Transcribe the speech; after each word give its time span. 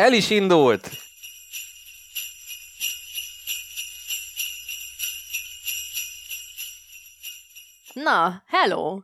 El 0.00 0.12
is 0.12 0.30
indult! 0.30 0.90
Na, 7.92 8.42
hello! 8.46 9.02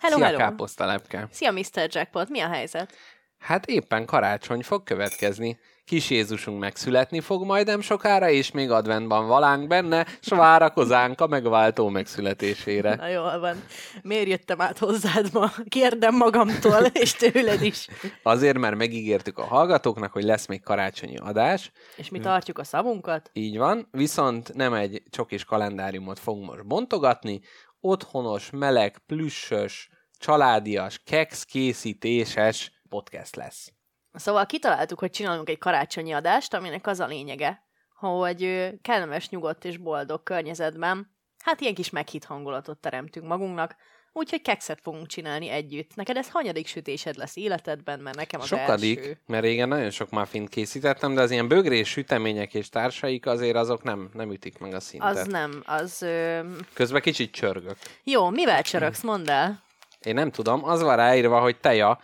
Hello, 0.00 0.16
Szia, 0.16 0.24
hello! 0.24 0.38
káposztalepke! 0.38 1.28
Szia, 1.30 1.52
Mr. 1.52 1.88
Jackpot, 1.88 2.28
mi 2.28 2.40
a 2.40 2.48
helyzet? 2.48 2.96
Hát 3.38 3.66
éppen 3.66 4.06
karácsony 4.06 4.62
fog 4.62 4.82
következni. 4.82 5.58
Kis 5.84 6.10
Jézusunk 6.10 6.60
megszületni 6.60 7.20
fog 7.20 7.44
majd 7.44 7.66
nem 7.66 7.80
sokára, 7.80 8.30
és 8.30 8.50
még 8.50 8.70
adventban 8.70 9.26
valánk 9.26 9.66
benne, 9.66 10.06
s 10.20 10.28
várakozánk 10.28 11.20
a 11.20 11.26
megváltó 11.26 11.88
megszületésére. 11.88 12.94
Na 12.94 13.08
jól 13.08 13.38
van. 13.38 13.62
Miért 14.02 14.26
jöttem 14.28 14.60
át 14.60 14.78
hozzád 14.78 15.32
ma? 15.32 15.52
Kérdem 15.68 16.16
magamtól, 16.16 16.84
és 17.02 17.12
tőled 17.12 17.62
is. 17.62 17.88
Azért, 18.22 18.58
mert 18.58 18.76
megígértük 18.76 19.38
a 19.38 19.44
hallgatóknak, 19.44 20.12
hogy 20.12 20.24
lesz 20.24 20.46
még 20.46 20.62
karácsonyi 20.62 21.16
adás. 21.16 21.70
És 21.96 22.08
mi 22.08 22.18
tartjuk 22.18 22.58
a 22.58 22.64
szavunkat? 22.64 23.30
Így 23.32 23.58
van, 23.58 23.88
viszont 23.90 24.54
nem 24.54 24.72
egy 24.72 25.02
csokis 25.10 25.44
kalendáriumot 25.44 26.18
fogunk 26.18 26.46
most 26.46 26.66
bontogatni, 26.66 27.40
otthonos, 27.80 28.50
meleg, 28.50 28.98
plüssös, 29.06 29.88
családias, 30.18 31.00
keks 31.04 31.44
készítéses 31.44 32.72
podcast 32.88 33.36
lesz. 33.36 33.72
Szóval 34.14 34.46
kitaláltuk, 34.46 34.98
hogy 34.98 35.10
csinálunk 35.10 35.48
egy 35.48 35.58
karácsonyi 35.58 36.12
adást, 36.12 36.54
aminek 36.54 36.86
az 36.86 37.00
a 37.00 37.06
lényege, 37.06 37.62
hogy 37.94 38.70
kellemes, 38.82 39.28
nyugodt 39.28 39.64
és 39.64 39.76
boldog 39.76 40.22
környezetben, 40.22 41.10
hát 41.44 41.60
ilyen 41.60 41.74
kis 41.74 41.90
meghitt 41.90 42.24
hangulatot 42.24 42.78
teremtünk 42.78 43.26
magunknak, 43.26 43.76
úgyhogy 44.12 44.42
kekszet 44.42 44.80
fogunk 44.82 45.06
csinálni 45.06 45.48
együtt. 45.48 45.94
Neked 45.94 46.16
ez 46.16 46.30
hanyadik 46.30 46.66
sütésed 46.66 47.16
lesz 47.16 47.36
életedben, 47.36 48.00
mert 48.00 48.16
nekem 48.16 48.40
az 48.40 48.46
Sokadik, 48.46 48.98
első. 48.98 49.18
mert 49.26 49.42
régen 49.42 49.68
nagyon 49.68 49.90
sok 49.90 50.10
muffint 50.10 50.48
készítettem, 50.48 51.14
de 51.14 51.20
az 51.20 51.30
ilyen 51.30 51.48
bögrés 51.48 51.88
sütemények 51.88 52.54
és 52.54 52.68
társaik 52.68 53.26
azért 53.26 53.56
azok 53.56 53.82
nem, 53.82 54.10
nem 54.12 54.32
ütik 54.32 54.58
meg 54.58 54.74
a 54.74 54.80
szintet. 54.80 55.16
Az 55.16 55.26
nem, 55.26 55.62
az... 55.66 56.02
Ö... 56.02 56.40
Közben 56.72 57.00
kicsit 57.00 57.32
csörgök. 57.32 57.76
Jó, 58.02 58.30
mivel 58.30 58.62
csörögsz, 58.62 59.02
mondd 59.02 59.30
el? 59.30 59.62
Én 60.00 60.14
nem 60.14 60.30
tudom, 60.30 60.64
az 60.64 60.82
van 60.82 60.96
ráírva, 60.96 61.40
hogy 61.40 61.56
teja, 61.60 62.00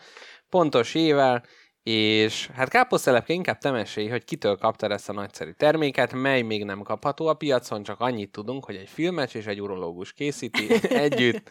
pontos 0.50 0.94
ével, 0.94 1.44
és 1.88 2.48
hát 2.54 2.68
káposztelepke 2.68 3.32
inkább 3.32 3.58
te 3.58 3.70
mesélj, 3.70 4.08
hogy 4.08 4.24
kitől 4.24 4.56
kaptad 4.56 4.90
ezt 4.90 5.08
a 5.08 5.12
nagyszerű 5.12 5.50
terméket, 5.50 6.12
mely 6.12 6.42
még 6.42 6.64
nem 6.64 6.82
kapható 6.82 7.26
a 7.26 7.34
piacon, 7.34 7.82
csak 7.82 8.00
annyit 8.00 8.30
tudunk, 8.30 8.64
hogy 8.64 8.76
egy 8.76 8.88
filmes 8.88 9.34
és 9.34 9.46
egy 9.46 9.60
urológus 9.60 10.12
készíti 10.12 10.68
együtt. 11.04 11.48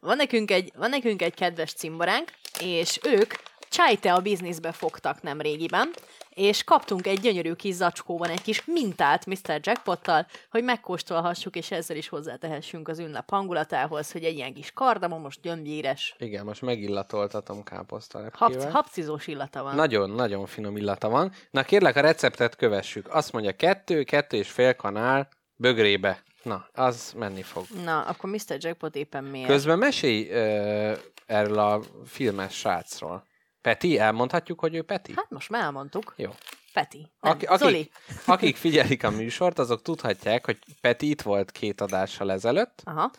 Van 0.00 0.16
nekünk 0.16 0.50
egy, 0.50 0.72
van 0.76 0.90
nekünk 0.90 1.22
egy 1.22 1.34
kedves 1.34 1.72
cimboránk, 1.72 2.28
és 2.60 2.98
ők 3.02 3.32
Csajte 3.70 4.12
a 4.12 4.20
bizniszbe 4.20 4.72
fogtak 4.72 5.22
nem 5.22 5.40
régiben, 5.40 5.90
és 6.38 6.64
kaptunk 6.64 7.06
egy 7.06 7.20
gyönyörű 7.20 7.52
kis 7.52 7.74
zacskóban 7.74 8.28
egy 8.30 8.42
kis 8.42 8.64
mintát 8.64 9.26
Mr. 9.26 9.60
Jackpottal, 9.62 10.26
hogy 10.50 10.64
megkóstolhassuk, 10.64 11.56
és 11.56 11.70
ezzel 11.70 11.96
is 11.96 12.08
hozzátehessünk 12.08 12.88
az 12.88 12.98
ünnep 12.98 13.30
hangulatához, 13.30 14.12
hogy 14.12 14.24
egy 14.24 14.36
ilyen 14.36 14.54
kis 14.54 14.72
kardamomos, 14.72 15.40
gyömbéres, 15.40 16.14
Igen, 16.18 16.44
most 16.44 16.62
megillatoltatom 16.62 17.56
hap, 17.56 17.66
káposztelepkével. 17.68 18.70
hapcizós 18.70 19.26
illata 19.26 19.62
van. 19.62 19.74
Nagyon, 19.74 20.10
nagyon 20.10 20.46
finom 20.46 20.76
illata 20.76 21.08
van. 21.08 21.32
Na 21.50 21.62
kérlek, 21.62 21.96
a 21.96 22.00
receptet 22.00 22.56
kövessük. 22.56 23.14
Azt 23.14 23.32
mondja 23.32 23.52
kettő, 23.52 24.02
kettő 24.02 24.36
és 24.36 24.50
fél 24.50 24.74
kanál 24.74 25.28
bögrébe. 25.56 26.22
Na, 26.42 26.68
az 26.72 27.12
menni 27.16 27.42
fog. 27.42 27.64
Na, 27.84 28.00
akkor 28.00 28.30
Mr. 28.30 28.56
Jackpot 28.58 28.96
éppen 28.96 29.24
miért? 29.24 29.48
Közben 29.48 29.78
mesélj 29.78 30.28
ö, 30.30 30.92
erről 31.26 31.58
a 31.58 31.80
filmes 32.06 32.54
srácról. 32.54 33.26
Peti, 33.60 33.98
elmondhatjuk, 33.98 34.60
hogy 34.60 34.74
ő 34.74 34.82
Peti? 34.82 35.12
Hát 35.16 35.30
most 35.30 35.48
már 35.48 35.62
elmondtuk. 35.62 36.14
Jó. 36.16 36.30
Peti. 36.72 37.10
Nem, 37.20 37.32
Aki, 37.32 37.44
akik, 37.44 37.58
Zoli. 37.58 37.90
akik 38.26 38.56
figyelik 38.56 39.04
a 39.04 39.10
műsort, 39.10 39.58
azok 39.58 39.82
tudhatják, 39.82 40.44
hogy 40.44 40.58
Peti 40.80 41.08
itt 41.08 41.22
volt 41.22 41.50
két 41.50 41.80
adással 41.80 42.32
ezelőtt. 42.32 42.82
Aha. 42.84 43.10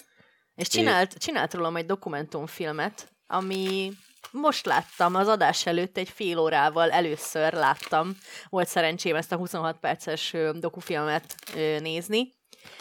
És 0.55 0.67
csinált, 0.67 1.13
csinált 1.17 1.53
rólam 1.53 1.75
egy 1.75 1.85
dokumentumfilmet, 1.85 3.11
ami 3.28 3.91
most 4.31 4.66
láttam, 4.66 5.16
az 5.16 5.28
adás 5.28 5.66
előtt 5.66 5.97
egy 5.97 6.09
fél 6.09 6.38
órával 6.38 6.91
először 6.91 7.53
láttam. 7.53 8.17
Volt 8.49 8.67
szerencsém 8.67 9.16
ezt 9.16 9.31
a 9.31 9.35
26 9.35 9.79
perces 9.79 10.35
dokufilmet 10.53 11.35
nézni, 11.79 12.33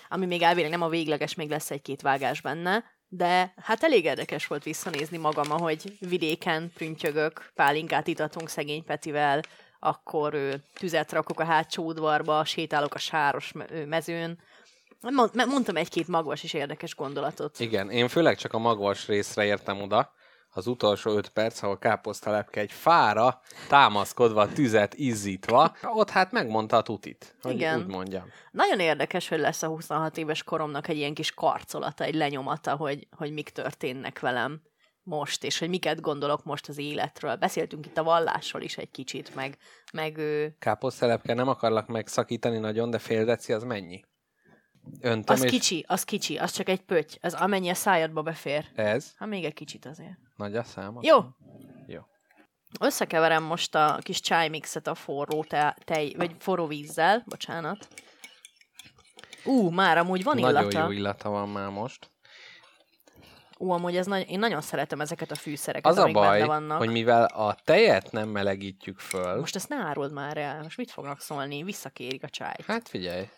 ami 0.09 0.27
még 0.27 0.43
elvileg 0.43 0.71
nem 0.71 0.83
a 0.83 0.89
végleges, 0.89 1.35
még 1.35 1.51
lesz 1.51 1.71
egy-két 1.71 2.03
vágás 2.03 2.41
benne, 2.41 2.85
de 3.09 3.53
hát 3.57 3.83
elég 3.83 4.05
érdekes 4.05 4.47
volt 4.47 4.63
visszanézni 4.63 5.17
magam, 5.17 5.53
ahogy 5.53 5.97
vidéken 6.01 6.73
prüntjögök, 6.75 7.51
pálinkát 7.55 8.07
itatunk 8.07 8.49
szegény 8.49 8.85
Petivel, 8.85 9.41
akkor 9.79 10.35
ö, 10.35 10.55
tüzet 10.75 11.13
rakok 11.13 11.41
a 11.41 11.45
hátsó 11.45 11.85
udvarba, 11.85 12.45
sétálok 12.45 12.95
a 12.95 12.99
sáros 12.99 13.53
mezőn. 13.87 14.39
Mond, 15.01 15.31
mondtam 15.35 15.77
egy-két 15.77 16.09
magvas 16.09 16.43
és 16.43 16.53
érdekes 16.53 16.95
gondolatot. 16.95 17.61
Igen, 17.61 17.91
én 17.91 18.09
főleg 18.09 18.37
csak 18.37 18.53
a 18.53 18.59
magvas 18.59 19.07
részre 19.07 19.45
értem 19.45 19.81
oda, 19.81 20.13
az 20.51 20.67
utolsó 20.67 21.11
öt 21.11 21.29
perc, 21.29 21.63
ahol 21.63 21.79
káposztalepke 21.79 22.61
egy 22.61 22.73
fára 22.73 23.41
támaszkodva, 23.69 24.53
tüzet 24.53 24.95
izzítva, 24.95 25.77
ott 25.83 26.11
hát 26.11 26.33
megmondta 26.33 26.77
a 26.77 26.83
tutit, 26.83 27.37
hogy 27.43 27.55
Igen. 27.55 27.79
úgy 27.79 27.87
mondjam. 27.87 28.25
Nagyon 28.51 28.81
érdekes, 28.81 29.29
hogy 29.29 29.39
lesz 29.39 29.63
a 29.63 29.67
26 29.67 30.17
éves 30.17 30.43
koromnak 30.43 30.89
egy 30.89 30.97
ilyen 30.97 31.15
kis 31.15 31.35
karcolata, 31.35 32.05
egy 32.05 32.15
lenyomata, 32.15 32.77
hogy, 32.77 33.07
hogy 33.17 33.33
mik 33.33 33.49
történnek 33.49 34.21
velem 34.21 34.61
most, 35.03 35.45
és 35.45 35.59
hogy 35.59 35.69
miket 35.69 36.01
gondolok 36.01 36.45
most 36.45 36.69
az 36.69 36.79
életről. 36.79 37.37
Beszéltünk 37.37 37.87
itt 37.87 37.99
a 37.99 38.03
vallásról 38.03 38.63
is 38.63 38.77
egy 38.77 38.91
kicsit, 38.91 39.35
meg, 39.35 39.57
meg 39.93 40.17
ő, 40.17 40.57
Káposztelepke, 40.59 41.35
nem 41.35 41.49
akarlak 41.49 41.87
megszakítani 41.87 42.59
nagyon, 42.59 42.91
de 42.91 42.99
fél 42.99 43.25
deci 43.25 43.53
az 43.53 43.63
mennyi? 43.63 44.05
Öntem 45.01 45.35
az 45.35 45.45
és 45.45 45.51
kicsi, 45.51 45.85
az 45.89 46.05
kicsi, 46.05 46.37
az 46.39 46.51
csak 46.53 46.69
egy 46.69 46.81
pötty, 46.81 47.19
az 47.21 47.35
amennyi 47.35 47.69
a 47.69 47.75
szájadba 47.75 48.23
befér. 48.23 48.69
ez 48.75 49.13
Hát 49.17 49.29
még 49.29 49.45
egy 49.45 49.55
kicsit 49.55 49.87
azért. 49.87 50.19
nagy 50.37 50.57
a 50.57 50.63
szám. 50.63 50.99
Jó, 51.01 51.19
Jó. 51.87 52.01
összekeverem 52.81 53.43
most 53.43 53.75
a 53.75 53.99
kis 54.03 54.21
csájmixet 54.21 54.87
a 54.87 54.95
forró 54.95 55.45
te, 55.45 55.77
tej, 55.85 56.15
vagy 56.17 56.35
forró 56.39 56.67
vízzel, 56.67 57.23
bocsánat. 57.27 57.89
Ú, 59.45 59.71
már 59.71 59.99
amúgy 59.99 60.23
van 60.23 60.39
illata. 60.39 60.61
Nagyon 60.63 60.83
jó 60.85 60.91
illata 60.91 61.29
van 61.31 61.49
már 61.49 61.69
most. 61.69 62.11
Ú, 63.61 63.71
amúgy 63.71 63.97
ez 63.97 64.07
nagy, 64.07 64.31
én 64.31 64.39
nagyon 64.39 64.61
szeretem 64.61 65.01
ezeket 65.01 65.31
a 65.31 65.35
fűszereket, 65.35 65.91
Az 65.93 65.99
a 65.99 66.03
amik 66.03 66.15
baj, 66.15 66.39
benne 66.39 66.47
vannak. 66.47 66.79
hogy 66.79 66.91
mivel 66.91 67.25
a 67.25 67.57
tejet 67.65 68.13
nem 68.13 68.29
melegítjük 68.29 68.99
föl, 68.99 69.39
Most 69.39 69.57
ezt 69.57 69.69
ne 69.69 69.77
áruld 69.77 70.13
már 70.13 70.37
el. 70.37 70.63
Most 70.63 70.77
mit 70.77 70.91
fognak 70.91 71.21
szólni? 71.21 71.63
Visszakérik 71.63 72.23
a 72.23 72.29
csájt. 72.29 72.65
hát 72.65 72.89
figyelj, 72.89 73.29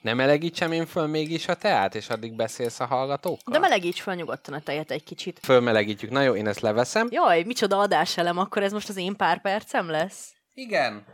nem 0.00 0.16
melegítsem 0.16 0.72
én 0.72 0.86
föl 0.86 1.06
mégis 1.06 1.48
a 1.48 1.54
teát, 1.54 1.94
és 1.94 2.08
addig 2.08 2.36
beszélsz 2.36 2.80
a 2.80 2.86
hallgatókkal? 2.86 3.52
De 3.52 3.58
melegíts 3.58 4.02
fel 4.02 4.14
nyugodtan 4.14 4.54
a 4.54 4.60
tejet 4.60 4.90
egy 4.90 5.04
kicsit. 5.04 5.38
Fölmelegítjük. 5.42 6.10
Na 6.10 6.22
jó, 6.22 6.34
én 6.34 6.46
ezt 6.46 6.60
leveszem. 6.60 7.08
Jaj, 7.10 7.42
micsoda 7.42 7.78
adáselem, 7.78 8.38
akkor 8.38 8.62
ez 8.62 8.72
most 8.72 8.88
az 8.88 8.96
én 8.96 9.16
pár 9.16 9.40
percem 9.40 9.90
lesz? 9.90 10.32
Igen. 10.54 11.04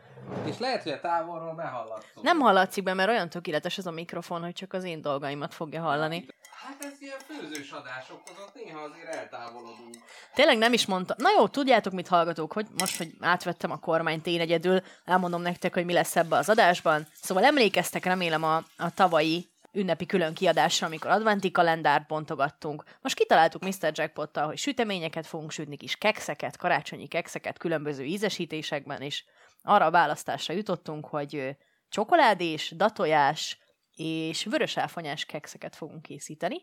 És 0.46 0.58
lehet, 0.58 0.82
hogy 0.82 0.92
a 0.92 1.00
távolról 1.00 1.54
behallatszunk. 1.54 2.22
Nem 2.22 2.38
hallatszik 2.38 2.84
be, 2.84 2.94
mert 2.94 3.08
olyan 3.08 3.28
tökéletes 3.28 3.78
ez 3.78 3.86
a 3.86 3.90
mikrofon, 3.90 4.42
hogy 4.42 4.52
csak 4.52 4.72
az 4.72 4.84
én 4.84 5.00
dolgaimat 5.00 5.54
fogja 5.54 5.80
hallani. 5.80 6.26
Hát 6.66 6.84
ez 6.84 7.00
ilyen 7.00 7.18
főzős 7.18 7.70
adásokhoz, 7.70 8.36
ott 8.46 8.54
néha 8.54 8.80
azért 8.80 9.14
eltávolodunk. 9.14 9.94
Tényleg 10.34 10.58
nem 10.58 10.72
is 10.72 10.86
mondta. 10.86 11.14
Na 11.18 11.28
jó, 11.36 11.48
tudjátok 11.48 11.92
mit 11.92 12.08
hallgatók, 12.08 12.52
hogy 12.52 12.66
most, 12.78 12.96
hogy 12.96 13.10
átvettem 13.20 13.70
a 13.70 13.78
kormányt 13.78 14.26
én 14.26 14.40
egyedül, 14.40 14.80
elmondom 15.04 15.42
nektek, 15.42 15.74
hogy 15.74 15.84
mi 15.84 15.92
lesz 15.92 16.16
ebbe 16.16 16.36
az 16.36 16.48
adásban. 16.48 17.06
Szóval 17.22 17.44
emlékeztek 17.44 18.04
remélem 18.04 18.42
a, 18.42 18.56
a 18.76 18.94
tavalyi 18.94 19.48
ünnepi 19.72 20.06
külön 20.06 20.34
kiadásra, 20.34 20.86
amikor 20.86 21.10
adventi 21.10 21.50
kalendárt 21.50 22.06
bontogattunk. 22.06 22.84
Most 23.00 23.16
kitaláltuk 23.16 23.62
Mr. 23.62 23.90
Jackpottal, 23.92 24.46
hogy 24.46 24.58
süteményeket 24.58 25.26
fogunk 25.26 25.50
sütni, 25.50 25.76
kis 25.76 25.96
kekszeket, 25.96 26.56
karácsonyi 26.56 27.06
kekszeket 27.06 27.58
különböző 27.58 28.04
ízesítésekben, 28.04 29.00
és 29.00 29.24
arra 29.62 29.84
a 29.84 29.90
választásra 29.90 30.54
jutottunk, 30.54 31.06
hogy 31.06 31.56
csokoládés, 31.88 32.72
datojás 32.76 33.58
és 33.96 34.44
vörös 34.44 34.76
áfonyás 34.76 35.24
kekszeket 35.24 35.76
fogunk 35.76 36.02
készíteni. 36.02 36.56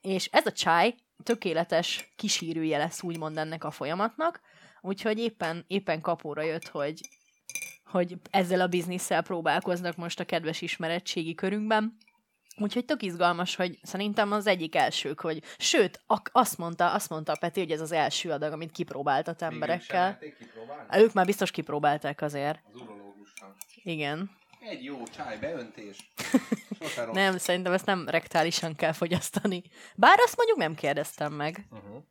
És 0.00 0.28
ez 0.32 0.46
a 0.46 0.52
csaj 0.52 0.94
tökéletes 1.22 2.12
kísérője 2.16 2.78
lesz 2.78 3.02
úgymond 3.02 3.38
ennek 3.38 3.64
a 3.64 3.70
folyamatnak, 3.70 4.40
úgyhogy 4.80 5.18
éppen, 5.18 5.64
éppen 5.66 6.00
kapóra 6.00 6.42
jött, 6.42 6.68
hogy, 6.68 7.00
hogy 7.84 8.16
ezzel 8.30 8.60
a 8.60 8.66
bizniszsel 8.66 9.22
próbálkoznak 9.22 9.96
most 9.96 10.20
a 10.20 10.24
kedves 10.24 10.60
ismeretségi 10.60 11.34
körünkben. 11.34 11.96
Úgyhogy 12.56 12.84
tök 12.84 13.02
izgalmas, 13.02 13.56
hogy 13.56 13.78
szerintem 13.82 14.32
az 14.32 14.46
egyik 14.46 14.74
elsők, 14.74 15.20
hogy 15.20 15.42
sőt, 15.58 16.02
ak- 16.06 16.30
azt 16.32 16.58
mondta, 16.58 16.92
azt 16.92 17.08
mondta 17.08 17.32
a 17.32 17.36
Peti, 17.40 17.60
hogy 17.60 17.70
ez 17.70 17.80
az 17.80 17.92
első 17.92 18.30
adag, 18.30 18.52
amit 18.52 18.72
kipróbáltat 18.72 19.42
emberekkel. 19.42 20.18
Ők 20.96 21.12
már 21.12 21.26
biztos 21.26 21.50
kipróbálták 21.50 22.22
azért. 22.22 22.60
Az 22.72 22.80
urológussal. 22.80 23.56
Igen. 23.82 24.30
Egy 24.70 24.84
jó 24.84 25.02
csáj, 25.16 25.38
beöntés. 25.38 26.12
Nem, 27.12 27.38
szerintem 27.38 27.72
ezt 27.72 27.86
nem 27.86 28.08
rektálisan 28.08 28.74
kell 28.74 28.92
fogyasztani. 28.92 29.62
Bár 29.96 30.18
azt 30.24 30.36
mondjuk 30.36 30.58
nem 30.58 30.74
kérdeztem 30.74 31.32
meg. 31.32 31.66
Uh-huh. 31.70 32.02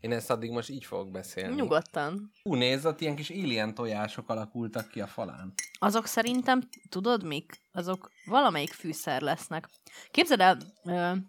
Én 0.00 0.12
ezt 0.12 0.30
addig 0.30 0.50
most 0.50 0.68
így 0.68 0.84
fogok 0.84 1.10
beszélni. 1.10 1.54
Nyugodtan. 1.54 2.30
Hú, 2.42 2.54
nézd, 2.54 2.86
ott 2.86 3.00
ilyen 3.00 3.16
kis 3.16 3.30
alien 3.30 3.74
tojások 3.74 4.28
alakultak 4.28 4.88
ki 4.88 5.00
a 5.00 5.06
falán. 5.06 5.52
Azok 5.78 6.06
szerintem, 6.06 6.62
tudod 6.88 7.24
mik? 7.24 7.60
Azok 7.72 8.10
valamelyik 8.24 8.72
fűszer 8.72 9.20
lesznek. 9.20 9.68
Képzeld 10.10 10.40
el, 10.40 10.58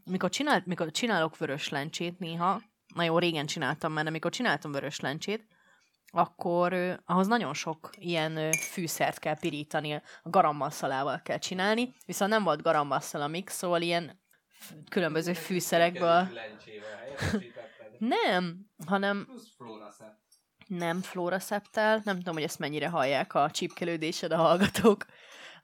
mikor, 0.05 0.29
csinált, 0.29 0.65
mikor 0.65 0.91
csinálok 0.91 1.37
vörös 1.37 1.69
lencsét 1.69 2.19
néha, 2.19 2.61
nagyon 2.95 3.19
régen 3.19 3.45
csináltam 3.45 3.93
már, 3.93 4.03
de 4.03 4.09
mikor 4.09 4.31
csináltam 4.31 4.71
vörös 4.71 4.99
lencsét, 4.99 5.47
akkor 6.11 6.73
ö, 6.73 6.93
ahhoz 7.05 7.27
nagyon 7.27 7.53
sok 7.53 7.89
ilyen 7.97 8.37
ö, 8.37 8.51
fűszert 8.51 9.19
kell 9.19 9.39
pirítani, 9.39 9.93
a 9.93 10.29
garammasszalával 10.29 11.21
kell 11.23 11.37
csinálni, 11.37 11.93
viszont 12.05 12.31
nem 12.31 12.43
volt 12.43 12.61
garammasszal 12.61 13.21
a 13.21 13.27
mix, 13.27 13.55
szóval 13.55 13.81
ilyen 13.81 14.19
különböző 14.89 15.33
fűszerekből. 15.33 16.27
Nem, 17.97 18.69
hanem 18.85 19.27
nem 20.67 21.01
flóraszeptel, 21.01 22.01
nem 22.03 22.17
tudom, 22.17 22.33
hogy 22.33 22.43
ezt 22.43 22.59
mennyire 22.59 22.87
hallják 22.87 23.33
a 23.33 23.51
csípkelődésed 23.51 24.31
a 24.31 24.37
hallgatók, 24.37 25.05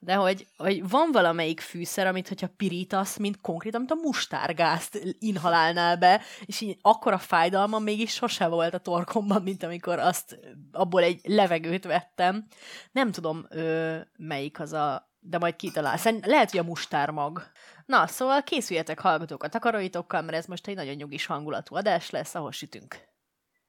de 0.04 0.14
hogy, 0.14 0.48
hogy 0.58 0.90
van 0.90 1.12
valamelyik 1.12 1.60
fűszer, 1.60 2.08
amit 2.08 2.28
hogyha 2.28 2.48
pirítasz, 2.58 3.18
mint 3.18 3.42
konkrétan, 3.42 3.80
mint 3.80 3.92
a 3.92 4.08
mustárgázt 4.08 5.00
inhalálnál 5.20 5.98
be, 5.98 6.22
és 6.46 6.62
így 6.62 6.78
akkora 6.82 7.18
fájdalma 7.18 7.80
mégis 7.80 8.14
sose 8.14 8.48
volt 8.48 8.74
a 8.74 8.78
torkomban, 8.78 9.42
mint 9.42 9.64
amikor 9.64 10.00
azt 10.00 10.40
abból 10.72 11.04
egy 11.04 11.22
levegőt 11.24 11.84
vettem. 11.84 12.48
Nem 12.92 13.12
tudom, 13.12 13.46
ö, 13.50 13.98
melyik 14.18 14.60
az 14.60 14.74
a 14.74 15.12
de 15.26 15.38
majd 15.38 15.56
kitalál. 15.56 15.98
Szerint 15.98 16.26
lehet, 16.26 16.52
hogy 16.52 16.60
a 16.60 16.64
mustármag. 16.64 17.44
Na, 17.86 18.08
szóval 18.08 18.44
készüljetek 18.44 19.00
hallgatók 19.00 19.44
a 19.44 19.48
takaróitokkal, 19.48 20.22
mert 20.22 20.38
ez 20.38 20.46
most 20.46 20.68
egy 20.68 20.76
nagyon 20.76 20.96
nyugis 20.96 21.26
hangulatú 21.26 21.76
adás 21.76 22.10
lesz, 22.10 22.36
ahol 22.36 22.52
sütünk. 22.52 22.98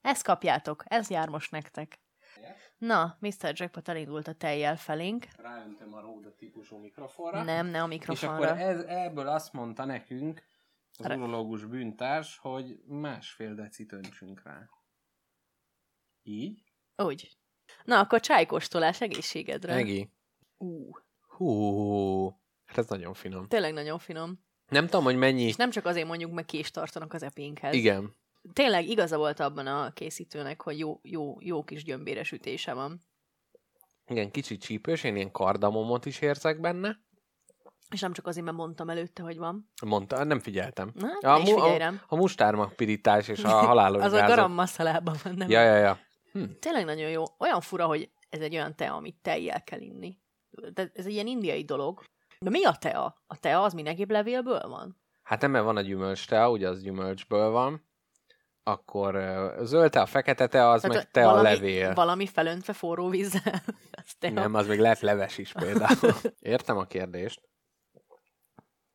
Ezt 0.01 0.23
kapjátok, 0.23 0.85
ez 0.87 1.11
jár 1.11 1.29
most 1.29 1.51
nektek. 1.51 2.04
Na, 2.87 3.17
Mr. 3.21 3.53
Jackpot 3.53 3.89
elindult 3.89 4.29
a 4.29 4.33
tejjel 4.33 4.77
felénk. 4.77 5.27
Ráöntem 5.37 5.95
a 5.95 6.01
Róda 6.01 6.35
típusú 6.35 6.77
mikrofonra. 6.79 7.43
Nem, 7.43 7.67
ne 7.67 7.81
a 7.83 7.85
És 7.85 7.89
mikrofonra. 7.89 8.35
akkor 8.35 8.47
ez, 8.59 8.81
ebből 8.81 9.29
azt 9.29 9.53
mondta 9.53 9.85
nekünk 9.85 10.43
az 10.99 11.07
Re- 11.07 11.17
urológus 11.17 11.65
bűntárs, 11.65 12.39
hogy 12.39 12.79
másfél 12.87 13.55
decit 13.55 13.93
öntsünk 13.93 14.43
rá. 14.43 14.69
Így? 16.23 16.63
Úgy. 16.97 17.37
Na, 17.85 17.99
akkor 17.99 18.21
csájkóstolás 18.21 19.01
egészségedre. 19.01 19.73
Egi. 19.73 20.11
Ú, 20.57 20.91
Hú, 21.27 22.29
hát 22.65 22.79
ez 22.79 22.87
nagyon 22.87 23.15
finom. 23.15 23.49
tényleg 23.49 23.73
nagyon 23.73 23.99
finom. 23.99 24.45
Nem 24.69 24.85
tudom, 24.85 25.05
hogy 25.05 25.17
mennyi... 25.17 25.43
És 25.43 25.57
nem 25.57 25.71
csak 25.71 25.85
azért 25.85 26.07
mondjuk, 26.07 26.33
meg 26.33 26.45
kést 26.45 26.73
tartanak 26.73 27.13
az 27.13 27.23
epénkhez. 27.23 27.75
Igen. 27.75 28.15
Tényleg 28.53 28.89
igaza 28.89 29.17
volt 29.17 29.41
abban 29.41 29.67
a 29.67 29.93
készítőnek, 29.93 30.63
hogy 30.63 30.79
jó, 30.79 31.01
jó, 31.03 31.37
jó 31.41 31.65
kis 31.65 31.85
gyömbéres 31.85 32.33
ütése 32.33 32.73
van. 32.73 33.01
Igen, 34.07 34.31
kicsit 34.31 34.61
csípős, 34.63 35.05
én 35.05 35.17
ilyen 35.17 35.31
kardamomot 35.31 36.07
is 36.07 36.21
érzek 36.21 36.61
benne. 36.61 37.03
És 37.91 38.01
nem 38.01 38.13
csak 38.13 38.27
azért, 38.27 38.45
mert 38.45 38.57
mondtam 38.57 38.91
előtte, 38.91 39.23
hogy 39.23 39.37
van. 39.39 39.71
Mondta, 39.87 40.25
nem 40.25 40.39
figyeltem. 40.39 40.93
Na, 40.95 41.09
A 41.09 41.37
ja, 41.39 41.43
és 41.43 41.51
mu- 41.51 41.77
rám. 41.79 42.01
A 42.07 42.17
mustármagpirítás 42.17 43.29
és 43.29 43.45
a 43.45 43.49
halálos 43.67 44.03
Az 44.03 44.13
a 44.13 44.17
gázok. 44.17 44.37
garam 44.37 44.53
masszalában 44.53 45.17
van, 45.23 45.35
nem? 45.35 45.51
Ja, 45.51 45.61
ja, 45.61 45.77
ja. 45.77 45.99
Hm. 46.33 46.45
Tényleg 46.61 46.85
nagyon 46.85 47.11
jó. 47.11 47.23
Olyan 47.39 47.61
fura, 47.61 47.87
hogy 47.87 48.11
ez 48.29 48.41
egy 48.41 48.55
olyan 48.55 48.77
tea, 48.77 48.95
amit 48.95 49.17
tejjel 49.23 49.63
kell 49.65 49.81
inni. 49.81 50.19
De 50.73 50.91
ez 50.95 51.07
egy 51.07 51.13
ilyen 51.13 51.27
indiai 51.27 51.65
dolog. 51.65 52.05
De 52.41 52.51
mi 52.51 52.65
a 52.65 52.73
tea? 52.73 53.23
A 53.27 53.39
tea 53.39 53.63
az 53.63 53.73
mindenképp 53.73 54.11
levélből 54.11 54.69
van? 54.69 55.01
Hát 55.23 55.41
nem, 55.41 55.51
mert 55.51 55.65
van 55.65 55.77
a 55.77 55.81
gyümölcs 55.81 56.27
tea, 56.27 56.51
ugye 56.51 56.69
az 56.69 56.83
gyümölcsből 56.83 57.51
van. 57.51 57.87
Akkor 58.67 59.15
ö, 59.15 59.61
zöld 59.65 59.91
tea, 59.91 60.07
fekete 60.07 60.47
tea, 60.47 60.71
az 60.71 60.83
meg 60.83 61.11
tea 61.11 61.25
valami, 61.25 61.43
levél. 61.43 61.95
Valami 61.95 62.27
felöntve 62.27 62.73
forró 62.73 63.09
vízzel. 63.09 63.63
Nem, 64.21 64.55
az 64.55 64.67
még 64.67 64.79
lehet 64.79 65.01
leves 65.01 65.39
is 65.39 65.53
például. 65.53 66.15
Értem 66.41 66.77
a 66.77 66.85
kérdést. 66.85 67.41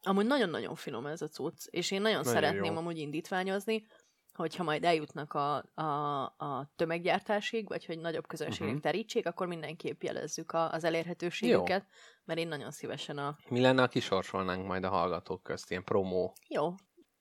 Amúgy 0.01 0.25
nagyon-nagyon 0.25 0.75
finom 0.75 1.05
ez 1.05 1.21
a 1.21 1.27
cucc, 1.27 1.65
és 1.65 1.91
én 1.91 2.01
nagyon, 2.01 2.17
Nagyon 2.17 2.33
szeretném 2.33 2.73
jó. 2.73 2.77
amúgy 2.77 2.97
indítványozni, 2.97 3.85
hogyha 4.33 4.63
majd 4.63 4.83
eljutnak 4.83 5.33
a, 5.33 5.55
a, 5.73 6.21
a 6.23 6.71
tömeggyártásig, 6.75 7.67
vagy 7.67 7.85
hogy 7.85 7.99
nagyobb 7.99 8.27
közönségek 8.27 8.67
uh-huh. 8.67 8.81
terítsék, 8.81 9.25
akkor 9.25 9.47
mindenképp 9.47 10.01
jelezzük 10.01 10.51
a, 10.51 10.71
az 10.71 10.83
elérhetőségüket, 10.83 11.85
mert 12.25 12.39
én 12.39 12.47
nagyon 12.47 12.71
szívesen 12.71 13.17
a... 13.17 13.37
Mi 13.49 13.61
lenne, 13.61 13.81
ha 13.81 13.87
kisorsolnánk 13.87 14.67
majd 14.67 14.83
a 14.83 14.89
hallgatók 14.89 15.43
közt, 15.43 15.69
ilyen 15.69 15.83
promó. 15.83 16.33
Jó, 16.47 16.73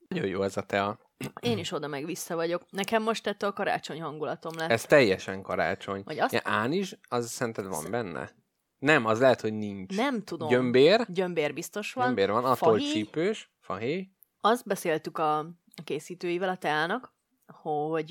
Nagyon 0.08 0.28
jó 0.28 0.42
ez 0.42 0.56
a 0.56 0.62
tea. 0.62 0.98
Én 1.40 1.58
is 1.58 1.72
oda 1.72 1.86
meg 1.86 2.04
vissza 2.04 2.34
vagyok. 2.34 2.62
Nekem 2.70 3.02
most 3.02 3.26
ettől 3.26 3.50
a 3.50 3.52
karácsony 3.52 4.00
hangulatom 4.02 4.52
lett. 4.56 4.70
Ez 4.70 4.84
teljesen 4.84 5.42
karácsony. 5.42 6.02
Vagy 6.04 6.18
azt- 6.18 6.32
Ja, 6.32 6.40
án 6.44 6.72
is, 6.72 6.96
az 7.08 7.30
szerinted 7.30 7.66
van 7.66 7.90
benne? 7.90 8.30
Nem, 8.78 9.04
az 9.06 9.20
lehet, 9.20 9.40
hogy 9.40 9.52
nincs. 9.52 9.96
Nem 9.96 10.22
tudom. 10.24 10.48
Gyömbér, 10.48 11.06
Gyömbér 11.08 11.54
biztos 11.54 11.92
van. 11.92 12.04
gyömbér 12.06 12.30
van, 12.30 12.44
attól 12.44 12.56
Fahéj. 12.56 12.90
csípős, 12.92 13.52
fahéj. 13.60 14.08
Azt 14.40 14.66
beszéltük 14.66 15.18
a, 15.18 15.50
készítőivel 15.84 16.48
a 16.48 16.56
teának, 16.56 17.14
hogy, 17.46 18.10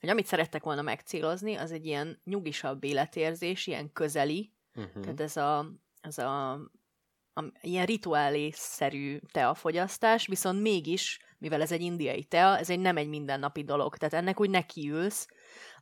hogy 0.00 0.08
amit 0.08 0.26
szerettek 0.26 0.62
volna 0.62 0.82
megcélozni, 0.82 1.54
az 1.54 1.72
egy 1.72 1.86
ilyen 1.86 2.20
nyugisabb 2.24 2.84
életérzés, 2.84 3.66
ilyen 3.66 3.92
közeli, 3.92 4.52
Uh-huh. 4.76 5.02
Tehát 5.02 5.20
ez 5.20 5.36
a, 5.36 5.66
ez 6.00 6.18
a, 6.18 6.52
a 7.34 7.44
ilyen 7.60 7.86
rituálé-szerű 7.86 9.18
teafogyasztás, 9.32 10.26
viszont 10.26 10.60
mégis, 10.60 11.18
mivel 11.44 11.62
ez 11.62 11.72
egy 11.72 11.80
indiai 11.80 12.24
tea, 12.24 12.58
ez 12.58 12.70
egy 12.70 12.78
nem 12.78 12.96
egy 12.96 13.08
mindennapi 13.08 13.64
dolog. 13.64 13.96
Tehát 13.96 14.14
ennek 14.14 14.40
úgy 14.40 14.50
nekiülsz, 14.50 15.28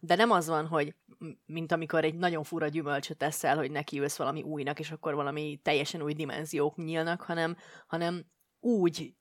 de 0.01 0.15
nem 0.15 0.31
az 0.31 0.49
van, 0.49 0.67
hogy 0.67 0.95
mint 1.47 1.73
amikor 1.73 2.05
egy 2.05 2.15
nagyon 2.15 2.43
fura 2.43 2.69
gyümölcsöt 2.69 3.23
eszel, 3.23 3.57
hogy 3.57 3.71
nekiülsz 3.71 4.17
valami 4.17 4.43
újnak, 4.43 4.79
és 4.79 4.91
akkor 4.91 5.15
valami 5.15 5.61
teljesen 5.63 6.03
új 6.03 6.13
dimenziók 6.13 6.77
nyílnak, 6.77 7.23
hanem, 7.23 7.57
hanem 7.87 8.25
úgy, 8.61 9.15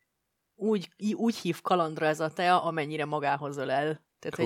úgy, 0.55 0.89
úgy 1.13 1.35
hív 1.35 1.61
kalandra 1.61 2.05
ez 2.05 2.19
a 2.19 2.29
tea, 2.29 2.63
amennyire 2.63 3.05
magához 3.05 3.57
ölel. 3.57 4.05
Tehát, 4.19 4.35
hogy 4.35 4.45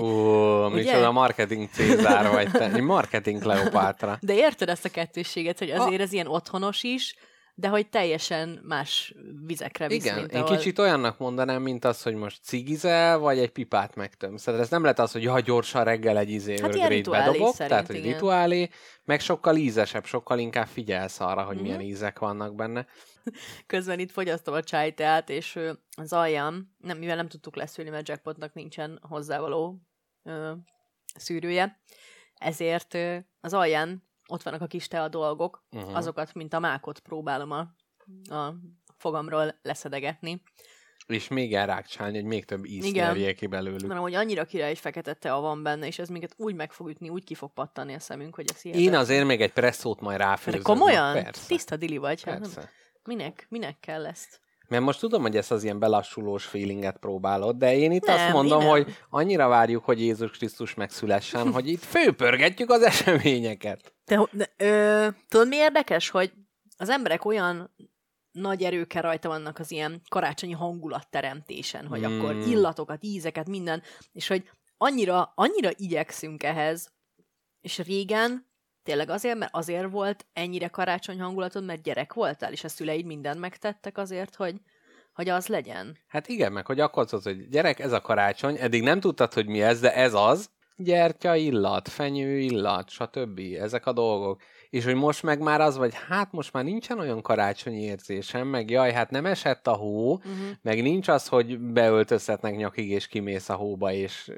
Ugye? 0.72 0.84
micsoda 0.84 1.12
marketing 1.12 1.70
Cézár 1.70 2.32
vagy 2.32 2.52
te. 2.52 2.82
Marketing 2.82 3.42
Kleopátra. 3.42 4.18
De 4.22 4.34
érted 4.34 4.70
ezt 4.70 4.86
a 4.86 4.90
kettősséget, 4.90 5.60
hogy 5.60 5.70
azért 5.72 6.02
ez 6.02 6.12
ilyen 6.12 6.28
otthonos 6.28 6.84
is, 6.84 7.16
de 7.58 7.68
hogy 7.68 7.90
teljesen 7.90 8.60
más 8.64 9.14
vizekre 9.46 9.88
visz, 9.88 10.04
Igen, 10.04 10.16
mint 10.20 10.32
én 10.32 10.42
ahol... 10.42 10.58
kicsit 10.58 10.80
olyannak 10.80 11.18
mondanám, 11.18 11.62
mint 11.62 11.86
az, 11.86 12.02
hogy 12.02 12.16
most 12.16 12.44
cigizel, 12.44 13.18
vagy 13.18 13.40
egy 13.40 13.50
pipát 13.52 13.96
megtömsz. 13.96 14.44
Tehát 14.44 14.60
ez 14.60 14.70
nem 14.70 14.82
lehet 14.82 15.00
az, 15.00 15.12
hogy 15.12 15.24
ja, 15.24 15.40
gyorsan 15.40 15.84
reggel 15.84 16.18
egy 16.18 16.30
izé 16.30 16.60
Hát 16.60 17.04
bedobok, 17.10 17.56
tehát 17.56 17.88
hogy 17.88 17.96
igen. 17.96 18.12
rituálé, 18.12 18.70
meg 19.04 19.20
sokkal 19.20 19.56
ízesebb, 19.56 20.06
sokkal 20.06 20.40
inkább 20.40 20.68
figyelsz 20.68 21.20
arra, 21.20 21.44
hogy 21.44 21.62
milyen 21.62 21.78
Mhm. 21.78 21.86
ízek 21.88 22.20
vannak 22.20 22.56
benne. 22.56 22.86
Közben 23.68 24.00
itt 24.00 24.12
fogyasztom 24.12 24.54
a 24.54 24.64
csájteát, 24.64 25.30
és 25.30 25.60
az 25.96 26.14
aljam, 26.14 26.76
nem, 26.78 26.98
mivel 26.98 27.16
nem 27.16 27.28
tudtuk 27.28 27.56
leszűrni, 27.56 27.92
mert 27.92 28.08
jackpotnak 28.08 28.54
nincsen 28.54 29.00
hozzávaló 29.02 29.82
ö, 30.24 30.52
szűrője, 31.16 31.80
ezért 32.34 32.98
az 33.42 33.54
alján 33.54 34.05
ott 34.28 34.44
vannak 34.44 34.62
a 34.62 34.68
kis 34.68 34.88
tea 34.88 35.08
dolgok, 35.08 35.64
Uh-huh. 35.72 35.96
azokat, 35.96 36.34
mint 36.34 36.54
a 36.54 36.60
mákot 36.60 37.00
próbálom 37.00 37.52
a, 37.52 37.60
a 38.36 38.54
fogamról 38.98 39.56
leszedegetni. 39.62 40.42
És 41.08 41.28
még 41.28 41.54
elrákcsálni, 41.56 42.16
hogy 42.16 42.26
még 42.26 42.46
több 42.46 42.66
ízt 42.66 42.88
Igen. 42.88 43.06
nyerjél 43.08 43.36
ki 43.36 43.48
belőlük. 43.48 43.82
Hanem, 43.82 44.02
hogy 44.02 44.14
annyira 44.14 44.46
király 44.46 44.70
egy 44.70 44.80
fekete 44.80 45.14
tea 45.14 45.40
van 45.40 45.64
benne, 45.64 45.86
és 45.88 46.00
ez 46.00 46.10
minket 46.10 46.34
úgy 46.38 46.56
meg 46.56 46.72
fog 46.72 46.90
ütni, 46.90 47.10
úgy 47.10 47.24
ki 47.24 47.34
fog 47.34 47.54
pattani 47.54 47.94
a 47.94 48.00
szemünk, 48.00 48.36
hogy 48.36 48.46
ez 48.54 48.66
Én 48.66 48.72
hihetetlen. 48.74 49.02
azért 49.02 49.26
még 49.26 49.42
egy 49.42 49.54
presszót 49.54 50.00
majd 50.00 50.18
De 50.18 50.24
ráfőzök. 50.24 50.62
komolyan? 50.62 51.14
Persze. 51.14 51.48
Tiszta 51.48 51.76
dili 51.76 51.98
vagy. 51.98 52.24
Hát 52.24 52.40
nem- 52.40 52.52
Persze. 52.54 52.70
minek, 53.04 53.46
minek 53.50 53.80
kell 53.80 54.06
ezt? 54.06 54.40
Mert 54.68 54.84
most 54.84 55.00
tudom, 55.00 55.22
hogy 55.22 55.38
ezt 55.38 55.52
az 55.52 55.64
ilyen 55.64 55.80
belassulós 55.80 56.46
feelinget 56.46 56.98
próbálod, 56.98 57.58
de 57.58 57.76
én 57.76 57.92
itt 57.92 58.06
Nem, 58.06 58.16
azt 58.16 58.34
mondom, 58.34 58.60
nem. 58.60 58.68
hogy 58.68 58.98
annyira 59.10 59.48
várjuk, 59.48 59.86
hogy 59.86 60.00
Jézus 60.00 60.32
Krisztus 60.32 60.74
megszülessen, 60.74 61.52
hogy 61.52 61.68
itt 61.68 61.84
főpörgetjük 61.84 62.70
az 62.70 62.82
eseményeket. 62.82 63.94
De, 64.06 64.28
de 64.32 64.54
ö, 64.58 65.08
tudod, 65.30 65.48
mi 65.48 65.56
érdekes, 65.56 66.10
hogy 66.10 66.34
az 66.78 66.90
emberek 66.90 67.26
olyan 67.26 67.76
nagy 68.32 68.64
erőkkel 68.64 69.02
rajta 69.02 69.28
vannak 69.28 69.60
az 69.60 69.72
ilyen 69.72 70.02
karácsonyi 70.10 70.54
hangulatteremtésen, 70.54 71.88
hogy 71.88 72.04
Hmm. 72.04 72.20
akkor 72.20 72.36
illatokat, 72.36 73.04
ízeket, 73.04 73.48
minden, 73.48 73.82
és 74.12 74.28
hogy 74.28 74.50
annyira, 74.78 75.32
annyira 75.36 75.70
igyekszünk 75.76 76.44
ehhez, 76.44 76.94
és 77.62 77.78
régen 77.78 78.48
tényleg 78.86 79.10
azért, 79.10 79.38
mert 79.38 79.56
azért 79.56 79.92
volt 79.92 80.26
ennyire 80.34 80.68
karácsony 80.68 81.22
hangulatod, 81.22 81.66
mert 81.66 81.82
gyerek 81.82 82.14
voltál, 82.14 82.52
és 82.52 82.64
a 82.64 82.68
szüleid 82.68 83.06
mindent 83.06 83.40
megtettek 83.40 83.98
azért, 83.98 84.36
hogy, 84.36 84.56
hogy 85.14 85.30
az 85.30 85.48
legyen. 85.48 85.98
Hát 86.08 86.28
igen, 86.28 86.52
meg 86.52 86.66
hogy 86.66 86.80
akkor 86.80 87.08
az, 87.12 87.24
hogy 87.24 87.50
gyerek, 87.50 87.80
ez 87.80 87.92
a 87.92 88.02
karácsony, 88.02 88.58
eddig 88.60 88.84
nem 88.84 89.00
tudtad, 89.00 89.34
hogy 89.34 89.48
mi 89.48 89.62
ez, 89.62 89.80
de 89.80 89.94
ez 89.96 90.14
az, 90.14 90.50
gyertya 90.78 91.36
illat, 91.36 91.90
fenyő 91.90 92.40
illat, 92.40 92.90
stb. 92.90 93.40
Ezek 93.60 93.86
a 93.86 93.94
dolgok. 93.94 94.42
És 94.76 94.84
hogy 94.86 94.96
most 94.96 95.24
meg 95.24 95.40
már 95.40 95.62
az, 95.62 95.78
vagy 95.78 95.94
hát 96.08 96.32
most 96.32 96.54
már 96.54 96.64
nincsen 96.64 97.00
olyan 97.00 97.22
karácsonyi 97.22 97.82
érzésem, 97.82 98.48
meg 98.48 98.70
jaj, 98.70 98.92
hát 98.92 99.10
nem 99.10 99.26
esett 99.26 99.68
a 99.68 99.74
hó, 99.74 100.14
Uh-huh. 100.16 100.32
meg 100.62 100.82
nincs 100.82 101.08
az, 101.08 101.28
hogy 101.28 101.60
beöltözhetnek 101.60 102.56
nyakig, 102.56 102.90
és 102.90 103.08
kimész 103.08 103.50
a 103.50 103.54
hóba, 103.54 103.92
és 103.92 104.32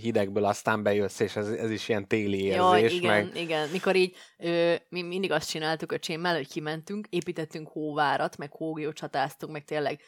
hidegből 0.00 0.44
aztán 0.44 0.82
bejössz, 0.82 1.20
és 1.20 1.36
ez, 1.36 1.48
ez 1.48 1.70
is 1.70 1.88
ilyen 1.88 2.08
téli 2.08 2.42
érzés. 2.44 2.56
Jaj, 2.56 2.82
igen, 2.82 3.24
meg... 3.24 3.42
igen. 3.42 3.68
Mikor 3.68 3.96
így, 3.96 4.16
ö, 4.38 4.74
mi 4.88 5.02
mindig 5.02 5.32
azt 5.32 5.50
csináltuk 5.50 5.92
öcsémmel, 5.92 6.34
hogy 6.34 6.48
kimentünk, 6.48 7.06
építettünk 7.10 7.68
hóvárat, 7.68 8.36
meg 8.36 8.52
hógiót 8.52 8.94
csatáztunk, 8.94 9.52
meg 9.52 9.64
tényleg 9.64 10.00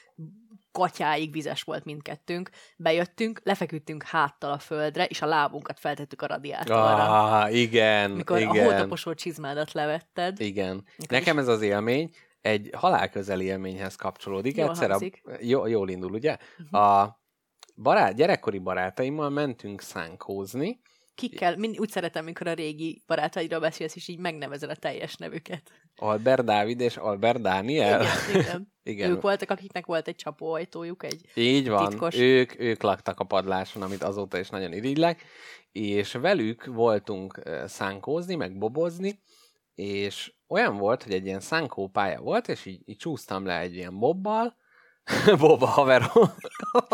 gatyáig 0.76 1.32
vizes 1.32 1.62
volt 1.62 1.84
mindkettőnk. 1.84 2.50
Bejöttünk, 2.76 3.40
lefeküdtünk 3.44 4.02
háttal 4.02 4.52
a 4.52 4.58
földre, 4.58 5.04
és 5.04 5.22
a 5.22 5.26
lábunkat 5.26 5.78
feltettük 5.78 6.22
a 6.22 6.26
radiátorra. 6.26 7.40
Ah, 7.40 7.54
igen, 7.54 8.10
Mikor 8.10 8.38
igen. 8.38 8.50
a 8.50 8.62
hótaposó 8.62 9.14
csizmádat 9.14 9.72
levetted. 9.72 10.40
Igen. 10.40 10.74
Mikor 10.74 11.18
Nekem 11.18 11.38
ez 11.38 11.48
az 11.48 11.62
élmény 11.62 12.10
egy 12.40 12.70
halálközeli 12.72 13.44
élményhez 13.44 13.96
kapcsolódik. 13.96 14.56
Jól 14.56 14.68
Egyszer 14.68 14.88
a, 14.88 14.92
hangzik. 14.92 15.22
jó, 15.40 15.66
jól 15.66 15.88
indul, 15.88 16.12
ugye? 16.12 16.36
Mhm. 16.56 16.76
A 16.76 17.18
barát, 17.76 18.14
gyerekkori 18.14 18.58
barátaimmal 18.58 19.30
mentünk 19.30 19.80
szánkózni. 19.80 20.80
Kikkel, 21.14 21.56
mind, 21.56 21.78
úgy 21.78 21.90
szeretem, 21.90 22.24
mikor 22.24 22.46
a 22.46 22.52
régi 22.52 23.02
barátaidról 23.06 23.60
beszélsz, 23.60 23.96
és 23.96 24.08
így 24.08 24.18
megnevezed 24.18 24.70
a 24.70 24.74
teljes 24.74 25.16
nevüket. 25.16 25.70
Albert 25.96 26.44
Dávid 26.44 26.80
és 26.80 26.96
Albert 26.96 27.40
Dániel. 27.40 28.00
Igen, 28.00 28.40
igen. 28.40 28.74
Igen. 28.86 29.10
Ők 29.10 29.20
voltak, 29.20 29.50
akiknek 29.50 29.86
volt 29.86 30.08
egy 30.08 30.14
csapóajtójuk, 30.14 31.04
egy... 31.04 31.20
Így 31.34 31.68
van, 31.68 31.88
titkos. 31.88 32.18
ők, 32.18 32.60
ők 32.60 32.82
laktak 32.82 33.20
a 33.20 33.24
padláson, 33.24 33.82
amit 33.82 34.02
azóta 34.02 34.38
is 34.38 34.48
nagyon 34.48 34.72
irigylek, 34.72 35.22
és 35.72 36.12
velük 36.12 36.64
voltunk 36.64 37.42
szánkózni, 37.66 38.34
meg 38.34 38.58
bobozni, 38.58 39.20
és 39.74 40.32
olyan 40.48 40.76
volt, 40.76 41.02
hogy 41.02 41.12
egy 41.12 41.26
ilyen 41.26 41.40
szánkó 41.40 41.88
pálya 41.88 42.20
volt, 42.20 42.48
és 42.48 42.66
így, 42.66 42.80
így 42.84 42.96
csúsztam 42.96 43.44
le 43.44 43.58
egy 43.58 43.74
ilyen 43.74 43.98
bobbal, 43.98 44.56
Bob 45.38 45.62
a 45.62 45.66
haverom. 45.66 46.32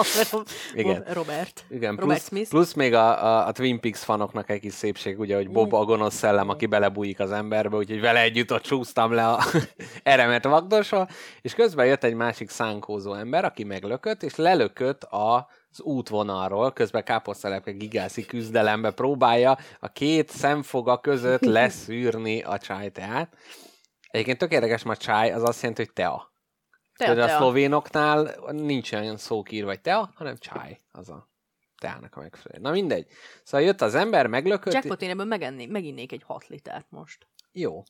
Igen. 0.74 1.04
Robert. 1.12 1.64
Igen, 1.70 1.96
Robert 1.96 2.08
plusz, 2.08 2.26
Smith. 2.26 2.50
plusz 2.50 2.72
még 2.72 2.94
a, 2.94 3.24
a, 3.24 3.46
a 3.46 3.52
Twin 3.52 3.80
Peaks 3.80 4.04
fanoknak 4.04 4.50
egy 4.50 4.60
kis 4.60 4.72
szépség, 4.72 5.18
ugye, 5.18 5.36
hogy 5.36 5.50
Bob 5.50 5.74
a 5.74 5.84
gonosz 5.84 6.14
szellem, 6.14 6.48
aki 6.48 6.66
belebújik 6.66 7.20
az 7.20 7.30
emberbe, 7.30 7.76
úgyhogy 7.76 8.00
vele 8.00 8.20
együtt 8.20 8.52
ott 8.52 8.62
csúsztam 8.62 9.12
le 9.12 9.28
a 9.28 9.44
eremet 10.02 10.44
vagdosva, 10.44 11.08
és 11.40 11.54
közben 11.54 11.86
jött 11.86 12.04
egy 12.04 12.14
másik 12.14 12.50
szánkózó 12.50 13.14
ember, 13.14 13.44
aki 13.44 13.64
meglökött, 13.64 14.22
és 14.22 14.36
lelökött 14.36 15.02
a 15.02 15.48
az 15.70 15.80
útvonalról, 15.80 16.72
közben 16.72 17.04
káposztelepke 17.04 17.70
gigászi 17.70 18.24
küzdelembe 18.24 18.90
próbálja 18.90 19.58
a 19.80 19.88
két 19.88 20.30
szemfoga 20.30 20.98
között 20.98 21.44
leszűrni 21.44 22.42
a 22.42 22.58
csajteát. 22.58 23.36
Egyébként 24.08 24.38
tök 24.38 24.52
érdekes, 24.52 24.82
mert 24.82 25.00
csaj 25.00 25.32
az 25.32 25.42
azt 25.42 25.60
jelenti, 25.60 25.82
hogy 25.82 25.92
tea. 25.92 26.31
Te, 27.02 27.08
Tudod, 27.08 27.28
a 27.30 27.36
szlovénoknál 27.36 28.34
nincs 28.50 28.92
olyan 28.92 29.16
szókír, 29.16 29.64
vagy 29.64 29.80
tea, 29.80 30.12
hanem 30.14 30.36
csaj, 30.36 30.78
az 30.92 31.08
a 31.08 31.28
teának 31.78 32.16
a 32.16 32.20
megfelelő. 32.20 32.62
Na 32.62 32.70
mindegy. 32.70 33.06
Szóval 33.44 33.66
jött 33.66 33.80
az 33.80 33.94
ember, 33.94 34.26
meglökött. 34.26 34.72
Jackpot, 34.72 35.02
én 35.02 35.10
ebből 35.10 35.24
megenni, 35.24 35.66
meginnék 35.66 36.12
egy 36.12 36.22
6 36.22 36.48
litert 36.48 36.86
most. 36.90 37.26
Jó. 37.52 37.82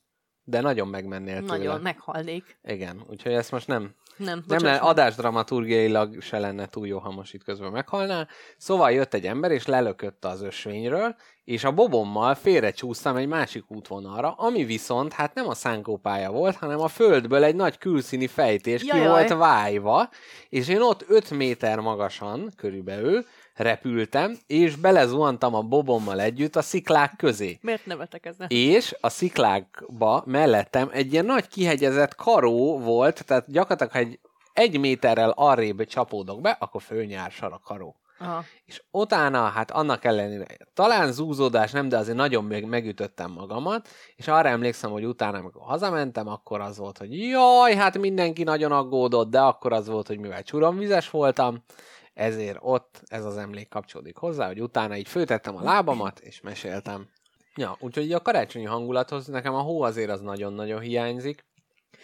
De 0.45 0.61
nagyon 0.61 0.89
megmennél 0.89 1.41
tőle. 1.41 1.57
Nagyon, 1.57 1.81
meghalnék. 1.81 2.59
Igen, 2.65 3.05
úgyhogy 3.11 3.33
ezt 3.33 3.51
most 3.51 3.67
nem, 3.67 3.95
Nem, 4.17 4.43
nem 4.47 4.59
lenne, 4.59 4.73
meg. 4.73 4.83
adásdramaturgiailag 4.83 6.23
se 6.23 6.39
lenne 6.39 6.67
túl 6.67 6.87
jó, 6.87 6.99
ha 6.99 7.11
most 7.11 7.35
itt 7.35 7.45
közben 7.45 7.71
meghalnál. 7.73 8.29
Szóval 8.57 8.93
jött 8.93 9.15
egy 9.15 9.27
ember, 9.27 9.51
és 9.51 9.67
lelökötte 9.67 10.29
az 10.29 10.43
ösvényről, 10.43 11.17
és 11.45 11.65
a 11.65 11.73
bobommal 11.73 12.35
félrecsúsztam 12.35 13.17
egy 13.17 13.27
másik 13.27 13.71
útvonalra, 13.71 14.33
ami 14.33 14.65
viszont 14.65 15.13
hát 15.13 15.35
nem 15.35 15.49
a 15.49 15.55
szánkópálya 15.55 16.31
volt, 16.31 16.57
hanem 16.57 16.81
a 16.81 16.89
földből 16.89 17.45
egy 17.45 17.57
nagy 17.57 17.79
külszíni 17.79 18.27
fejtés 18.27 18.81
ki 18.81 18.87
Jajaj. 18.87 19.09
volt 19.09 19.29
vájva, 19.29 20.09
és 20.49 20.69
én 20.69 20.81
ott 20.81 21.05
5 21.09 21.31
méter 21.31 21.79
magasan 21.81 22.53
körülbelül 22.57 23.25
repültem, 23.55 24.37
és 24.47 24.77
belezuhantam 24.77 25.55
a 25.55 25.63
bobommal 25.63 26.21
együtt 26.21 26.57
a 26.57 26.63
sziklák 26.63 27.15
közé. 27.17 27.59
Miért 27.61 27.87
nevetek 27.87 28.27
ezen? 28.27 28.47
És 28.51 28.97
a 29.01 29.09
sziklákba 29.09 30.23
mellettem 30.27 30.89
egy 30.93 31.13
ilyen 31.13 31.25
nagy 31.25 31.49
kihegyezett 31.49 32.15
karó 32.15 32.79
volt, 32.79 33.25
tehát 33.25 33.51
gyakorlatilag, 33.51 33.93
ha 33.93 33.99
egy, 33.99 34.21
egy 34.53 34.81
méterrel 34.81 35.31
arrébb 35.31 35.85
csapódok 35.85 36.41
be, 36.41 36.57
akkor 36.61 36.83
fölnyársar 36.83 37.53
a 37.53 37.61
karó. 37.65 37.97
Aha. 38.23 38.45
És 38.65 38.83
utána, 38.91 39.43
hát 39.43 39.71
annak 39.71 40.05
ellenére, 40.05 40.47
talán 40.75 41.13
zúzódás 41.13 41.71
nem, 41.71 41.89
de 41.89 41.97
azért 41.97 42.17
nagyon 42.17 42.45
még 42.45 42.65
megütöttem 42.65 43.31
magamat, 43.31 43.89
és 44.17 44.29
arra 44.29 44.49
emlékszem, 44.49 44.91
hogy 44.91 45.05
utána, 45.05 45.39
amikor 45.39 45.63
hazamentem, 45.63 46.29
akkor 46.29 46.61
az 46.61 46.79
volt, 46.79 46.99
hogy 46.99 47.19
jaj, 47.19 47.75
hát 47.75 47.99
mindenki 47.99 48.43
nagyon 48.43 48.73
aggódott, 48.73 49.31
de 49.31 49.41
akkor 49.41 49.73
az 49.73 49.89
volt, 49.89 50.07
hogy 50.07 50.19
mivel 50.19 50.43
csuromvizes 50.43 51.11
voltam, 51.11 51.65
ezért 52.15 52.59
ott 52.61 53.03
ez 53.07 53.25
az 53.25 53.37
emlék 53.37 53.69
kapcsolódik 53.69 54.17
hozzá, 54.17 54.47
hogy 54.47 54.63
utána 54.63 54.97
így 54.97 55.09
főtettem 55.09 55.57
a 55.57 55.63
lábamat, 55.63 56.21
és 56.21 56.41
meséltem. 56.41 57.09
Ja, 57.55 57.77
úgyhogy 57.81 58.13
a 58.13 58.21
karácsonyi 58.21 58.65
hangulathoz 58.65 59.27
nekem 59.27 59.55
a 59.55 59.61
hó 59.61 59.83
azért 59.83 60.11
az 60.11 60.21
nagyon-nagyon 60.21 60.81
hiányzik. 60.81 61.45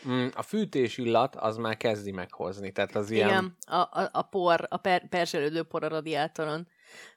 Mm, 0.09 0.27
a 0.35 0.43
fűtés 0.43 0.99
illat 0.99 1.37
az 1.37 1.57
már 1.57 1.77
kezdi 1.77 2.11
meghozni, 2.11 2.73
tehát 2.73 2.95
az 2.95 3.11
ilyen... 3.11 3.29
Igen, 3.29 3.57
a, 3.67 3.77
a, 4.01 4.09
a 4.13 4.23
por, 4.23 4.67
a 4.69 4.77
per, 4.77 5.09
perzselődő 5.09 5.63
por 5.63 5.85
a 5.85 5.89
radiátoron. 5.89 6.69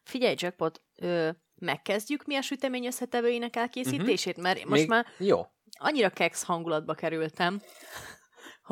Figyelj, 0.03 0.36
Jackpot, 0.38 0.81
ö, 0.95 1.29
megkezdjük 1.55 2.25
mi 2.25 2.36
a 2.36 2.41
sütemény 2.41 2.86
összetevőinek 2.86 3.55
elkészítését, 3.55 4.38
mert 4.38 4.55
most 4.57 4.65
Mhm. 4.69 4.79
Még... 4.79 4.88
már 4.89 5.05
Jó. 5.17 5.45
annyira 5.79 6.10
keks 6.10 6.43
hangulatba 6.43 6.93
kerültem, 6.93 7.62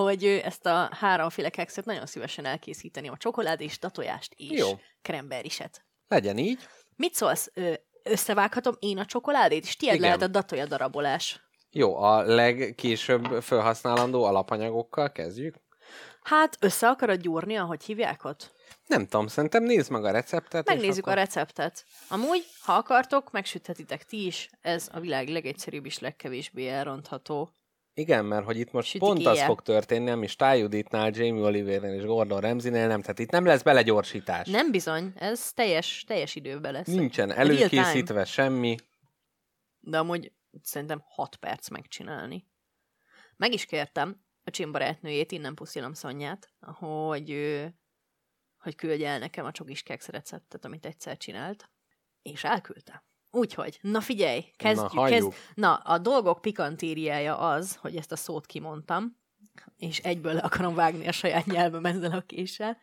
hogy 0.03 0.25
ö, 0.25 0.37
ezt 0.43 0.65
a 0.65 0.89
háromféle 0.91 1.49
kekszet 1.49 1.85
nagyon 1.85 2.05
szívesen 2.05 2.45
elkészíteném. 2.45 3.11
A 3.11 3.17
csokoládés, 3.17 3.79
datojást 3.79 4.33
és 4.35 4.59
Jó. 4.59 4.67
kremberiset. 5.01 5.85
Legyen 6.07 6.37
így. 6.37 6.59
Mit 6.95 7.13
szólsz? 7.13 7.51
Összevághatom 8.03 8.75
én 8.79 8.97
a 8.97 9.05
csokoládét, 9.05 9.63
és 9.63 9.75
tiéd 9.75 9.93
Igen. 9.93 10.05
lehet 10.05 10.21
a 10.21 10.27
datoja 10.27 10.65
darabolás. 10.65 11.49
Jó, 11.71 11.95
a 11.95 12.21
legkésőbb 12.21 13.41
felhasználandó 13.41 14.23
alapanyagokkal 14.23 15.11
kezdjük. 15.11 15.55
Hát, 16.21 16.57
össze 16.59 16.87
akarod 16.87 17.21
gyúrni, 17.21 17.55
ahogy 17.55 17.83
hívják 17.83 18.23
ott? 18.23 18.51
Nem 18.85 19.07
tudom, 19.07 19.27
szerintem 19.27 19.63
nézd 19.63 19.91
meg 19.91 20.05
a 20.05 20.11
receptet. 20.11 20.67
Megnézzük 20.67 21.05
akkor... 21.05 21.17
a 21.17 21.21
receptet. 21.21 21.85
Amúgy, 22.07 22.45
ha 22.61 22.73
akartok, 22.73 23.31
megsüthetitek 23.31 24.03
ti 24.03 24.25
is. 24.25 24.49
Ez 24.61 24.89
a 24.91 24.99
világ 24.99 25.27
legegyszerűbb 25.27 25.85
és 25.85 25.99
legkevésbé 25.99 26.67
elrontható. 26.67 27.49
Igen, 27.99 28.25
mert 28.25 28.45
hogy 28.45 28.57
itt 28.59 28.71
most 28.71 28.87
Sütik 28.87 29.07
pont 29.07 29.25
az 29.25 29.33
éjjel. 29.33 29.45
fog 29.45 29.61
történni, 29.61 30.09
ami 30.09 30.27
Ty 30.27 30.57
Judithnál, 30.57 31.11
Jamie 31.13 31.43
Olivernél 31.43 31.93
és 31.93 32.03
Gordon 32.05 32.39
Ramsaynél 32.39 32.87
nem, 32.87 33.01
tehát 33.01 33.19
itt 33.19 33.29
nem 33.29 33.45
lesz 33.45 33.61
belegyorsítás. 33.61 34.47
Nem 34.47 34.71
bizony, 34.71 35.13
ez 35.15 35.53
teljes, 35.53 36.03
teljes 36.07 36.35
időben 36.35 36.71
lesz. 36.71 36.87
Nincsen 36.87 37.31
előkészítve 37.31 38.25
semmi. 38.25 38.75
De 39.79 39.97
amúgy 39.97 40.31
szerintem 40.61 41.01
6 41.05 41.35
perc 41.35 41.69
megcsinálni. 41.69 42.47
Meg 43.37 43.53
is 43.53 43.65
kértem 43.65 44.21
a 44.43 44.49
Csim 44.49 44.71
barátnőjét, 44.71 45.31
innen 45.31 45.55
puszilom 45.55 45.93
Szonyát, 45.93 46.53
hogy, 46.59 47.29
ő- 47.29 47.75
hogy 48.57 48.75
küldje 48.75 49.09
el 49.09 49.19
nekem 49.19 49.45
a 49.45 49.51
csokis 49.51 49.83
keks 49.83 50.07
receptet, 50.07 50.65
amit 50.65 50.85
egyszer 50.85 51.17
csinált, 51.17 51.69
és 52.21 52.43
elküldte. 52.43 53.03
Úgyhogy, 53.31 53.79
na 53.81 54.01
figyelj, 54.01 54.45
kezdjük. 54.57 54.93
Na, 54.93 55.03
kezd, 55.05 55.33
na, 55.53 55.73
a 55.75 55.97
dolgok 55.97 56.41
pikantériája 56.41 57.37
az, 57.37 57.75
hogy 57.75 57.95
ezt 57.95 58.11
a 58.11 58.15
szót 58.15 58.45
kimondtam, 58.45 59.17
és 59.77 59.99
egyből 59.99 60.33
le 60.33 60.39
akarom 60.39 60.75
vágni 60.75 61.07
a 61.07 61.11
saját 61.11 61.45
nyelvem 61.45 61.85
ezzel 61.85 62.11
a 62.11 62.21
késsel. 62.27 62.77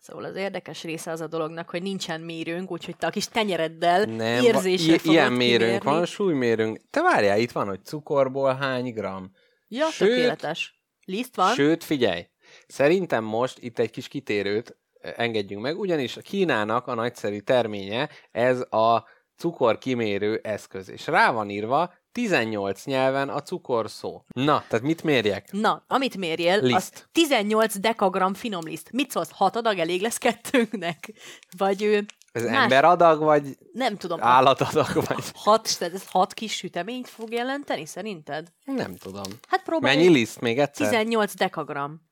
Szóval 0.00 0.24
az 0.24 0.36
érdekes 0.36 0.82
része 0.82 1.10
az 1.10 1.20
a 1.20 1.26
dolognak, 1.26 1.70
hogy 1.70 1.82
nincsen 1.82 2.20
mérőnk, 2.20 2.70
úgyhogy 2.70 2.96
te 2.96 3.06
a 3.06 3.10
kis 3.10 3.26
tenyereddel 3.28 4.04
Nem, 4.04 4.44
érzéssel 4.44 4.94
i- 4.94 5.00
ilyen 5.08 5.32
mérőnk 5.32 5.60
kimérni. 5.60 5.90
van, 5.90 6.06
súlymérőnk. 6.06 6.80
Te 6.90 7.02
várjál, 7.02 7.38
itt 7.38 7.50
van, 7.52 7.66
hogy 7.66 7.84
cukorból 7.84 8.54
hány 8.54 8.92
gram. 8.92 9.30
Ja, 9.68 9.86
Sőt- 9.90 10.10
tökéletes. 10.10 10.82
Liszt 11.04 11.36
van? 11.36 11.54
Sőt, 11.54 11.84
figyelj, 11.84 12.26
szerintem 12.66 13.24
most 13.24 13.58
itt 13.58 13.78
egy 13.78 13.90
kis 13.90 14.08
kitérőt 14.08 14.76
eh, 15.00 15.12
engedjünk 15.16 15.62
meg, 15.62 15.78
ugyanis 15.78 16.16
a 16.16 16.20
Kínának 16.20 16.86
a 16.86 16.94
nagyszerű 16.94 17.38
terménye 17.38 18.08
ez 18.30 18.60
a 18.60 19.04
cukorkimérő 19.40 20.40
eszköz, 20.42 20.90
és 20.90 21.06
rá 21.06 21.30
van 21.32 21.50
írva 21.50 21.92
18 22.12 22.84
nyelven 22.84 23.28
a 23.28 23.42
cukor 23.42 23.90
szó. 23.90 24.22
Na, 24.34 24.64
tehát 24.68 24.84
mit 24.84 25.02
mérjek? 25.02 25.52
Na, 25.52 25.84
amit 25.86 26.16
mérjél, 26.16 26.58
az 26.58 26.62
Liszt. 26.62 27.08
18 27.12 27.78
dekagram 27.78 28.34
finom 28.34 28.64
liszt. 28.64 28.92
Mit 28.92 29.10
szólsz, 29.10 29.30
hat 29.32 29.56
adag 29.56 29.78
elég 29.78 30.00
lesz 30.00 30.18
kettőnknek? 30.18 31.10
Vagy 31.56 31.82
ő, 31.82 32.04
Ez 32.32 32.44
Más- 32.44 32.62
emberadag, 32.62 33.22
vagy 33.22 33.58
nem 33.72 33.96
tudom, 33.96 34.22
állatadag, 34.22 34.92
vagy 34.94 35.24
hat, 35.34 35.78
tehát 35.78 35.94
ez 35.94 36.04
hat 36.10 36.34
kis 36.34 36.56
süteményt 36.56 37.08
fog 37.08 37.32
jelenteni, 37.32 37.86
szerinted? 37.86 38.48
nem 38.64 38.96
tudom. 38.96 39.24
Hát 39.48 39.62
próbálj. 39.62 39.96
Mennyi 39.96 40.08
liszt 40.08 40.40
még 40.40 40.58
egyszer? 40.58 40.88
18 40.88 41.34
dekagram. 41.34 42.08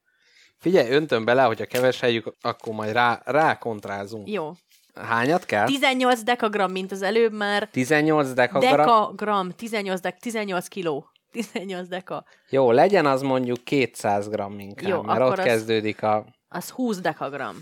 Figyelj, 0.59 0.91
öntöm 0.91 1.25
bele, 1.25 1.43
hogyha 1.43 1.67
keveseljük, 1.67 2.35
akkor 2.41 2.75
majd 2.75 2.93
rá, 2.93 3.23
rá 3.25 3.59
kontrázunk. 3.59 4.29
Jó. 4.29 4.53
Hányat 5.03 5.45
kell? 5.45 5.67
18 5.67 6.23
dekagram, 6.23 6.71
mint 6.71 6.93
az 6.93 7.03
előbb 7.03 7.33
már. 7.33 7.69
18 7.71 8.33
dekagram. 8.33 8.77
Dekagram, 8.77 9.51
18, 9.51 10.01
dek, 10.01 10.19
18 10.19 10.67
kiló. 10.69 11.11
18 11.33 11.89
deka. 11.89 12.25
Jó, 12.51 12.71
legyen 12.71 13.07
az 13.07 13.23
mondjuk 13.23 13.65
200 13.65 14.29
gram 14.29 14.59
inkább, 14.59 14.89
Jó, 14.89 15.03
mert 15.03 15.21
ott 15.21 15.39
az- 15.39 15.45
kezdődik 15.45 16.03
a... 16.03 16.25
Az 16.49 16.71
20 16.71 17.01
dekagram. 17.01 17.57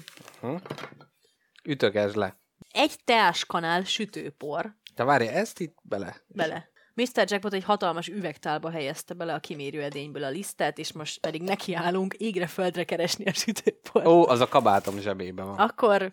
Ütögesd 1.64 2.16
le. 2.16 2.36
Egy 2.72 2.92
teáskanál 3.04 3.84
sütőpor 3.84 4.74
De 4.94 5.04
várj, 5.04 5.26
ezt 5.26 5.60
itt 5.60 5.76
bele. 5.82 6.16
bele. 6.26 6.68
Mr. 6.94 7.24
Jackpot 7.26 7.52
egy 7.52 7.64
hatalmas 7.64 8.08
üvegtálba 8.08 8.70
helyezte 8.70 9.14
bele 9.14 9.34
a 9.34 9.38
kimérőedényből 9.38 10.24
a 10.24 10.28
lisztet, 10.28 10.78
és 10.78 10.92
most 10.92 11.20
pedig 11.20 11.42
nekiállunk 11.42 12.14
égre 12.14 12.46
földre 12.46 12.84
keresni 12.84 13.24
a 13.24 13.32
sütőport. 13.32 14.06
Ó, 14.06 14.28
az 14.28 14.40
a 14.40 14.48
kabátom 14.48 14.98
zsebében 14.98 15.46
van. 15.46 15.58
Akkor 15.58 16.12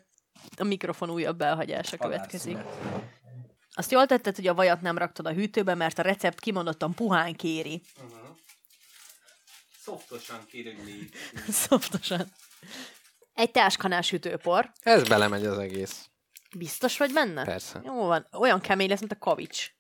a 0.58 0.64
mikrofon 0.64 1.10
újabb 1.10 1.42
elhagyása 1.42 1.98
következik. 1.98 2.58
Azt 3.76 3.92
jól 3.92 4.06
tetted, 4.06 4.36
hogy 4.36 4.48
a 4.48 4.54
vajat 4.54 4.82
nem 4.82 4.98
raktad 4.98 5.26
a 5.26 5.34
hűtőbe, 5.34 5.76
mert 5.76 6.00
a 6.00 6.02
recept 6.02 6.40
kimondottan 6.40 6.94
puhán 6.94 7.36
kéri. 7.36 7.82
Szoftosan 9.80 10.46
kirögni. 10.46 11.10
Szoftosan. 11.50 12.32
Egy 13.34 13.52
teáskanál 13.52 14.02
sütőpor. 14.02 14.72
Ez 14.82 15.08
belemegy 15.08 15.46
az 15.46 15.58
egész. 15.58 16.10
Biztos 16.56 16.98
vagy 16.98 17.14
benne? 17.14 17.44
Persze. 17.44 17.82
Jó 17.86 18.06
van. 18.06 18.28
Olyan 18.32 18.62
kemény 18.62 18.90
lesz, 18.90 19.00
mint 19.00 19.12
a 19.12 19.18
kavics. 19.18 19.72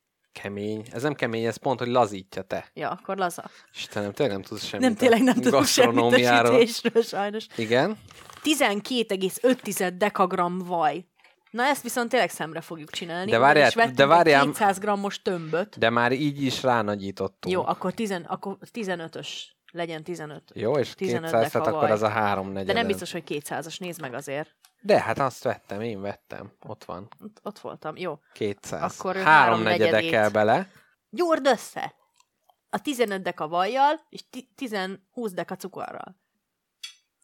Kemény. 0.41 0.83
Ez 0.91 1.01
nem 1.01 1.13
kemény, 1.13 1.45
ez 1.45 1.55
pont, 1.57 1.79
hogy 1.79 1.87
lazítja 1.87 2.41
te. 2.41 2.69
Ja, 2.73 2.89
akkor 2.89 3.17
laza. 3.17 3.49
Istenem, 3.73 4.11
tényleg 4.13 4.35
nem 4.35 4.45
tudsz 4.45 4.63
semmit 4.65 4.85
nem, 4.85 4.95
tényleg 4.95 5.21
nem 5.21 5.37
a 5.37 5.41
tudok 5.41 5.65
semmit 5.65 6.13
a 6.25 6.45
sütésről, 6.45 7.01
sajnos. 7.03 7.45
Igen. 7.55 7.97
12,5 8.43 9.93
dekagram 9.97 10.57
vaj. 10.57 11.05
Na 11.51 11.63
ezt 11.63 11.81
viszont 11.83 12.09
tényleg 12.09 12.29
szemre 12.29 12.61
fogjuk 12.61 12.89
csinálni. 12.89 13.31
De 13.31 13.37
várjál- 13.37 13.73
vettünk 13.73 13.95
de 13.95 14.05
várjál- 14.05 14.41
egy 14.41 14.47
200 14.47 14.79
grammos 14.79 15.21
tömböt. 15.21 15.79
De 15.79 15.89
már 15.89 16.11
így 16.11 16.43
is 16.43 16.63
ránagyítottunk. 16.63 17.55
Jó, 17.55 17.65
akkor, 17.65 17.93
tizen, 17.93 18.21
akkor 18.21 18.57
15-ös. 18.73 19.27
Legyen 19.71 20.03
15. 20.03 20.43
Jó, 20.53 20.77
és 20.77 20.93
15 20.93 21.21
200, 21.23 21.31
tehát 21.51 21.65
deka 21.67 21.77
akkor 21.77 21.91
az 21.91 22.01
a 22.01 22.07
három 22.07 22.51
negyed. 22.51 22.67
De 22.67 22.73
nem 22.73 22.87
biztos, 22.87 23.11
hogy 23.11 23.23
200-as. 23.27 23.79
Nézd 23.79 24.01
meg 24.01 24.13
azért. 24.13 24.55
De 24.85 25.01
hát 25.01 25.19
azt 25.19 25.43
vettem, 25.43 25.81
én 25.81 26.01
vettem. 26.01 26.51
Ott 26.67 26.83
van. 26.83 27.07
Ott, 27.21 27.39
ott 27.43 27.59
voltam. 27.59 27.97
Jó. 27.97 28.19
200. 28.33 28.99
Akkor 28.99 29.15
három 29.15 29.61
negyede 29.61 30.01
kell 30.01 30.29
bele. 30.29 30.71
Gyúrd 31.09 31.45
össze! 31.45 31.93
A 32.69 32.81
15 32.81 33.21
deka 33.21 33.47
vajjal, 33.47 33.99
és 34.09 34.23
10-20 34.57 34.97
deka 35.33 35.55
cukorral. 35.55 36.15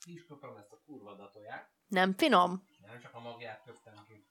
Is 0.06 0.22
ezt 0.58 0.72
a 0.72 0.78
kurva 0.86 1.16
datóját. 1.16 1.70
Nem 1.88 2.13
finom? 2.18 2.68
Nem 2.88 3.00
csak 3.00 3.13
a 3.13 3.20
magját 3.20 3.62
köptem 3.66 3.94
ki. 4.08 4.28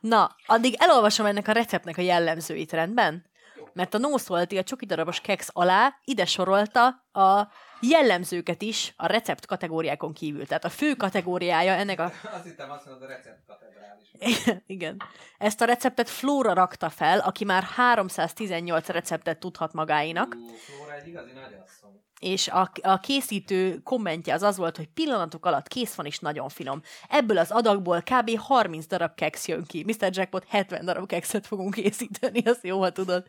Na, 0.00 0.36
addig 0.46 0.74
elolvasom 0.78 1.26
ennek 1.26 1.48
a 1.48 1.52
receptnek 1.52 1.98
a 1.98 2.02
jellemzőit, 2.02 2.72
rendben? 2.72 3.26
Mert 3.72 3.94
a 3.94 3.98
nószolti 3.98 4.58
a 4.58 4.62
csoki 4.62 4.86
darabos 4.86 5.20
keks 5.20 5.48
alá 5.52 6.00
ide 6.04 6.24
sorolta 6.24 6.86
a 7.12 7.48
jellemzőket 7.80 8.62
is 8.62 8.92
a 8.96 9.06
recept 9.06 9.46
kategóriákon 9.46 10.12
kívül. 10.12 10.46
Tehát 10.46 10.64
a 10.64 10.68
fő 10.68 10.94
kategóriája 10.94 11.72
ennek 11.72 12.00
a... 12.00 12.04
Azt 12.34 12.44
hittem 12.44 12.70
azt 12.70 12.86
mondod, 12.86 13.02
a 13.02 13.06
recept 13.12 13.42
katedrális. 13.46 14.62
Igen. 14.76 15.02
Ezt 15.38 15.60
a 15.60 15.64
receptet 15.64 16.08
Flóra 16.08 16.52
rakta 16.52 16.88
fel, 16.90 17.18
aki 17.18 17.44
már 17.44 17.62
318 17.62 18.88
receptet 18.88 19.38
tudhat 19.38 19.72
magáinak, 19.72 20.36
Flóra 20.56 20.94
egy 20.94 21.06
igazi 21.06 21.32
nagyasszony. 21.32 21.90
és 22.20 22.48
a, 22.48 22.70
a 22.82 22.98
készítő 23.00 23.78
kommentje 23.78 24.34
az 24.34 24.42
az 24.42 24.56
volt, 24.56 24.76
hogy 24.76 24.88
pillanatok 24.88 25.46
alatt 25.46 25.68
kész 25.68 25.94
van 25.94 26.06
és 26.06 26.18
nagyon 26.18 26.48
finom. 26.48 26.82
Ebből 27.08 27.38
az 27.38 27.50
adagból 27.50 28.02
kb. 28.02 28.38
30 28.38 28.86
darab 28.86 29.14
keks 29.14 29.46
jön 29.46 29.64
ki. 29.64 29.84
Mr. 29.86 30.08
Jackpot 30.10 30.44
70 30.48 30.84
darab 30.84 31.06
kekszet 31.06 31.46
fogunk 31.46 31.74
készíteni, 31.74 32.42
azt 32.44 32.64
jó, 32.64 32.80
ha 32.80 32.90
tudod. 32.92 33.26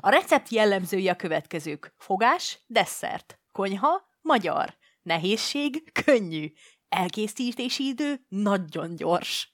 A 0.00 0.08
recept 0.08 0.48
jellemzői 0.48 1.08
a 1.08 1.16
következők. 1.16 1.94
Fogás, 1.96 2.58
desszert. 2.66 3.40
Konyha, 3.52 4.08
magyar. 4.20 4.76
Nehézség, 5.02 5.92
könnyű. 6.04 6.52
Elkészítési 6.88 7.86
idő, 7.86 8.20
nagyon 8.28 8.94
gyors. 8.96 9.50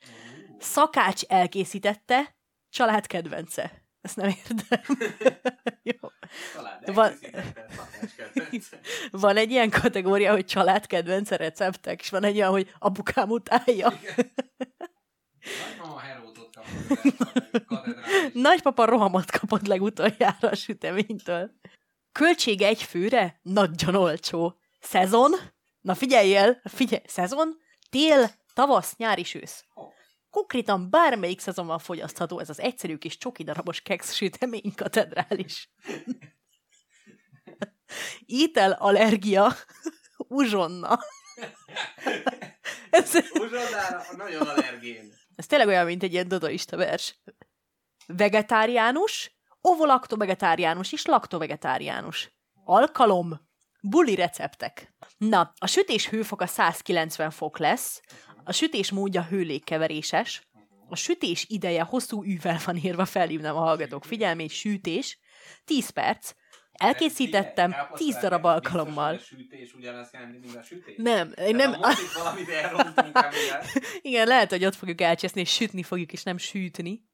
Szakács 0.58 1.22
elkészítette, 1.22 2.36
család 2.68 3.06
kedvence. 3.06 3.84
Ezt 4.00 4.16
nem 4.16 4.28
értem. 4.28 4.98
Jó. 5.82 6.08
Van- 6.94 7.18
Van 9.10 9.36
egy 9.36 9.50
ilyen 9.50 9.70
kategória, 9.70 10.32
hogy 10.32 10.44
család 10.44 10.86
kedvence 10.86 11.36
receptek, 11.36 12.00
és 12.00 12.10
van 12.10 12.24
egy 12.24 12.36
olyan, 12.36 12.50
hogy 12.50 12.74
apukám 12.78 13.28
utálja. 13.28 13.92
Nagypapa 18.32 18.84
rohamot 18.84 19.30
kapott 19.30 19.66
legutoljára 19.66 20.48
a 20.48 20.54
süteménytől. 20.54 21.50
Költsége 22.12 22.66
egy 22.66 22.82
főre? 22.82 23.40
Nagyon 23.42 23.94
olcsó. 23.94 24.60
Szezon? 24.80 25.32
Na 25.80 25.94
figyeljél, 25.94 26.60
figyelj, 26.64 27.02
szezon, 27.06 27.56
tél, 27.90 28.30
tavasz, 28.54 28.96
nyári, 28.96 29.24
ősz. 29.34 29.64
Konkrétan 30.30 30.90
bármelyik 30.90 31.40
szezonban 31.40 31.78
fogyasztható 31.78 32.38
ez 32.38 32.48
az 32.48 32.60
egyszerű 32.60 32.96
kis 32.96 33.18
csoki 33.18 33.42
darabos 33.42 33.80
keks 33.80 34.14
sütemény 34.14 34.72
katedrális. 34.76 35.70
Étel, 38.26 38.72
allergia, 38.72 39.54
uzsonna. 40.16 40.98
ez, 42.90 43.14
Uzsonnára 43.14 44.04
nagyon 44.16 44.48
allergén. 44.48 45.19
Ez 45.40 45.46
tényleg 45.46 45.68
olyan, 45.68 45.84
mint 45.84 46.02
egy 46.02 46.12
ilyen 46.12 46.28
dadaista 46.28 46.76
vers. 46.76 47.20
Vegetáriánus, 48.06 49.36
ovolaktovegetáriánus 49.60 50.92
és 50.92 51.04
laktovegetáriánus. 51.04 52.32
Alkalom, 52.64 53.40
buli 53.82 54.14
receptek. 54.14 54.94
Na, 55.18 55.52
a 55.58 55.66
sütés 55.66 56.08
hőfoka 56.08 56.46
190 56.46 57.30
fok 57.30 57.58
lesz, 57.58 58.00
a 58.44 58.52
sütés 58.52 58.90
módja 58.90 59.22
hőlégkeveréses, 59.22 60.48
a 60.88 60.96
sütés 60.96 61.44
ideje 61.48 61.82
hosszú 61.82 62.24
űvel 62.24 62.60
van 62.64 62.76
írva, 62.76 63.04
felhívnám 63.04 63.56
a 63.56 63.60
hallgatók 63.60 64.04
figyelmét, 64.04 64.50
sütés, 64.50 65.18
10 65.64 65.90
perc, 65.90 66.32
elkészítettem 66.80 67.74
10 67.94 68.16
darab 68.16 68.44
alkalommal. 68.44 69.14
A 69.14 69.18
sütés 69.18 69.74
ugyanazt 69.74 70.12
jelenti, 70.12 70.38
mint 70.38 70.56
a 70.56 70.62
sütés? 70.62 70.94
Nem, 70.96 71.32
én 71.36 71.56
nem, 71.56 71.76
valamit 72.14 72.48
elrontunk 72.48 73.10
emiatt. 73.14 73.64
Igen, 74.10 74.26
lehet, 74.26 74.50
hogy 74.50 74.64
ott 74.64 74.74
fogjuk 74.74 75.00
elcseszni, 75.00 75.40
és 75.40 75.52
sütni 75.52 75.82
fogjuk, 75.82 76.12
és 76.12 76.22
nem 76.22 76.38
sűtni. 76.38 77.08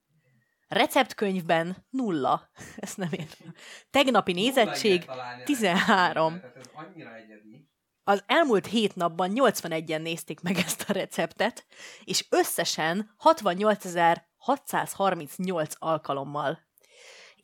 Receptkönyvben 0.68 1.87
nulla. 1.90 2.50
Ezt 2.76 2.96
nem 2.96 3.09
értem. 3.11 3.55
Tegnapi 3.90 4.33
nézettség 4.33 5.05
13. 5.44 6.40
Tehát 6.40 6.57
ez 6.57 6.64
annyira 6.74 7.14
egyedi. 7.14 7.70
Az 8.05 8.24
elmúlt 8.26 8.66
hét 8.66 8.94
napban 8.94 9.33
81-en 9.35 10.02
nézték 10.02 10.40
meg 10.40 10.57
ezt 10.57 10.85
a 10.88 10.92
receptet, 10.92 11.66
és 12.05 12.26
összesen 12.31 13.14
68.638 13.24 15.70
alkalommal. 15.79 16.65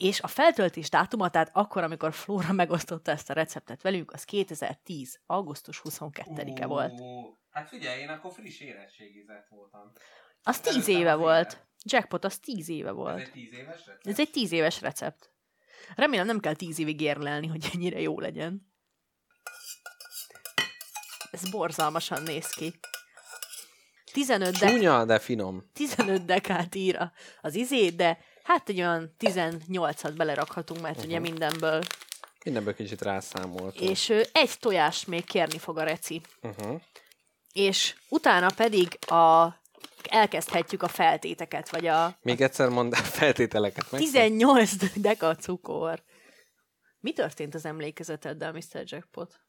És 0.03 0.21
a 0.21 0.27
feltöltés 0.27 0.91
dátuma, 0.91 1.31
tehát 1.31 1.51
akkor, 1.53 1.83
amikor 1.83 2.12
Flóra 2.12 2.53
megosztotta 2.53 3.11
ezt 3.11 3.31
a 3.31 3.33
receptet 3.33 3.83
velünk, 3.83 4.12
az 4.12 4.25
2010. 4.25 5.21
augusztus 5.27 5.81
22-e 5.85 6.67
volt. 6.67 7.01
Hát 7.51 7.69
figyelj, 7.69 8.01
én 8.01 8.09
akkor 8.09 8.33
friss 8.33 8.61
érettségizet 8.61 9.49
voltam. 9.49 9.93
Az 10.43 10.61
10 10.61 10.75
Előttem 10.75 10.97
éve 10.97 11.15
volt. 11.15 11.67
Jackpot 11.85 12.25
az 12.25 12.38
10 12.38 12.69
éve 12.69 12.88
Ez 12.88 12.95
volt. 12.95 13.19
egy 13.21 13.31
tíz 13.31 13.53
éves 13.53 13.77
recept? 13.87 14.07
Ez 14.07 14.19
egy 14.21 14.31
tíz 14.31 14.53
éves 14.53 14.81
recept. 14.81 15.33
Remélem 15.95 16.27
nem 16.27 16.41
kell 16.41 16.55
tíz 16.55 16.79
évig 16.79 17.01
érlelni, 17.01 17.47
hogy 17.47 17.71
ennyire 17.75 18.01
jó 18.01 18.21
legyen. 18.21 18.73
Ez 21.31 21.51
borzalmasan 21.51 22.23
néz 22.23 22.51
ki. 22.51 22.75
15, 24.12 24.59
de, 24.59 24.69
Csúnya, 24.69 25.05
de 25.05 25.19
finom. 25.19 25.71
15 25.73 26.25
dekát 26.25 26.75
ír 26.75 27.11
az 27.41 27.55
izé, 27.55 27.88
de 27.88 28.19
hát 28.53 28.69
egy 28.69 28.79
olyan 28.79 29.15
18-at 29.19 30.12
belerakhatunk, 30.17 30.81
mert 30.81 30.97
uh-huh. 30.97 31.11
ugye 31.11 31.21
mindenből. 31.21 31.83
Mindenből 32.45 32.75
kicsit 32.75 33.03
rászámoltunk. 33.03 33.91
És 33.91 34.09
ö, 34.09 34.21
egy 34.33 34.59
tojás 34.61 35.05
még 35.05 35.25
kérni 35.25 35.59
fog 35.59 35.79
a 35.79 35.83
reci. 35.83 36.21
Uh-huh. 36.43 36.81
És 37.53 37.95
utána 38.09 38.51
pedig 38.57 38.99
a 39.11 39.61
elkezdhetjük 40.09 40.83
a 40.83 40.88
feltéteket, 40.88 41.71
vagy 41.71 41.87
a 41.87 42.19
Még 42.23 42.41
egyszer 42.41 42.69
mondd 42.69 42.93
a 42.93 42.97
feltételeket 42.97 43.91
meg. 43.91 44.01
18 44.01 44.71
deka 44.95 45.37
cukor. 45.37 46.03
Mi 47.01 47.12
történt 47.12 47.55
az 47.55 47.65
emlékezeteddel, 47.65 48.53
Mr. 48.53 48.83
Jackpot? 48.85 49.41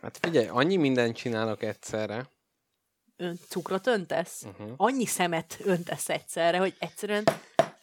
Hát 0.00 0.18
figyelj, 0.22 0.46
annyi 0.46 0.76
mindent 0.76 1.16
csinálok 1.16 1.62
egyszerre. 1.62 2.28
Ön 3.16 3.38
cukrot 3.48 3.86
öntesz? 3.86 4.42
Uh-huh. 4.42 4.72
Annyi 4.76 5.06
szemet 5.06 5.58
öntesz 5.64 6.08
egyszerre, 6.08 6.58
hogy 6.58 6.74
egyszerűen... 6.78 7.24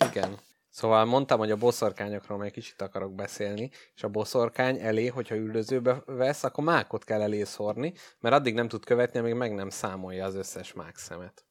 Igen. 0.09 0.37
Szóval 0.77 1.05
mondtam, 1.05 1.39
hogy 1.39 1.51
a 1.51 1.55
boszorkányokról 1.55 2.37
még 2.37 2.51
kicsit 2.51 2.81
akarok 2.81 3.15
beszélni, 3.15 3.69
és 3.95 4.03
a 4.03 4.07
boszorkány 4.07 4.79
elé, 4.79 5.07
hogyha 5.07 5.35
üldözőbe 5.35 6.03
vesz, 6.05 6.43
akkor 6.43 6.63
mákot 6.63 7.03
kell 7.03 7.21
elé 7.21 7.43
szórni, 7.43 7.93
mert 8.19 8.35
addig 8.35 8.53
nem 8.53 8.67
tud 8.67 8.85
követni, 8.85 9.19
amíg 9.19 9.33
meg 9.33 9.53
nem 9.53 9.69
számolja 9.69 10.25
az 10.25 10.35
összes 10.35 10.73
mák 10.73 10.97
szemet. 10.97 11.45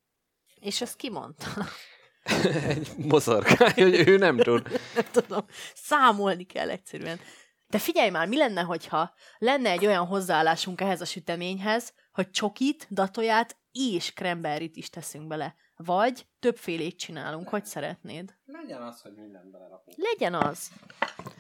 És 0.61 0.81
ezt 0.81 0.97
ki 0.97 1.11
mondta? 1.11 1.47
Egy 2.69 2.91
boszorkány, 2.99 3.73
hogy 3.75 4.09
ő 4.09 4.17
nem 4.17 4.37
tud. 4.37 4.69
nem 4.95 5.07
tudom. 5.11 5.45
Számolni 5.75 6.45
kell 6.45 6.71
egyszerűen. 6.71 7.21
De 7.69 7.79
figyelj 7.79 8.11
már, 8.11 8.29
mi 8.29 8.37
lenne, 8.37 8.61
hogyha 8.61 9.15
lenne 9.39 9.71
egy 9.71 9.87
olyan 9.87 10.07
hozzáállásunk 10.07 10.81
ehhez 10.81 11.01
a 11.01 11.05
süteményhez, 11.05 11.93
hogy 12.13 12.31
csokit, 12.31 12.87
datoját 12.91 13.57
és 13.73 14.13
kremberit 14.13 14.77
is 14.77 14.91
teszünk 14.91 15.27
bele. 15.27 15.55
Vagy 15.77 16.27
többfélét 16.39 16.99
csinálunk, 16.99 17.49
hogy 17.49 17.65
szeretnéd. 17.67 18.35
Legyen 18.45 18.83
az, 18.83 19.01
hogy 19.01 19.15
mindent 19.15 19.51
belerakunk. 19.51 19.97
Legyen 19.97 20.35
az. 20.35 20.71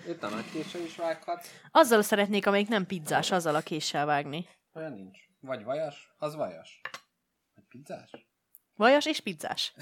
Itt 0.09 0.23
a 0.23 0.29
nagy 0.29 0.51
késsel 0.51 0.81
is 0.81 0.97
vághatsz. 0.97 1.49
Azzal 1.71 2.03
szeretnék, 2.03 2.47
amelyik 2.47 2.69
nem 2.69 2.87
pizzás, 2.87 3.31
azzal 3.31 3.55
a 3.55 3.61
késsel 3.61 4.07
vágni. 4.07 4.49
Olyan 4.75 4.93
nincs. 4.93 5.19
Vagy 5.41 5.65
vajas, 5.65 6.15
az 6.19 6.35
vajas. 6.35 6.81
Vagy 7.55 7.65
pizzás? 7.69 8.11
Vajas 8.75 9.07
és 9.07 9.21
pizzás. 9.21 9.75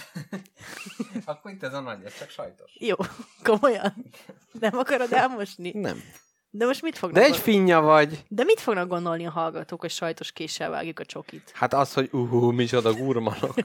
Akkor 1.25 1.51
itt 1.51 1.63
ez 1.63 1.75
a 1.75 1.81
nagy, 1.81 2.05
ez 2.05 2.19
csak 2.19 2.29
sajtos. 2.31 2.77
Jó, 2.81 2.95
komolyan. 3.43 3.95
Nem 4.53 4.79
akarod 4.79 5.13
elmosni? 5.13 5.71
Nem. 5.73 6.03
De 6.51 6.67
most 6.67 6.83
mit 6.83 6.99
fognak 6.99 7.19
De 7.19 7.25
egy 7.25 7.31
gondolni? 7.31 7.53
finja 7.53 7.81
vagy. 7.81 8.25
De 8.29 8.45
mit 8.45 8.61
fognak 8.61 8.89
gondolni 8.89 9.27
a 9.27 9.31
hallgatók, 9.31 9.81
hogy 9.81 9.91
sajtos 9.91 10.33
késsel 10.33 10.71
vágjuk 10.71 10.99
a 10.99 11.05
csokit? 11.05 11.51
Hát 11.55 11.73
az, 11.73 11.93
hogy 11.93 12.09
uhú, 12.13 12.51
micsoda 12.51 12.93
gurmanok. 12.93 13.55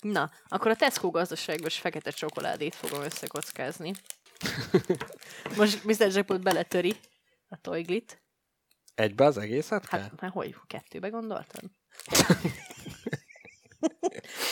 Na, 0.00 0.30
akkor 0.48 0.70
a 0.70 0.76
Tesco 0.76 1.10
gazdaságos 1.10 1.78
fekete 1.78 2.10
csokoládét 2.10 2.74
fogom 2.74 3.02
összekockázni. 3.02 3.92
Most 5.56 5.84
Mr. 5.84 6.08
Jackpot 6.12 6.42
beletöri 6.42 6.96
a 7.48 7.56
toiglit. 7.56 8.22
Egybe 8.94 9.24
az 9.24 9.38
egészet 9.38 9.88
kell? 9.88 10.00
Hát, 10.00 10.20
már 10.20 10.30
hogy? 10.30 10.56
Kettőbe 10.66 11.08
gondoltad? 11.08 11.62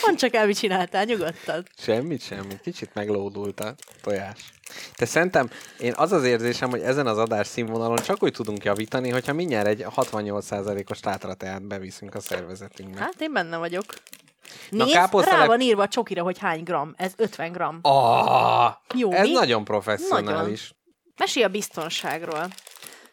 Mondd 0.05 0.15
csak 0.17 0.33
el, 0.33 0.45
mit 0.45 0.57
csináltál, 0.57 1.03
nyugodtan. 1.03 1.65
Semmit, 1.77 2.21
semmit. 2.21 2.61
Kicsit 2.61 2.93
meglódult 2.93 3.59
a 3.59 3.75
tojás. 4.01 4.53
De 4.97 5.05
szerintem 5.05 5.49
én 5.79 5.93
az 5.95 6.11
az 6.11 6.23
érzésem, 6.23 6.69
hogy 6.69 6.81
ezen 6.81 7.07
az 7.07 7.17
adás 7.17 7.47
színvonalon 7.47 7.97
csak 7.97 8.23
úgy 8.23 8.31
tudunk 8.31 8.63
javítani, 8.63 9.09
hogyha 9.09 9.33
mindjárt 9.33 9.67
egy 9.67 9.85
68%-os 9.95 10.99
tátrateát 10.99 11.67
beviszünk 11.67 12.15
a 12.15 12.19
szervezetünkbe. 12.19 12.99
Hát 12.99 13.21
én 13.21 13.33
benne 13.33 13.57
vagyok. 13.57 13.85
Na, 14.69 14.83
Nézd, 14.85 15.25
rá 15.25 15.45
van 15.45 15.61
írva 15.61 15.81
a 15.81 15.87
csokira, 15.87 16.23
hogy 16.23 16.37
hány 16.37 16.63
gram. 16.63 16.93
Ez 16.97 17.13
50 17.17 17.51
gram. 17.51 17.79
Ah, 17.81 18.73
Jó, 18.95 19.11
ez 19.11 19.27
mi? 19.27 19.31
nagyon 19.33 19.63
professzionális. 19.63 20.73
Mesélj 21.17 21.45
a 21.45 21.49
biztonságról. 21.49 22.47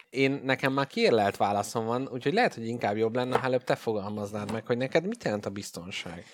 Én 0.09 0.41
nekem 0.43 0.73
már 0.73 0.87
kiérlelt 0.87 1.37
válaszom 1.37 1.85
van, 1.85 2.09
úgyhogy 2.11 2.33
lehet, 2.33 2.53
hogy 2.53 2.67
inkább 2.67 2.97
jobb 2.97 3.15
lenne, 3.15 3.37
ha 3.37 3.45
előbb 3.45 3.63
te 3.63 3.75
fogalmaznád 3.75 4.51
meg, 4.51 4.65
hogy 4.65 4.77
neked 4.77 5.07
mit 5.07 5.23
jelent 5.23 5.45
a 5.45 5.49
biztonság. 5.49 6.25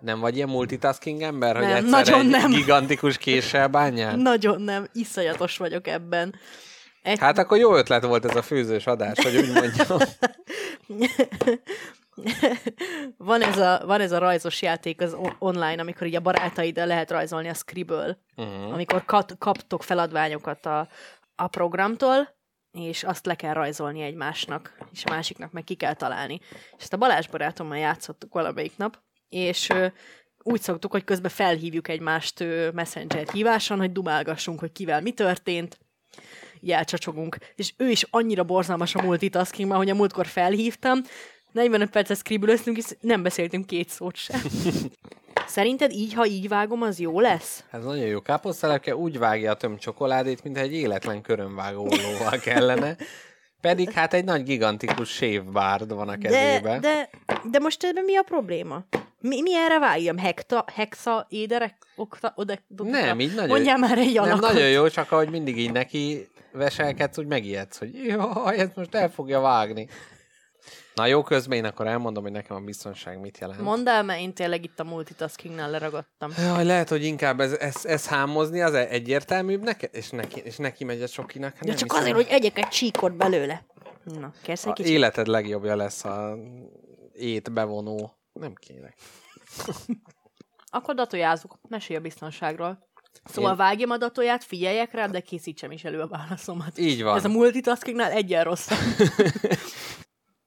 Nem 0.00 0.20
vagy 0.20 0.36
ilyen 0.36 0.48
multitasking 0.48 1.22
ember, 1.22 1.56
hogy 1.56 1.64
Nem, 1.64 1.74
egyszer 1.74 1.90
nagyon 1.90 2.20
egy 2.20 2.26
nem. 2.26 2.50
gigantikus 2.50 3.18
késsel 3.18 3.68
bánjál? 3.68 4.16
Nagyon 4.16 4.62
nem, 4.62 4.86
iszonyatos 4.92 5.56
vagyok 5.56 5.86
ebben. 5.86 6.34
Egy... 7.02 7.18
Hát 7.18 7.38
akkor 7.38 7.58
jó 7.58 7.76
ötlet 7.76 8.04
volt 8.04 8.24
ez 8.24 8.36
a 8.36 8.42
főzős 8.42 8.86
adás, 8.86 9.18
hogy 9.22 9.36
úgy 9.36 9.52
mondjam. 9.52 9.98
van, 13.16 13.42
ez 13.42 13.58
a, 13.58 13.82
van 13.86 14.00
ez 14.00 14.12
a 14.12 14.18
rajzos 14.18 14.62
játék 14.62 15.00
az 15.00 15.16
online, 15.38 15.80
amikor 15.80 16.06
így 16.06 16.14
a 16.14 16.20
barátaiddal 16.20 16.86
lehet 16.86 17.10
rajzolni 17.10 17.48
a 17.48 17.54
Scribble, 17.54 18.18
Uh-huh. 18.36 18.72
amikor 18.72 19.04
kat, 19.04 19.34
kaptok 19.38 19.82
feladványokat 19.82 20.66
a, 20.66 20.88
a 21.34 21.46
programtól, 21.46 22.36
és 22.72 23.04
azt 23.04 23.26
le 23.26 23.34
kell 23.34 23.52
rajzolni 23.52 24.02
egymásnak, 24.02 24.78
és 24.92 25.04
a 25.04 25.10
másiknak 25.10 25.52
meg 25.52 25.64
ki 25.64 25.74
kell 25.74 25.94
találni. 25.94 26.40
És 26.50 26.82
ezt 26.82 26.92
a 26.92 26.96
Balázs 26.96 27.26
barátommal 27.26 27.78
játszottuk 27.78 28.32
valamelyik 28.32 28.76
nap, 28.76 28.98
és 29.28 29.68
ö, 29.68 29.86
úgy 30.42 30.60
szoktuk, 30.60 30.90
hogy 30.90 31.04
közben 31.04 31.30
felhívjuk 31.30 31.88
egymást 31.88 32.40
ö, 32.40 32.70
messenger 32.70 33.28
híváson, 33.28 33.78
hogy 33.78 33.92
dumálgassunk, 33.92 34.58
hogy 34.58 34.72
kivel 34.72 35.00
mi 35.00 35.12
történt, 35.12 35.78
így 36.60 36.70
elcsacsogunk. 36.70 37.36
És 37.54 37.74
ő 37.76 37.88
is 37.88 38.06
annyira 38.10 38.44
borzalmas 38.44 38.94
a 38.94 39.02
multitasking, 39.02 39.68
már 39.68 39.78
hogy 39.78 39.90
a 39.90 39.94
múltkor 39.94 40.26
felhívtam, 40.26 40.98
45 41.52 41.90
percet 41.90 42.16
scribülöztünk, 42.16 42.76
és 42.76 42.84
nem 43.00 43.22
beszéltünk 43.22 43.66
két 43.66 43.88
szót 43.88 44.16
sem. 44.16 44.40
Szerinted 45.46 45.92
így, 45.92 46.14
ha 46.14 46.26
így 46.26 46.48
vágom, 46.48 46.82
az 46.82 46.98
jó 46.98 47.20
lesz? 47.20 47.64
Ez 47.70 47.84
nagyon 47.84 48.06
jó. 48.06 48.20
Káposztelepke 48.20 48.96
úgy 48.96 49.18
vágja 49.18 49.50
a 49.50 49.54
töm 49.56 49.76
csokoládét, 49.78 50.42
mintha 50.44 50.62
egy 50.62 50.72
életlen 50.74 51.22
körömvágó 51.22 51.80
ollóval 51.82 52.38
kellene. 52.38 52.96
Pedig 53.60 53.90
hát 53.90 54.14
egy 54.14 54.24
nagy 54.24 54.42
gigantikus 54.42 55.08
sévbárd 55.10 55.92
van 55.92 56.08
a 56.08 56.16
De, 56.16 56.28
kezébe. 56.28 56.78
de, 56.78 57.10
de 57.50 57.58
most 57.58 57.84
ebben 57.84 58.04
mi 58.04 58.16
a 58.16 58.22
probléma? 58.22 58.84
Mi, 59.20 59.40
mi 59.42 59.54
erre 59.54 59.78
vágjam? 59.78 60.18
Hekta, 60.18 60.64
hexa, 60.74 61.26
éderek, 61.30 61.76
okta, 61.96 62.32
oda, 62.36 62.54
dokta? 62.68 62.92
Nem, 62.92 63.20
így 63.20 63.34
nagyon- 63.34 63.48
Mondjál 63.48 63.78
már 63.78 63.98
egy 63.98 64.14
Nem, 64.14 64.22
alakot. 64.22 64.40
nagyon 64.40 64.68
jó, 64.68 64.88
csak 64.88 65.12
ahogy 65.12 65.30
mindig 65.30 65.58
így 65.58 65.72
neki 65.72 66.28
veselkedsz, 66.52 67.18
úgy 67.18 67.26
megijedsz, 67.26 67.78
hogy 67.78 67.94
jaj, 68.06 68.58
ezt 68.58 68.76
most 68.76 68.94
el 68.94 69.10
fogja 69.10 69.40
vágni. 69.40 69.88
Na 70.96 71.06
jó, 71.06 71.22
közben 71.22 71.58
én 71.58 71.64
akkor 71.64 71.86
elmondom, 71.86 72.22
hogy 72.22 72.32
nekem 72.32 72.56
a 72.56 72.60
biztonság 72.60 73.20
mit 73.20 73.38
jelent. 73.38 73.60
Mondd 73.60 73.88
el, 73.88 74.02
mert 74.02 74.20
én 74.20 74.34
tényleg 74.34 74.64
itt 74.64 74.80
a 74.80 74.84
multitaskingnál 74.84 75.70
leragadtam. 75.70 76.32
Jaj, 76.38 76.64
lehet, 76.64 76.88
hogy 76.88 77.04
inkább 77.04 77.40
ez, 77.40 77.52
ez, 77.52 77.84
ez 77.84 78.06
hámozni 78.06 78.60
az 78.60 78.74
egyértelműbb 78.74 79.62
neked, 79.62 79.90
és 79.92 80.10
neki, 80.10 80.40
és 80.44 80.56
neki 80.56 80.84
megy 80.84 81.02
a 81.02 81.06
sokinak. 81.06 81.52
Hát 81.54 81.60
De 81.62 81.68
nem 81.68 81.76
csak 81.76 81.88
hiszem. 81.88 82.02
azért, 82.02 82.16
hogy 82.16 82.26
egyek 82.34 82.58
egy 82.58 82.68
csíkot 82.68 83.16
belőle. 83.16 83.66
Na, 84.04 84.32
kérsz 84.42 84.66
egy 84.66 84.72
kicsit? 84.72 84.92
életed 84.92 85.26
legjobbja 85.26 85.76
lesz 85.76 86.04
a 86.04 86.36
ét 87.14 87.52
bevonó. 87.52 88.16
Nem 88.32 88.54
kérek. 88.54 88.94
Akkor 90.70 90.94
datojázzuk. 90.94 91.58
Mesélj 91.68 91.98
a 91.98 92.02
biztonságról. 92.02 92.88
Szóval 93.24 93.50
Én- 93.50 93.56
vágjam 93.56 93.90
a 93.90 93.96
datóját, 93.96 94.44
figyeljek 94.44 94.92
rá, 94.92 95.06
de 95.06 95.20
készítsem 95.20 95.70
is 95.70 95.84
elő 95.84 96.00
a 96.00 96.06
válaszomat. 96.08 96.78
Így 96.78 97.02
van. 97.02 97.16
Ez 97.16 97.24
a 97.24 97.28
multitaskingnál 97.28 98.10
egyen 98.10 98.44
rosszabb. 98.44 98.78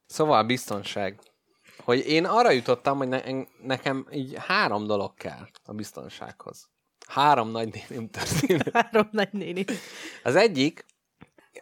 Szóval 0.09 0.43
biztonság. 0.43 1.19
Hogy 1.77 2.07
én 2.07 2.25
arra 2.25 2.51
jutottam, 2.51 2.97
hogy 2.97 3.07
ne, 3.07 3.21
nekem 3.61 4.07
így 4.11 4.35
három 4.37 4.87
dolog 4.87 5.13
kell 5.13 5.47
a 5.63 5.73
biztonsághoz. 5.73 6.69
Három 7.07 7.51
nagy 7.51 7.69
nénim 7.73 8.09
történet. 8.09 8.69
Három 8.77 9.09
nagynéni. 9.11 9.65
Az 10.23 10.35
egyik, 10.35 10.85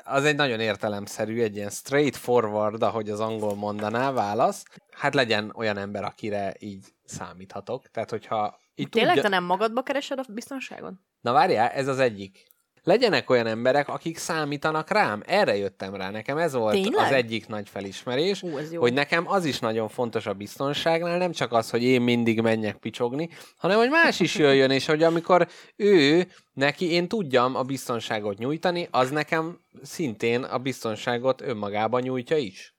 az 0.04 0.24
egy 0.24 0.36
nagyon 0.36 0.60
értelemszerű, 0.60 1.42
egy 1.42 1.56
ilyen 1.56 1.70
straightforward, 1.70 2.84
ahogy 2.84 3.10
az 3.10 3.20
angol 3.20 3.56
mondaná, 3.56 4.12
válasz. 4.12 4.66
Hát 4.92 5.14
legyen 5.14 5.52
olyan 5.56 5.78
ember, 5.78 6.04
akire 6.04 6.54
így 6.60 6.86
számíthatok. 7.06 7.88
Tehát, 7.88 8.10
hogyha 8.10 8.60
így 8.76 8.90
Tényleg 8.90 9.14
tudja... 9.14 9.30
te 9.30 9.36
nem 9.36 9.44
magadba 9.44 9.84
keresed 9.84 10.20
a 10.20 10.26
biztonságon? 10.34 11.06
Na 11.22 11.32
várjál, 11.32 11.70
ez 11.70 11.88
az 11.88 12.00
egyik. 12.00 12.48
Legyenek 12.88 13.30
olyan 13.30 13.48
emberek, 13.48 13.88
akik 13.88 14.18
számítanak 14.18 14.90
rám. 14.90 15.24
Erre 15.26 15.58
jöttem 15.58 15.96
rá. 15.96 16.10
Nekem 16.10 16.38
ez 16.38 16.54
volt 16.54 16.74
Tényleg? 16.74 17.06
az 17.06 17.12
egyik 17.12 17.48
nagy 17.48 17.70
felismerés, 17.70 18.44
Ú, 18.44 18.58
ez 18.58 18.72
jó. 18.72 18.80
hogy 18.80 18.94
nekem 18.94 19.30
az 19.30 19.46
is 19.46 19.60
nagyon 19.60 19.88
fontos 19.88 20.26
a 20.26 20.34
biztonságnál, 20.34 21.18
nem 21.18 21.32
csak 21.32 21.52
az, 21.52 21.70
hogy 21.70 21.84
én 21.84 22.02
mindig 22.02 22.42
menjek 22.42 22.78
picsogni, 22.78 23.30
hanem 23.58 23.78
hogy 23.78 23.90
más 23.90 24.20
is 24.20 24.36
jöjjön, 24.36 24.72
és 24.72 24.86
hogy 24.86 25.04
amikor 25.04 25.48
ő, 25.76 26.28
neki 26.54 26.92
én 26.92 27.08
tudjam 27.08 27.56
a 27.56 27.64
biztonságot 27.64 28.38
nyújtani, 28.38 28.88
az 28.92 29.10
nekem 29.10 29.60
szintén 29.84 30.44
a 30.44 30.58
biztonságot 30.58 31.42
önmagában 31.42 32.02
nyújtja 32.02 32.38
is. 32.38 32.76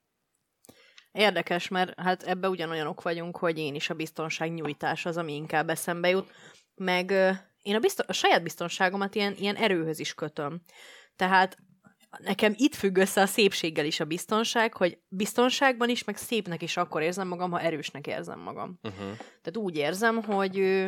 Érdekes, 1.11 1.67
mert 1.67 1.99
hát 1.99 2.23
ebbe 2.23 2.49
ugyanolyanok 2.49 3.01
vagyunk, 3.01 3.37
hogy 3.37 3.57
én 3.57 3.75
is 3.75 3.89
a 3.89 3.93
biztonság 3.93 4.53
nyújtás 4.53 5.05
az, 5.05 5.17
ami 5.17 5.35
inkább 5.35 5.69
eszembe 5.69 6.09
jut. 6.09 6.31
Meg 6.75 7.13
én 7.61 7.75
a, 7.75 7.79
bizton- 7.79 8.09
a 8.09 8.13
saját 8.13 8.43
biztonságomat 8.43 9.15
ilyen, 9.15 9.35
ilyen 9.37 9.55
erőhöz 9.55 9.99
is 9.99 10.13
kötöm. 10.13 10.61
Tehát 11.15 11.57
nekem 12.17 12.53
itt 12.55 12.75
függ 12.75 12.97
össze 12.97 13.21
a 13.21 13.25
szépséggel 13.25 13.85
is 13.85 13.99
a 13.99 14.05
biztonság, 14.05 14.73
hogy 14.73 14.99
biztonságban 15.07 15.89
is, 15.89 16.03
meg 16.03 16.17
szépnek 16.17 16.61
is 16.61 16.77
akkor 16.77 17.01
érzem 17.01 17.27
magam, 17.27 17.51
ha 17.51 17.61
erősnek 17.61 18.07
érzem 18.07 18.39
magam. 18.39 18.79
Uh-huh. 18.83 19.17
Tehát 19.17 19.57
úgy 19.57 19.75
érzem, 19.75 20.23
hogy 20.23 20.87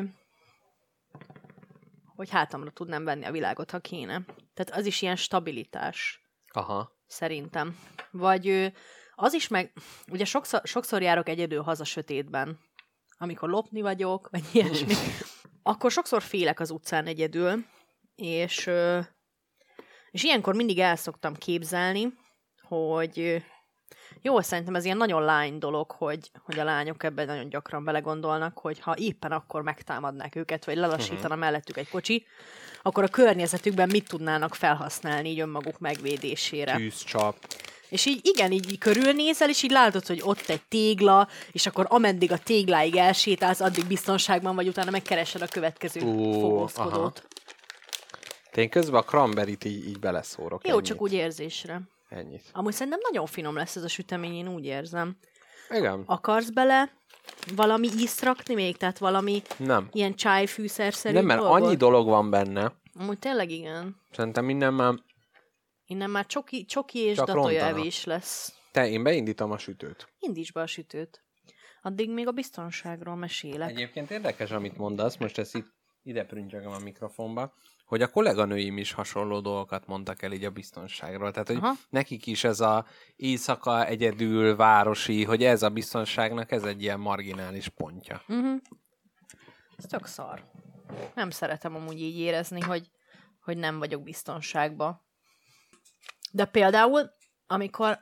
hogy 2.15 2.29
hátamra 2.29 2.69
tudnám 2.69 3.03
venni 3.03 3.25
a 3.25 3.31
világot, 3.31 3.71
ha 3.71 3.79
kéne. 3.79 4.25
Tehát 4.53 4.79
az 4.79 4.86
is 4.86 5.01
ilyen 5.01 5.15
stabilitás 5.15 6.21
Aha. 6.53 6.97
szerintem. 7.07 7.79
Vagy 8.12 8.73
az 9.15 9.34
is 9.34 9.47
meg, 9.47 9.73
ugye 10.07 10.25
sokszor, 10.25 10.62
sokszor 10.63 11.01
járok 11.01 11.29
egyedül 11.29 11.62
haza 11.62 11.84
sötétben, 11.84 12.60
amikor 13.17 13.49
lopni 13.49 13.81
vagyok, 13.81 14.29
vagy 14.31 14.43
ilyesmi, 14.53 14.93
akkor 15.63 15.91
sokszor 15.91 16.21
félek 16.21 16.60
az 16.60 16.69
utcán 16.69 17.06
egyedül, 17.06 17.65
és, 18.15 18.69
és 20.12 20.24
ilyenkor 20.24 20.56
mindig 20.56 20.80
el 20.80 20.95
szoktam 20.95 21.34
képzelni, 21.34 22.13
hogy 22.62 23.43
jó, 24.21 24.41
szerintem 24.41 24.76
ez 24.76 24.86
ilyen 24.86 24.97
nagyon 24.97 25.24
lány 25.24 25.58
dolog, 25.58 25.91
hogy, 25.91 26.32
hogy 26.43 26.60
a 26.60 26.63
lányok 26.63 27.04
ebben 27.04 27.26
nagyon 27.26 27.50
gyakran 27.50 27.84
belegondolnak, 27.84 28.58
hogy 28.58 28.80
ha 28.80 28.95
éppen 28.97 29.32
akkor 29.32 29.62
megtámadnák 29.62 30.36
őket, 30.36 30.65
vagy 30.65 30.76
lelassítana 30.76 31.36
mellettük 31.36 31.78
egy 31.78 31.89
kocsi, 31.89 32.26
akkor 32.82 33.04
a 33.04 33.08
környezetükben 33.08 33.89
mit 33.91 34.08
tudnának 34.08 34.56
felhasználni 34.56 35.30
így 35.30 35.39
önmaguk 35.39 35.80
megvédésére. 35.80 36.76
Tűzcsap. 36.76 37.38
És 37.91 38.06
így 38.06 38.19
igen, 38.23 38.51
így 38.51 38.77
körülnézel, 38.77 39.49
és 39.49 39.63
így 39.63 39.71
látod, 39.71 40.08
hogy 40.08 40.21
ott 40.23 40.49
egy 40.49 40.62
tégla, 40.62 41.27
és 41.51 41.65
akkor 41.65 41.86
ameddig 41.89 42.32
a 42.32 42.38
tégláig 42.38 42.95
elsétálsz, 42.95 43.60
addig 43.60 43.86
biztonságban 43.86 44.56
vagy, 44.56 44.67
utána 44.67 44.91
megkeresed 44.91 45.41
a 45.41 45.47
következő 45.47 46.01
Ó, 46.01 46.39
fogózkodót. 46.39 47.27
Én 48.56 48.69
közben 48.69 48.99
a 48.99 49.04
cranberry-t 49.04 49.65
így, 49.65 49.88
így 49.88 49.99
beleszórok. 49.99 50.67
Jó, 50.67 50.73
ennyit. 50.73 50.86
csak 50.86 51.01
úgy 51.01 51.13
érzésre. 51.13 51.82
Ennyit. 52.10 52.43
Amúgy 52.54 52.73
szerintem 52.73 52.99
nagyon 53.10 53.25
finom 53.25 53.56
lesz 53.56 53.75
ez 53.75 53.84
a 53.84 53.88
sütemény, 53.88 54.34
én 54.34 54.47
úgy 54.47 54.65
érzem. 54.65 55.17
Igen. 55.69 56.04
Akarsz 56.06 56.49
bele 56.49 56.91
valami 57.56 57.89
ízt 57.97 58.23
rakni 58.23 58.54
még? 58.54 58.77
Tehát 58.77 58.97
valami 58.97 59.41
Nem. 59.58 59.88
ilyen 59.91 60.15
csájfűszerszerű 60.15 61.15
Nem, 61.15 61.25
mert 61.25 61.39
dolgot? 61.39 61.62
annyi 61.62 61.75
dolog 61.75 62.08
van 62.08 62.30
benne. 62.30 62.71
Amúgy 62.99 63.19
tényleg 63.19 63.51
igen. 63.51 63.95
Szerintem 64.12 64.45
minden 64.45 64.73
már... 64.73 64.93
Innen 65.91 66.10
már 66.10 66.25
csoki, 66.25 66.65
csoki 66.65 66.99
és 66.99 67.15
Csak 67.15 67.27
rontana. 67.27 67.58
evés 67.58 68.04
lesz. 68.04 68.56
Te, 68.71 68.89
én 68.89 69.04
beindítom 69.04 69.51
a 69.51 69.58
sütőt. 69.58 70.08
Indíts 70.19 70.54
be 70.54 70.62
a 70.62 70.67
sütőt. 70.67 71.23
Addig 71.82 72.10
még 72.10 72.27
a 72.27 72.32
biztonságról 72.32 73.15
mesélek. 73.15 73.69
Egyébként 73.69 74.12
érdekes, 74.12 74.51
amit 74.51 74.77
mondasz, 74.77 75.17
most 75.17 75.38
ezt 75.38 75.56
itt 75.56 75.73
ide 76.04 76.25
prüntjögem 76.25 76.71
a 76.71 76.80
mikrofonba, 76.80 77.54
hogy 77.86 78.01
a 78.01 78.08
kolléganőim 78.08 78.77
is 78.77 78.91
hasonló 78.91 79.39
dolgokat 79.39 79.88
mondtak 79.88 80.21
el 80.21 80.32
így 80.32 80.45
a 80.45 80.49
biztonságról. 80.49 81.32
Tehát, 81.32 81.47
hogy 81.47 81.58
Aha. 81.58 81.73
nekik 81.89 82.27
is 82.27 82.43
ez 82.43 82.60
a 82.60 82.86
éjszaka 83.15 83.86
egyedül 83.86 84.56
városi, 84.56 85.23
hogy 85.23 85.43
ez 85.43 85.63
a 85.63 85.69
biztonságnak 85.69 86.51
ez 86.51 86.63
egy 86.63 86.82
ilyen 86.82 86.99
marginális 86.99 87.67
pontja. 87.67 88.21
Uh-huh. 88.27 88.62
Ez 89.77 89.86
tök 89.86 90.06
szar. 90.06 90.49
Nem 91.15 91.30
szeretem 91.30 91.75
amúgy 91.75 92.01
így 92.01 92.17
érezni, 92.17 92.60
hogy, 92.60 92.89
hogy 93.41 93.58
nem 93.58 93.80
vagyok 93.80 94.04
biztonságban. 94.04 95.10
De 96.32 96.46
például, 96.46 97.12
amikor 97.48 98.00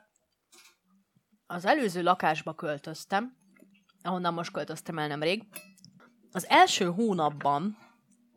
az 1.46 1.64
előző 1.64 2.02
lakásba 2.02 2.54
költöztem, 2.54 3.36
ahonnan 4.02 4.34
most 4.34 4.52
költöztem 4.52 4.98
el 4.98 5.08
nemrég, 5.08 5.44
az 6.32 6.48
első 6.48 6.84
hónapban 6.84 7.78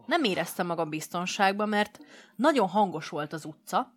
nem 0.05 0.23
éreztem 0.23 0.65
magam 0.65 0.89
biztonságban, 0.89 1.69
mert 1.69 1.99
nagyon 2.35 2.67
hangos 2.67 3.09
volt 3.09 3.33
az 3.33 3.45
utca, 3.45 3.93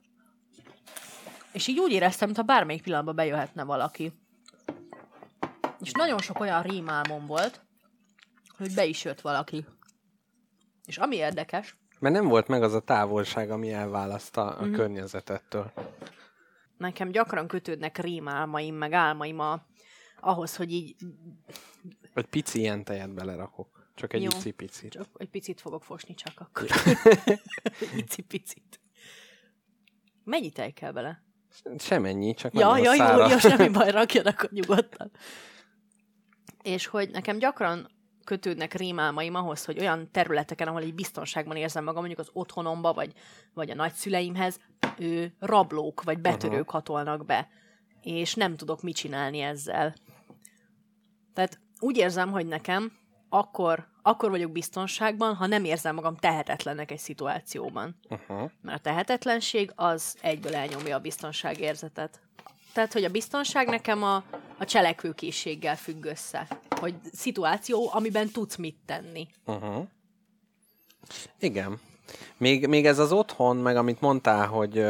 és 1.53 1.67
így 1.67 1.79
úgy 1.79 1.93
éreztem, 1.93 2.27
mintha 2.27 2.45
bármelyik 2.45 2.83
pillanatban 2.83 3.15
bejöhetne 3.15 3.65
valaki. 3.65 4.13
És 5.81 5.93
nagyon 5.93 6.19
sok 6.19 6.41
olyan 6.41 6.63
rémálmom 6.63 7.27
volt, 7.27 7.65
hogy 8.57 8.75
be 8.75 8.85
is 8.85 9.05
jött 9.05 9.21
valaki. 9.21 9.67
És 10.85 10.99
ami 10.99 11.17
érdekes, 11.17 11.77
Mert 11.99 12.15
nem 12.15 12.29
volt 12.29 12.49
meg 12.49 12.63
az 12.63 12.75
a 12.75 12.81
távolság, 12.81 13.51
ami 13.51 13.73
elválaszt 13.73 14.37
a, 14.37 14.59
a 14.59 14.63
mm-hmm. 14.65 14.73
környezetettől. 14.73 15.73
nekem 16.77 17.11
gyakran 17.11 17.47
kötődnek 17.47 17.99
rémálmaim, 17.99 18.75
meg 18.75 18.93
álmaim 18.93 19.39
a, 19.39 19.67
ahhoz, 20.21 20.57
hogy 20.57 20.73
így 20.73 20.97
Egy 22.15 22.27
pici 22.27 22.59
ilyen 22.59 22.85
tejet 22.85 23.15
belerakok. 23.15 23.77
Csak 23.95 24.13
egy 24.13 24.23
icipicit. 24.23 24.91
csak 24.91 25.07
egy 25.17 25.29
picit 25.29 25.61
fogok 25.61 25.85
fosni 25.85 26.15
csak 26.15 26.41
akkor. 26.41 26.65
Ici 28.05 28.23
picit. 28.23 28.81
Mennyi 30.25 30.51
tej 30.51 30.73
kell 30.73 30.93
bele? 30.93 31.23
Semennyi, 31.79 32.35
csak 32.35 32.55
Ja, 32.55 32.79
ja, 32.79 32.95
jó, 32.95 33.29
jó, 33.29 33.39
semmi 33.39 33.69
baj, 33.79 33.91
rakjad 33.91 34.27
akkor 34.27 34.51
nyugodtan. 34.51 35.11
És 36.63 36.87
hogy 36.87 37.11
nekem 37.11 37.39
gyakran 37.39 37.89
kötődnek 38.27 38.75
rémálmaim 38.75 39.35
ahhoz, 39.35 39.65
hogy 39.65 39.79
olyan 39.79 40.11
területeken, 40.11 40.69
ahol 40.69 40.83
így 40.83 40.95
biztonságban 40.95 41.57
érzem 41.57 41.85
magam, 41.85 42.05
mondjuk 42.05 42.21
az 42.21 42.31
otthonomba, 42.33 42.93
vagy, 42.93 43.13
vagy 43.55 43.71
a 43.71 43.75
nagyszüleimhez, 43.75 44.61
ő, 44.99 45.35
rablók 45.39 46.03
vagy 46.03 46.19
betörők 46.19 46.59
uh-huh. 46.59 46.73
hatolnak 46.73 47.27
be. 47.27 47.49
És 48.03 48.35
nem 48.35 48.57
tudok 48.57 48.83
mit 48.83 48.97
csinálni 48.97 49.41
ezzel. 49.41 49.95
Tehát 51.35 51.59
úgy 51.81 51.97
érzem, 51.97 52.31
hogy 52.31 52.47
nekem 52.47 52.93
akkor, 53.29 53.87
akkor 54.03 54.31
vagyok 54.31 54.53
biztonságban, 54.53 55.35
ha 55.35 55.47
nem 55.47 55.65
érzem 55.65 55.95
magam 55.95 56.17
tehetetlennek 56.17 56.91
egy 56.91 56.99
szituációban. 56.99 57.97
Uh-huh. 58.09 58.51
Mert 58.61 58.79
a 58.79 58.81
tehetetlenség 58.81 59.73
az 59.75 60.17
egyből 60.21 60.55
elnyomja 60.55 60.97
a 60.97 61.01
biztonságérzetet. 61.01 62.21
Tehát, 62.73 62.93
hogy 62.93 63.05
a 63.05 63.11
biztonság 63.11 63.69
nekem 63.69 64.03
a, 64.03 64.25
a 64.59 64.65
cselekvőkészséggel 64.65 65.77
függ 65.77 66.05
össze. 66.05 66.47
Hogy 66.81 66.95
szituáció, 67.13 67.91
amiben 67.93 68.31
tudsz 68.31 68.57
mit 68.57 68.77
tenni. 68.87 69.27
Uh-huh. 69.47 69.87
Igen. 71.39 71.81
Még, 72.37 72.67
még 72.67 72.87
ez 72.87 72.99
az 72.99 73.13
otthon, 73.13 73.57
meg 73.57 73.77
amit 73.77 74.01
mondtál, 74.01 74.47
hogy, 74.47 74.85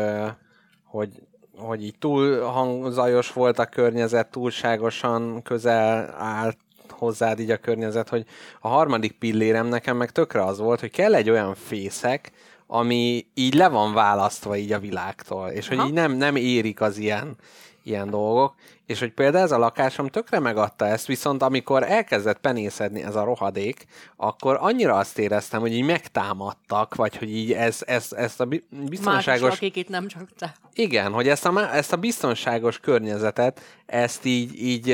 hogy, 0.85 1.23
hogy 1.57 1.85
így 1.85 1.99
túl 1.99 2.41
hangzajos 2.41 3.33
volt 3.33 3.59
a 3.59 3.67
környezet, 3.67 4.31
túlságosan 4.31 5.43
közel 5.43 6.15
állt 6.19 6.59
hozzád 6.89 7.41
így 7.41 7.51
a 7.51 7.57
környezet, 7.57 8.09
hogy 8.09 8.25
a 8.61 8.69
harmadik 8.69 9.19
pillérem 9.19 9.67
nekem 9.67 9.97
meg 9.97 10.11
tökre 10.11 10.45
az 10.45 10.59
volt, 10.59 10.81
hogy 10.81 10.91
kell 10.91 11.15
egy 11.15 11.31
olyan 11.31 11.55
fészek, 11.55 12.33
ami 12.67 13.27
így 13.35 13.55
le 13.55 13.69
van 13.69 13.93
választva 13.93 14.57
így 14.57 14.73
a 14.73 14.79
világtól, 14.79 15.49
és 15.49 15.69
hogy 15.69 15.79
Aha. 15.79 15.87
így 15.87 15.93
nem, 15.93 16.13
nem 16.13 16.37
érik 16.37 16.81
az 16.81 16.97
ilyen, 16.97 17.37
ilyen 17.83 18.11
dolgok, 18.11 18.55
és 18.87 18.99
hogy 18.99 19.13
például 19.13 19.45
ez 19.45 19.53
a 19.53 19.59
lakásom 19.59 20.09
tökre 20.09 20.39
megadta 20.39 20.87
ezt, 20.87 21.07
viszont 21.07 21.43
amikor 21.43 21.83
elkezdett 21.83 22.39
penészedni 22.39 23.03
ez 23.03 23.15
a 23.15 23.25
rohadék, 23.25 23.87
akkor 24.17 24.57
annyira 24.61 24.95
azt 24.95 25.19
éreztem, 25.19 25.61
hogy 25.61 25.73
így 25.73 25.85
megtámadtak, 25.85 26.95
vagy 26.95 27.17
hogy 27.17 27.31
így 27.31 27.53
ez, 27.53 27.83
ez, 27.87 28.13
ezt 28.13 28.41
a 28.41 28.45
bi- 28.45 28.67
Mások, 28.71 28.89
biztonságos... 28.89 29.55
akik 29.55 29.77
itt 29.77 29.89
nem 29.89 30.09
csak 30.09 30.29
te. 30.39 30.55
Igen, 30.75 31.13
hogy 31.13 31.29
ezt 31.29 31.47
a, 31.47 31.75
ezt 31.75 31.93
a 31.93 31.97
biztonságos 31.97 32.79
környezetet, 32.79 33.61
ezt 33.87 34.25
így, 34.25 34.63
így, 34.63 34.89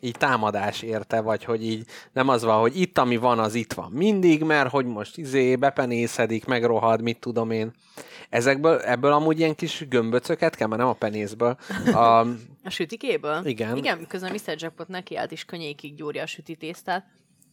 így 0.00 0.16
támadás 0.18 0.82
érte, 0.82 1.20
vagy 1.20 1.44
hogy 1.44 1.64
így 1.64 1.86
nem 2.12 2.28
az 2.28 2.44
van, 2.44 2.60
hogy 2.60 2.80
itt, 2.80 2.98
ami 2.98 3.16
van, 3.16 3.38
az 3.38 3.54
itt 3.54 3.72
van 3.72 3.90
mindig, 3.90 4.42
mert 4.42 4.70
hogy 4.70 4.86
most 4.86 5.18
izé 5.18 5.56
bepenészedik, 5.56 6.44
megrohad, 6.44 7.02
mit 7.02 7.18
tudom 7.18 7.50
én. 7.50 7.72
Ezekből, 8.30 8.78
ebből 8.78 9.12
amúgy 9.12 9.38
ilyen 9.38 9.54
kis 9.54 9.84
gömböcöket 9.88 10.56
kell, 10.56 10.68
mert 10.68 10.80
nem 10.80 10.90
a 10.90 10.92
penészből. 10.92 11.56
A, 11.92 12.26
A 12.64 12.70
sütikéből? 12.70 13.46
Igen. 13.46 13.76
Igen, 13.76 14.06
közben 14.06 14.32
Mr. 14.32 14.54
Jackpot 14.56 14.88
nekiállt 14.88 15.30
is 15.30 15.44
könnyékig 15.44 15.94
gyúrja 15.94 16.22
a 16.22 16.26
sütitésztát. 16.26 17.06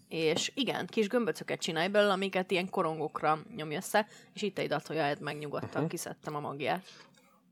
És 0.07 0.51
igen, 0.55 0.85
kis 0.87 1.07
gömböcöket 1.07 1.59
csinálj 1.61 1.87
belőle, 1.87 2.11
amiket 2.13 2.51
ilyen 2.51 2.69
korongokra 2.69 3.39
nyomja 3.55 3.77
össze, 3.77 4.07
és 4.33 4.41
itt 4.41 4.57
egy 4.57 4.67
datójáért 4.67 5.19
megnyugodtan 5.19 5.69
uh-huh. 5.69 5.87
kiszedtem 5.87 6.35
a 6.35 6.39
magját. 6.39 6.85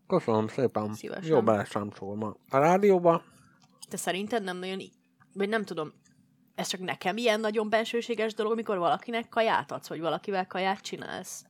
köszönöm 0.08 0.48
szépen. 0.48 0.94
Szívesen. 0.94 1.30
Jó 1.30 1.42
beleszámszolma. 1.42 2.36
A 2.50 2.58
rádióba 2.58 3.24
Te 3.90 3.98
szerinted 3.98 4.44
nem 4.44 4.58
nagyon, 4.58 4.82
vagy 5.34 5.50
nem 5.50 5.66
tudom, 5.66 5.94
ez 6.56 6.68
csak 6.68 6.80
nekem 6.80 7.18
ilyen 7.18 7.40
nagyon 7.40 7.70
bensőséges 7.70 8.34
dolog, 8.34 8.52
amikor 8.52 8.78
valakinek 8.78 9.30
kaját 9.30 9.72
adsz, 9.72 9.88
vagy 9.88 10.00
valakivel 10.00 10.48
kaját 10.48 10.82
csinálsz? 10.82 11.46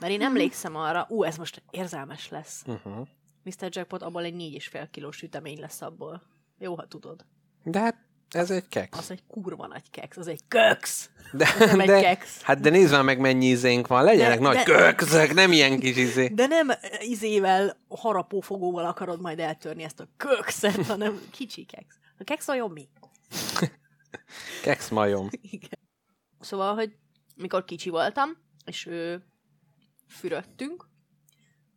Mert 0.00 0.12
én 0.12 0.22
emlékszem 0.22 0.76
arra, 0.76 1.06
ú, 1.08 1.22
ez 1.22 1.36
most 1.36 1.62
érzelmes 1.70 2.28
lesz. 2.28 2.62
uh-huh. 2.66 3.08
Mr. 3.42 3.68
Jackpot 3.70 4.02
abból 4.02 4.24
egy 4.24 4.34
4,5 4.34 4.86
kilós 4.90 5.16
sütemény 5.16 5.60
lesz 5.60 5.80
abból. 5.82 6.22
Jó, 6.58 6.74
ha 6.74 6.86
tudod. 6.86 7.24
De 7.64 7.78
hát 7.80 7.96
ez 8.30 8.50
egy 8.50 8.68
keksz. 8.68 8.98
Az 8.98 9.10
egy 9.10 9.22
kurva 9.26 9.66
nagy 9.66 9.90
keksz, 9.90 10.16
az 10.16 10.26
egy 10.26 10.40
köksz. 10.48 11.10
De, 11.32 11.48
nem 11.58 11.80
egy 11.80 11.86
de, 11.86 12.00
keksz. 12.00 12.42
hát 12.42 12.60
de 12.60 12.70
nézd 12.70 12.92
már 12.92 13.02
meg, 13.02 13.18
mennyi 13.20 13.46
izénk 13.46 13.86
van. 13.86 14.04
Legyenek 14.04 14.38
De- 14.38 14.44
nagy 14.44 14.56
de- 14.56 14.64
kökszök, 14.64 15.34
nem 15.34 15.52
ilyen 15.52 15.78
kis 15.80 15.96
izé. 15.96 16.26
De 16.28 16.46
nem 16.46 16.68
izével, 17.00 17.76
harapófogóval 17.88 18.84
akarod 18.84 19.20
majd 19.20 19.38
eltörni 19.38 19.82
ezt 19.82 20.00
a 20.00 20.08
kökszet, 20.16 20.86
hanem 20.86 21.20
kicsi 21.30 21.64
keksz. 21.64 21.96
A 22.18 22.24
keksz 22.24 22.48
olyan 22.48 22.70
mi? 22.70 22.88
Keksz 24.62 24.88
majom. 24.88 25.28
Igen. 25.50 25.78
Szóval, 26.40 26.74
hogy 26.74 26.96
mikor 27.36 27.64
kicsi 27.64 27.90
voltam, 27.90 28.30
és 28.64 28.86
ő, 28.86 29.24
fürödtünk 30.08 30.88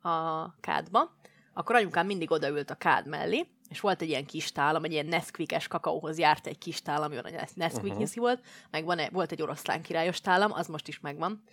a 0.01 0.45
kádba, 0.59 1.15
akkor 1.53 1.75
anyukám 1.75 2.05
mindig 2.05 2.31
odaült 2.31 2.69
a 2.69 2.75
kád 2.75 3.07
mellé, 3.07 3.47
és 3.69 3.79
volt 3.79 4.01
egy 4.01 4.09
ilyen 4.09 4.25
kis 4.25 4.51
tálam, 4.51 4.83
egy 4.83 4.91
ilyen 4.91 5.05
Nesquik-es 5.05 5.67
kakaóhoz 5.67 6.17
járt 6.17 6.47
egy 6.47 6.57
kis 6.57 6.81
tálam, 6.81 7.11
olyan 7.11 7.25
a 7.25 7.47
Nesquik 7.55 7.93
uh-huh. 7.93 8.15
volt, 8.15 8.45
meg 8.71 8.85
van, 8.85 8.99
volt 9.11 9.31
egy 9.31 9.41
oroszlán 9.41 9.81
királyos 9.81 10.21
tálam, 10.21 10.51
az 10.53 10.67
most 10.67 10.87
is 10.87 10.99
megvan. 10.99 11.43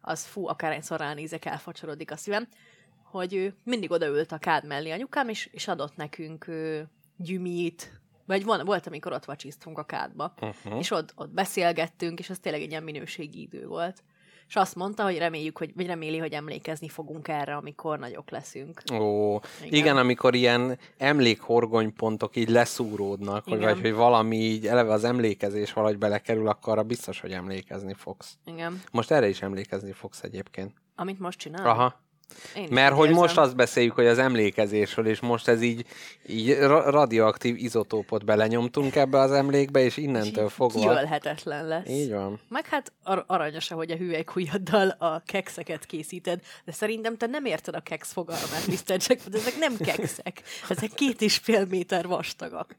Az 0.00 0.24
fú, 0.24 0.46
akárhányszor 0.46 0.98
ránézek, 0.98 1.44
elfacsorodik 1.44 2.10
a 2.10 2.16
szívem, 2.16 2.48
hogy 3.02 3.34
ő 3.34 3.56
mindig 3.64 3.90
odaült 3.90 4.32
a 4.32 4.38
kád 4.38 4.66
mellé 4.66 4.90
anyukám, 4.90 5.28
és, 5.28 5.48
és 5.52 5.68
adott 5.68 5.96
nekünk 5.96 6.48
ő, 6.48 6.88
gyümit, 7.16 8.00
vagy 8.26 8.44
van, 8.44 8.64
volt, 8.64 8.86
amikor 8.86 9.12
ott 9.12 9.24
vacsisztunk 9.24 9.78
a 9.78 9.84
kádba, 9.84 10.34
uh-huh. 10.40 10.78
és 10.78 10.90
ott, 10.90 11.12
ott 11.16 11.30
beszélgettünk, 11.30 12.18
és 12.18 12.30
az 12.30 12.38
tényleg 12.38 12.62
egy 12.62 12.70
ilyen 12.70 12.82
minőségi 12.82 13.40
idő 13.40 13.66
volt. 13.66 14.02
És 14.48 14.56
azt 14.56 14.74
mondta, 14.74 15.02
hogy 15.02 15.18
reméljük, 15.18 15.58
hogy, 15.58 15.72
vagy 15.74 15.86
reméli, 15.86 16.18
hogy 16.18 16.32
emlékezni 16.32 16.88
fogunk 16.88 17.28
erre, 17.28 17.54
amikor 17.54 17.98
nagyok 17.98 18.30
leszünk. 18.30 18.82
Ó, 18.92 19.34
igen. 19.34 19.72
Igen. 19.72 19.96
amikor 19.96 20.34
ilyen 20.34 20.78
emlékhorgonypontok 20.98 22.36
így 22.36 22.48
leszúródnak, 22.48 23.46
Igen. 23.46 23.60
vagy 23.60 23.80
hogy 23.80 23.92
valami 23.92 24.36
így 24.36 24.66
eleve 24.66 24.92
az 24.92 25.04
emlékezés 25.04 25.72
valahogy 25.72 25.98
belekerül, 25.98 26.48
akkor 26.48 26.72
arra 26.72 26.82
biztos, 26.82 27.20
hogy 27.20 27.32
emlékezni 27.32 27.94
fogsz. 27.94 28.38
Igen. 28.46 28.82
Most 28.92 29.10
erre 29.10 29.28
is 29.28 29.42
emlékezni 29.42 29.92
fogsz 29.92 30.22
egyébként. 30.22 30.72
Amit 30.96 31.18
most 31.18 31.38
csinál? 31.38 31.66
Aha. 31.66 32.02
Én 32.56 32.68
Mert 32.70 32.94
hogy 32.94 33.06
érzem. 33.08 33.20
most 33.22 33.38
azt 33.38 33.56
beszéljük, 33.56 33.92
hogy 33.94 34.06
az 34.06 34.18
emlékezésről, 34.18 35.06
és 35.06 35.20
most 35.20 35.48
ez 35.48 35.62
így, 35.62 35.86
így 36.26 36.58
ra- 36.58 36.86
radioaktív 36.90 37.56
izotópot 37.56 38.24
belenyomtunk 38.24 38.96
ebbe 38.96 39.18
az 39.18 39.32
emlékbe, 39.32 39.80
és 39.80 39.96
innentől 39.96 40.48
fogva... 40.48 40.80
Kiölhetetlen 40.80 41.66
lesz. 41.66 41.88
Így 41.88 42.10
van. 42.10 42.40
Meg 42.48 42.66
hát 42.66 42.92
ar- 43.02 43.24
aranyos, 43.26 43.68
hogy 43.68 43.90
a 43.90 43.96
hüvelykujjaddal 43.96 44.88
a 44.88 45.22
kekszeket 45.26 45.86
készíted, 45.86 46.40
de 46.64 46.72
szerintem 46.72 47.16
te 47.16 47.26
nem 47.26 47.44
érted 47.44 47.74
a 47.74 47.80
keksz 47.80 48.12
fogalmát, 48.12 48.66
Mr. 48.66 48.96
Jackpot, 49.06 49.34
ezek 49.34 49.58
nem 49.58 49.76
kekszek, 49.76 50.42
ezek 50.68 50.90
két 50.94 51.20
és 51.20 51.36
fél 51.36 51.66
méter 51.70 52.06
vastagak. 52.06 52.76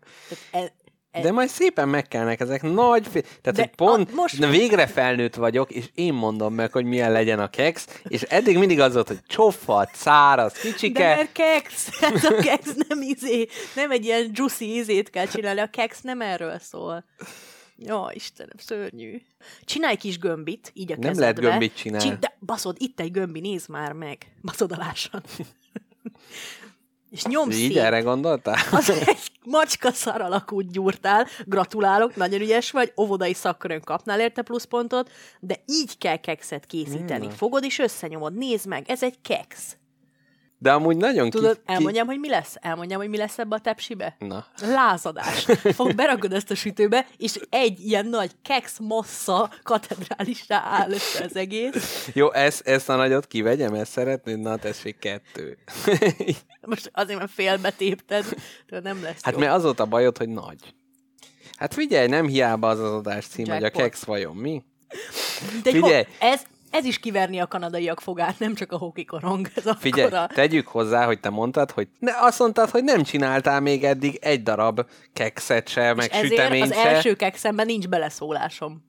Tehát 0.51 0.65
e- 0.67 0.73
De 1.21 1.31
majd 1.31 1.49
szépen 1.49 1.89
megkelnek 1.89 2.39
ezek 2.39 2.61
nagy... 2.61 3.07
Fi- 3.07 3.21
Tehát, 3.41 3.59
De 3.59 3.61
hogy 3.61 3.69
pont 3.75 4.09
a- 4.11 4.15
most- 4.15 4.39
na, 4.39 4.49
végre 4.49 4.87
felnőtt 4.87 5.35
vagyok, 5.35 5.71
és 5.71 5.85
én 5.93 6.13
mondom 6.13 6.53
meg, 6.53 6.71
hogy 6.71 6.85
milyen 6.85 7.11
legyen 7.11 7.39
a 7.39 7.49
keksz, 7.49 8.01
és 8.07 8.21
eddig 8.21 8.57
mindig 8.57 8.79
az 8.79 8.93
volt, 8.93 9.07
hogy 9.07 9.19
csofat, 9.27 9.89
száraz, 9.95 10.53
de 10.53 10.59
kicsike. 10.59 11.15
mert 11.15 11.31
keksz, 11.31 11.99
hát 11.99 12.23
a 12.23 12.35
keksz 12.35 12.75
nem 12.87 13.01
izé, 13.01 13.47
nem 13.75 13.91
egy 13.91 14.05
ilyen 14.05 14.29
juicy 14.33 14.75
izét 14.75 15.09
kell 15.09 15.25
csinálni, 15.27 15.59
a 15.59 15.69
keksz 15.69 16.01
nem 16.01 16.21
erről 16.21 16.59
szól. 16.59 17.05
Ja, 17.77 18.09
Istenem, 18.13 18.55
szörnyű. 18.57 19.21
Csinálj 19.63 19.95
kis 19.95 20.19
gömbit, 20.19 20.71
így 20.73 20.91
a 20.91 20.95
Nem 20.95 21.09
kezedbe. 21.09 21.21
lehet 21.21 21.39
gömbit 21.39 21.75
csinálni. 21.75 22.07
Csin- 22.07 22.19
de 22.19 22.37
baszod, 22.45 22.75
itt 22.79 22.99
egy 22.99 23.11
gömbi, 23.11 23.39
nézd 23.39 23.69
már 23.69 23.91
meg. 23.91 24.17
Baszod 24.41 24.71
alásan. 24.71 25.23
És 27.11 27.23
nyomsz 27.23 27.55
Így 27.57 27.71
szét. 27.71 27.77
erre 27.81 27.99
gondoltál? 27.99 28.57
Az 28.71 28.89
egy 28.89 29.31
macska 29.45 29.91
szar 29.91 30.21
alakút 30.21 30.71
gyúrtál. 30.71 31.27
Gratulálok, 31.45 32.15
nagyon 32.15 32.41
ügyes 32.41 32.71
vagy, 32.71 32.93
óvodai 32.97 33.33
szakkörön 33.33 33.81
kapnál 33.81 34.19
érte 34.19 34.41
pluszpontot, 34.41 35.11
de 35.39 35.55
így 35.65 35.97
kell 35.97 36.17
kekszet 36.17 36.65
készíteni. 36.65 37.29
Fogod 37.29 37.63
és 37.63 37.79
összenyomod, 37.79 38.37
nézd 38.37 38.67
meg, 38.67 38.89
ez 38.89 39.03
egy 39.03 39.21
keksz. 39.21 39.77
De 40.57 40.71
amúgy 40.71 40.97
nagyon 40.97 41.29
Tudod, 41.29 41.55
ki... 41.55 41.61
elmondjam, 41.65 42.07
hogy 42.07 42.19
mi 42.19 42.29
lesz? 42.29 42.55
Elmondjam, 42.61 42.99
hogy 42.99 43.09
mi 43.09 43.17
lesz 43.17 43.39
ebbe 43.39 43.55
a 43.55 43.59
tepsibe? 43.59 44.15
Na. 44.19 44.45
Lázadás. 44.61 45.45
Fog 45.73 45.95
berakod 45.95 46.33
ezt 46.33 46.51
a 46.51 46.55
sütőbe, 46.55 47.07
és 47.17 47.39
egy 47.49 47.79
ilyen 47.79 48.05
nagy 48.05 48.31
keksz 48.41 48.79
massza 48.79 49.51
katedrálisra 49.63 50.55
áll 50.55 50.91
össze 50.91 51.23
az 51.23 51.35
egész. 51.35 52.09
Jó, 52.13 52.31
ezt, 52.33 52.67
ezt 52.67 52.89
a 52.89 52.95
nagyot 52.95 53.27
kivegyem, 53.27 53.73
ezt 53.73 53.91
szeretnéd? 53.91 54.39
Na, 54.39 54.57
tessék, 54.57 54.99
kettő. 54.99 55.57
Most 56.61 56.89
azért, 56.93 57.19
mert 57.19 57.31
félbetépted, 57.31 58.25
de 58.69 58.79
nem 58.79 59.01
lesz 59.03 59.19
Hát 59.21 59.33
jó. 59.33 59.39
mert 59.39 59.51
az 59.53 59.63
volt 59.63 59.79
a 59.79 59.85
bajod, 59.85 60.17
hogy 60.17 60.29
nagy. 60.29 60.73
Hát 61.57 61.73
figyelj, 61.73 62.07
nem 62.07 62.27
hiába 62.27 62.67
az 62.67 62.79
az 62.79 62.91
adás 62.91 63.25
cím, 63.27 63.45
hogy 63.45 63.55
a 63.55 63.59
Jackpot. 63.59 63.81
keksz 63.81 64.03
vajon 64.03 64.35
mi? 64.35 64.63
De 65.63 65.71
Figyelj! 65.71 66.03
ho- 66.03 66.07
ez, 66.19 66.41
ez 66.75 66.85
is 66.85 66.99
kiverni 66.99 67.39
a 67.39 67.47
kanadaiak 67.47 68.01
fogát, 68.01 68.39
nem 68.39 68.55
csak 68.55 68.71
a 68.71 68.77
hoki 68.77 69.05
korong. 69.05 69.47
Ez 69.55 69.63
Figyelj, 69.79 70.07
akkora. 70.07 70.27
tegyük 70.33 70.67
hozzá, 70.67 71.05
hogy 71.05 71.19
te 71.19 71.29
mondtad, 71.29 71.71
hogy 71.71 71.87
ne, 71.99 72.11
azt 72.19 72.39
mondtad, 72.39 72.69
hogy 72.69 72.83
nem 72.83 73.03
csináltál 73.03 73.59
még 73.59 73.83
eddig 73.83 74.17
egy 74.21 74.43
darab 74.43 74.81
kekszet 75.13 75.67
se, 75.69 75.93
meg 75.93 76.05
És 76.11 76.17
ezért 76.17 76.27
süteményt 76.31 76.71
az 76.71 76.77
se. 76.81 76.89
első 76.89 77.15
kekszemben 77.15 77.65
nincs 77.65 77.87
beleszólásom. 77.87 78.83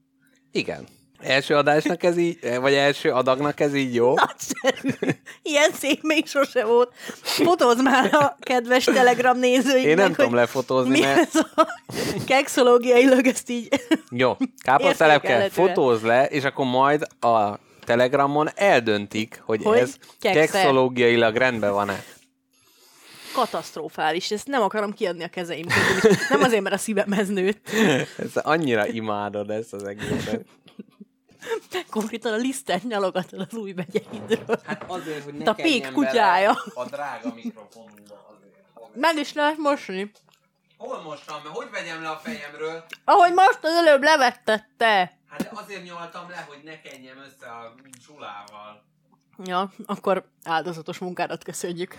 Igen. 0.52 0.86
Első 1.20 1.54
adásnak 1.54 2.02
ez 2.02 2.18
így, 2.18 2.38
vagy 2.60 2.74
első 2.74 3.10
adagnak 3.10 3.60
ez 3.60 3.74
így 3.74 3.94
jó. 3.94 4.14
Nagyszerű. 4.14 5.12
Ilyen 5.42 5.70
szép 5.72 5.98
még 6.02 6.26
sose 6.26 6.64
volt. 6.64 6.92
Fotózd 7.22 7.82
már 7.82 8.14
a 8.14 8.36
kedves 8.40 8.84
Telegram 8.84 9.38
nézőinknek, 9.38 9.84
Én 9.84 9.96
nem 9.96 10.12
tudom 10.14 10.34
lefotózni, 10.34 10.90
mi 10.90 11.00
mert... 11.00 11.18
ez 11.18 11.34
a 11.54 11.80
kekszológiailag 12.26 13.26
ezt 13.26 13.50
így... 13.50 13.68
Jó, 14.10 14.36
káposztelepke, 14.64 15.28
Értékelhetően. 15.28 15.68
fotóz 15.68 16.02
le, 16.02 16.24
és 16.26 16.44
akkor 16.44 16.66
majd 16.66 17.06
a 17.20 17.58
Telegramon 17.86 18.48
eldöntik, 18.54 19.42
hogy, 19.44 19.62
Hogy 19.62 19.78
ez 19.78 19.94
keksze. 20.20 20.38
kekszológiailag 20.40 21.36
rendben 21.36 21.72
van-e. 21.72 22.04
katasztrofális. 23.34 24.30
Ezt 24.30 24.46
nem 24.46 24.62
akarom 24.62 24.92
kiadni 24.94 25.24
a 25.24 25.28
kezeim 25.28 25.66
közül. 25.66 26.16
Nem 26.28 26.42
azért, 26.42 26.62
mert 26.62 26.74
a 26.74 26.78
szívemhez 26.78 27.28
nőtt. 27.28 27.68
Ez 28.24 28.36
annyira 28.36 28.86
imádod 28.86 29.50
ezt 29.50 29.72
az 29.72 29.84
egészet. 29.84 30.44
Konkrétan 31.90 32.32
a 32.32 32.36
lisztet 32.36 32.82
nyalogatod 32.82 33.40
az 33.50 33.54
új 33.58 33.72
begyeidről. 33.72 34.60
Hát 34.66 34.84
azért, 34.86 35.24
hogy 35.24 35.34
ne 35.34 35.50
A 35.50 35.54
pék 35.54 35.92
kutyája. 35.92 36.50
a 36.74 36.84
drága 36.84 37.32
mikrofonunkba 37.34 38.14
azért. 38.36 38.94
Meg 38.94 39.16
is 39.16 39.32
lehet 39.32 39.56
mosni. 39.56 40.10
Hol 40.76 41.02
mostam? 41.02 41.36
Hogy 41.52 41.66
vegyem 41.72 42.02
le 42.02 42.08
a 42.08 42.20
fejemről? 42.24 42.84
Ahogy 43.04 43.32
most 43.32 43.58
az 43.62 43.72
előbb 43.86 44.02
levettette. 44.02 45.18
Hát 45.38 45.52
azért 45.52 45.84
nyaltam 45.84 46.28
le, 46.30 46.46
hogy 46.48 46.60
ne 46.64 46.80
kenjem 46.80 47.16
össze 47.18 47.46
a 47.46 47.74
csulával. 48.06 48.84
Ja, 49.44 49.72
akkor 49.86 50.28
áldozatos 50.44 50.98
munkádat 50.98 51.44
köszönjük. 51.44 51.94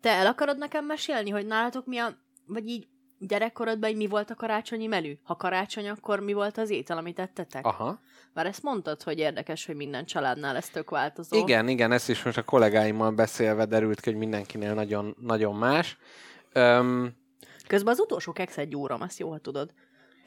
Te 0.00 0.10
el 0.10 0.26
akarod 0.26 0.58
nekem 0.58 0.86
mesélni, 0.86 1.30
hogy 1.30 1.46
nálatok 1.46 1.86
mi 1.86 1.98
a... 1.98 2.16
Vagy 2.46 2.68
így 2.68 2.88
gyerekkorodban 3.18 3.92
mi 3.92 4.06
volt 4.06 4.30
a 4.30 4.34
karácsonyi 4.34 4.86
menü? 4.86 5.12
Ha 5.22 5.36
karácsony, 5.36 5.88
akkor 5.88 6.20
mi 6.20 6.32
volt 6.32 6.58
az 6.58 6.70
étel, 6.70 6.98
amit 6.98 7.14
tettetek? 7.14 7.66
Aha. 7.66 8.00
Már 8.32 8.46
ezt 8.46 8.62
mondtad, 8.62 9.02
hogy 9.02 9.18
érdekes, 9.18 9.66
hogy 9.66 9.76
minden 9.76 10.04
családnál 10.04 10.56
ez 10.56 10.68
tök 10.68 10.90
változó. 10.90 11.36
Igen, 11.36 11.68
igen, 11.68 11.92
ezt 11.92 12.08
is 12.08 12.22
most 12.22 12.36
a 12.36 12.42
kollégáimmal 12.42 13.10
beszélve 13.10 13.64
derült 13.64 14.00
ki, 14.00 14.10
hogy 14.10 14.18
mindenkinél 14.18 14.74
nagyon, 14.74 15.16
nagyon 15.20 15.54
más. 15.54 15.98
Öm, 16.52 17.18
Közben 17.66 17.92
az 17.92 18.00
utolsó 18.00 18.32
kekszet 18.32 18.68
gyúrom, 18.68 19.00
azt 19.00 19.18
jó, 19.18 19.30
ha 19.30 19.38
tudod. 19.38 19.72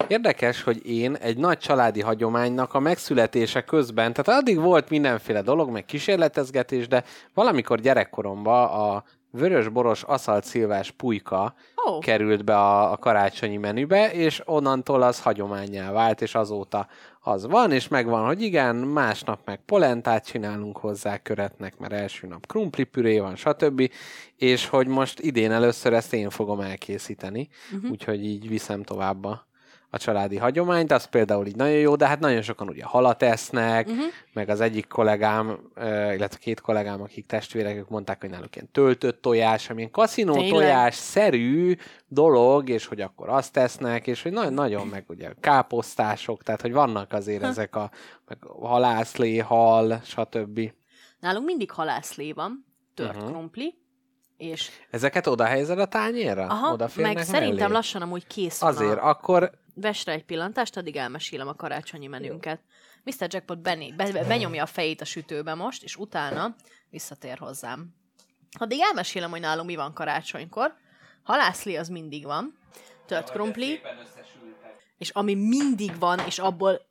Érdekes, 0.07 0.63
hogy 0.63 0.89
én 0.89 1.15
egy 1.15 1.37
nagy 1.37 1.57
családi 1.57 2.01
hagyománynak 2.01 2.73
a 2.73 2.79
megszületése 2.79 3.61
közben, 3.63 4.13
tehát 4.13 4.41
addig 4.41 4.59
volt 4.59 4.89
mindenféle 4.89 5.41
dolog, 5.41 5.69
meg 5.69 5.85
kísérletezgetés, 5.85 6.87
de 6.87 7.03
valamikor 7.33 7.79
gyerekkoromban 7.79 8.69
a 8.69 9.03
vörös-boros 9.31 10.03
aszalt 10.03 10.43
szilvás 10.43 10.91
pulyka 10.91 11.53
Ó, 11.89 11.99
került 11.99 12.43
be 12.43 12.55
a, 12.55 12.91
a 12.91 12.97
karácsonyi 12.97 13.57
menübe, 13.57 14.11
és 14.11 14.41
onnantól 14.45 15.01
az 15.01 15.21
hagyományá 15.21 15.91
vált, 15.91 16.21
és 16.21 16.35
azóta 16.35 16.87
az 17.19 17.47
van, 17.47 17.71
és 17.71 17.87
megvan, 17.87 18.25
hogy 18.25 18.41
igen, 18.41 18.75
másnap 18.75 19.39
meg 19.45 19.59
polentát 19.65 20.25
csinálunk 20.25 20.77
hozzá 20.77 21.17
köretnek, 21.17 21.77
mert 21.77 21.93
első 21.93 22.27
nap 22.27 22.47
krumplipüré 22.47 23.19
van, 23.19 23.35
stb. 23.35 23.91
És 24.35 24.67
hogy 24.67 24.87
most 24.87 25.19
idén 25.19 25.51
először 25.51 25.93
ezt 25.93 26.13
én 26.13 26.29
fogom 26.29 26.59
elkészíteni, 26.59 27.49
uh-huh. 27.73 27.91
úgyhogy 27.91 28.25
így 28.25 28.47
viszem 28.47 28.83
tovább 28.83 29.25
a, 29.25 29.47
a 29.93 29.97
családi 29.97 30.37
hagyományt, 30.37 30.91
az 30.91 31.05
például 31.05 31.45
így 31.45 31.55
nagyon 31.55 31.77
jó, 31.77 31.95
de 31.95 32.07
hát 32.07 32.19
nagyon 32.19 32.41
sokan 32.41 32.69
ugye 32.69 32.83
halat 32.83 33.23
esznek, 33.23 33.87
uh-huh. 33.87 34.05
meg 34.33 34.49
az 34.49 34.61
egyik 34.61 34.87
kollégám, 34.87 35.59
illetve 36.15 36.37
két 36.39 36.61
kollégám, 36.61 37.01
akik 37.01 37.25
testvérek, 37.25 37.75
ők 37.75 37.89
mondták, 37.89 38.21
hogy 38.21 38.29
náluk 38.29 38.55
ilyen 38.55 38.71
töltött 38.71 39.21
tojás, 39.21 39.69
amilyen 39.69 39.91
kaszinó 39.91 40.33
Tényleg? 40.33 40.51
tojás 40.51 40.95
szerű 40.95 41.75
dolog, 42.07 42.69
és 42.69 42.85
hogy 42.85 43.01
akkor 43.01 43.29
azt 43.29 43.53
tesznek, 43.53 44.07
és 44.07 44.21
hogy 44.21 44.31
nagyon, 44.31 44.53
nagyon 44.53 44.87
meg 44.87 45.03
ugye 45.07 45.29
káposztások, 45.39 46.43
tehát 46.43 46.61
hogy 46.61 46.73
vannak 46.73 47.13
azért 47.13 47.43
ezek 47.43 47.75
a 47.75 47.91
meg 48.25 48.37
halászlé, 48.43 49.37
hal, 49.37 50.01
stb. 50.03 50.71
nálunk 51.19 51.45
mindig 51.45 51.71
halászlé 51.71 52.31
van, 52.31 52.65
tört 52.93 53.15
uh-huh. 53.15 53.29
krumpli, 53.29 53.81
és 54.37 54.69
Ezeket 54.89 55.27
oda 55.27 55.43
helyezed 55.43 55.79
a 55.79 55.85
tányérra? 55.85 56.45
aha, 56.45 56.73
Odaférnek 56.73 57.13
meg 57.13 57.23
szerintem 57.23 57.57
mellé? 57.57 57.73
lassan 57.73 58.01
amúgy 58.01 58.27
kész 58.27 58.61
Azért, 58.61 58.97
a... 58.97 59.07
akkor 59.09 59.51
Vess 59.73 60.05
rá 60.05 60.13
egy 60.13 60.25
pillantást, 60.25 60.77
addig 60.77 60.95
elmesélem 60.95 61.47
a 61.47 61.55
karácsonyi 61.55 62.07
menünket. 62.07 62.61
Mr. 63.03 63.27
Jackpot 63.27 63.59
bené, 63.59 63.91
be, 63.91 64.11
be, 64.11 64.23
benyomja 64.23 64.63
a 64.63 64.65
fejét 64.65 65.01
a 65.01 65.05
sütőbe 65.05 65.53
most, 65.53 65.83
és 65.83 65.95
utána 65.95 66.55
visszatér 66.89 67.37
hozzám. 67.37 67.95
Addig 68.59 68.79
elmesélem, 68.79 69.29
hogy 69.29 69.39
nálunk 69.39 69.67
mi 69.67 69.75
van 69.75 69.93
karácsonykor. 69.93 70.75
Halászli 71.23 71.77
az 71.77 71.87
mindig 71.87 72.25
van, 72.25 72.57
tört 73.05 73.31
krumpli, 73.31 73.81
és 74.97 75.09
ami 75.09 75.33
mindig 75.33 75.99
van, 75.99 76.19
és 76.19 76.39
abból 76.39 76.81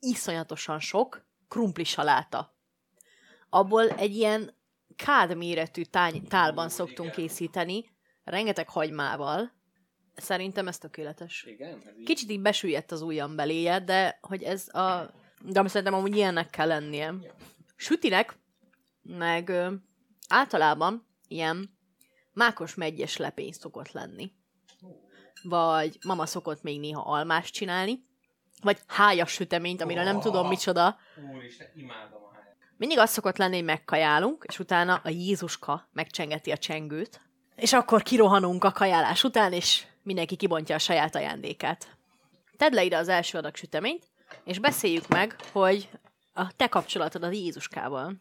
iszonyatosan 0.00 0.80
sok, 0.80 1.24
krumpli 1.48 1.84
saláta. 1.84 2.54
Abból 3.48 3.88
egy 3.88 4.16
ilyen 4.16 4.54
kád 4.96 5.36
méretű 5.36 5.82
tány, 5.82 6.26
tálban 6.28 6.68
szoktunk 6.68 7.10
készíteni, 7.10 7.84
rengeteg 8.24 8.68
hagymával. 8.68 9.52
Szerintem 10.14 10.68
ez 10.68 10.78
tökéletes. 10.78 11.44
Igen, 11.48 11.82
ez 11.86 11.98
így 11.98 12.04
Kicsit 12.04 12.30
így 12.30 12.40
besüllyedt 12.40 12.92
az 12.92 13.02
ujjam 13.02 13.36
beléje, 13.36 13.80
de 13.80 14.18
hogy 14.20 14.42
ez 14.42 14.74
a... 14.74 15.10
De 15.42 15.68
szerintem 15.68 15.94
amúgy 15.94 16.16
ilyennek 16.16 16.50
kell 16.50 16.66
lennie. 16.66 17.14
Sütinek, 17.76 18.36
meg 19.02 19.48
ö, 19.48 19.72
általában 20.28 21.06
ilyen 21.28 21.70
mákos 22.32 22.74
megyes 22.74 23.16
lepény 23.16 23.52
szokott 23.52 23.92
lenni. 23.92 24.32
Vagy 25.42 25.98
mama 26.06 26.26
szokott 26.26 26.62
még 26.62 26.80
néha 26.80 27.00
almást 27.00 27.54
csinálni, 27.54 28.04
vagy 28.62 28.78
hájas 28.86 29.32
süteményt, 29.32 29.80
amiről 29.80 30.04
nem 30.04 30.20
tudom 30.20 30.48
micsoda. 30.48 30.98
Úristen, 31.34 31.66
imádom 31.74 32.22
a 32.22 32.32
helyet. 32.34 32.56
Mindig 32.76 32.98
az 32.98 33.10
szokott 33.10 33.36
lenni, 33.36 33.54
hogy 33.54 33.64
megkajálunk, 33.64 34.44
és 34.48 34.58
utána 34.58 35.00
a 35.04 35.08
Jézuska 35.08 35.88
megcsengeti 35.92 36.50
a 36.50 36.56
csengőt, 36.56 37.20
és 37.56 37.72
akkor 37.72 38.02
kirohanunk 38.02 38.64
a 38.64 38.72
kajálás 38.72 39.24
után, 39.24 39.52
és 39.52 39.86
mindenki 40.02 40.36
kibontja 40.36 40.74
a 40.74 40.78
saját 40.78 41.14
ajándékát. 41.14 41.96
Tedd 42.56 42.74
le 42.74 42.84
ide 42.84 42.96
az 42.96 43.08
első 43.08 43.38
adag 43.38 43.56
süteményt, 43.56 44.04
és 44.44 44.58
beszéljük 44.58 45.08
meg, 45.08 45.36
hogy 45.52 45.88
a 46.34 46.56
te 46.56 46.66
kapcsolatod 46.66 47.22
a 47.22 47.30
Jézuskával. 47.30 48.14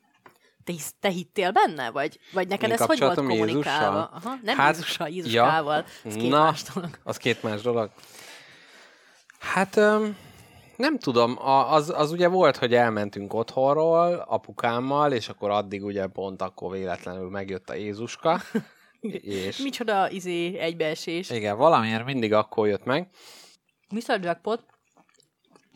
Te, 0.64 0.72
hisz, 0.72 0.94
te 1.00 1.10
hittél 1.10 1.52
benne? 1.52 1.92
Vagy, 1.92 2.20
vagy 2.34 2.48
neked 2.48 2.68
Mi 2.68 2.74
ez 2.74 2.86
hogy 2.86 3.00
volt 3.00 3.16
kommunikálva? 3.16 4.04
Aha, 4.04 4.36
nem 4.44 4.58
Hát, 4.58 4.76
Jézussal, 4.76 5.08
Jézuskával. 5.08 5.86
Ez 6.04 6.14
két 6.14 6.30
Na. 6.30 6.44
más 6.44 6.64
dolog. 6.74 6.90
Az 7.04 7.18
két 7.18 7.44
más 7.44 7.62
dolog. 7.62 7.90
Hát 9.40 9.76
öm, 9.76 10.18
nem 10.76 10.98
tudom, 10.98 11.38
a, 11.38 11.74
az, 11.74 11.94
az 11.96 12.12
ugye 12.12 12.28
volt, 12.28 12.58
hogy 12.58 12.74
elmentünk 12.74 13.34
otthonról 13.34 14.26
apukámmal, 14.28 15.12
és 15.12 15.30
akkor 15.30 15.50
addig 15.50 15.84
ugye 15.84 16.08
pont 16.08 16.42
akkor 16.42 16.72
véletlenül 16.72 17.30
megjött 17.30 17.70
a 17.70 17.74
Jézuska. 17.74 18.42
És 19.02 19.58
Micsoda 19.68 20.10
izé 20.12 20.58
egybeesés. 20.58 21.30
igen, 21.30 21.58
valamiért 21.58 22.06
mindig 22.06 22.34
akkor 22.34 22.68
jött 22.68 22.84
meg. 22.84 23.10
Mr. 23.90 24.20
Jackpot, 24.22 24.64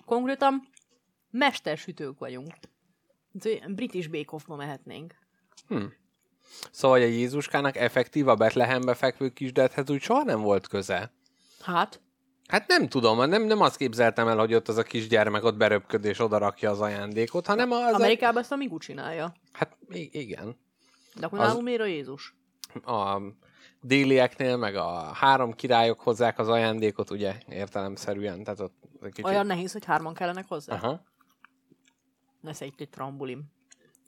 konkrétan 0.06 0.68
mestersütők 1.30 2.20
vagyunk. 2.20 2.54
British 3.68 4.10
Bake 4.10 4.30
Off-ba 4.36 4.56
mehetnénk. 4.56 5.14
Szóval 6.72 6.98
hogy 7.00 7.08
a 7.08 7.12
Jézuskának 7.12 7.76
effektív 7.78 8.28
a 8.28 8.36
Betlehembe 8.36 8.94
fekvő 8.94 9.30
kisdethez 9.30 9.90
úgy 9.90 10.02
soha 10.02 10.24
nem 10.24 10.42
volt 10.42 10.68
köze. 10.68 11.14
Hát, 11.62 12.02
Hát 12.48 12.68
nem 12.68 12.88
tudom, 12.90 13.30
nem, 13.30 13.44
nem 13.44 13.62
azt 13.62 13.78
képzeltem 13.78 14.28
el, 14.28 14.38
hogy 14.38 14.54
ott 14.54 14.68
az 14.68 14.78
a 14.78 14.84
kisgyermek 14.84 15.44
ott 15.44 15.58
beröpköd 15.58 16.06
és 16.06 16.20
oda 16.20 16.38
rakja 16.38 16.70
az 16.72 16.80
ajándékot, 16.82 17.46
hanem 17.46 17.72
az... 17.72 17.94
Amerikában 17.94 18.42
ezt 18.42 18.52
a 18.52 18.56
Migu 18.56 18.78
csinálja. 18.78 19.34
Hát 19.52 19.78
igen. 19.90 20.58
De 21.20 21.26
akkor 21.26 21.40
Az- 21.40 21.46
nálunk 21.48 21.64
miért 21.64 21.82
a 21.82 21.86
Jézus? 21.86 22.36
A 22.86 23.22
délieknél, 23.82 24.58
meg 24.58 24.76
a 24.76 25.14
három 25.14 25.54
királyok 25.54 26.00
hozzák 26.00 26.40
az 26.40 26.48
ajándékot, 26.48 27.10
ugye, 27.10 27.38
értelemszerűen. 27.50 28.44
Tehát 28.44 28.60
ott 28.60 28.76
kicsit... 29.02 29.26
Olyan 29.26 29.46
nehéz, 29.46 29.72
hogy 29.72 29.86
hárman 29.86 30.14
kellenek 30.14 30.48
hozzá? 30.48 30.76
Aha. 30.76 31.04
Ez 32.44 32.62
egy, 32.62 32.74
egy 32.78 32.90
trambulim. 32.90 33.44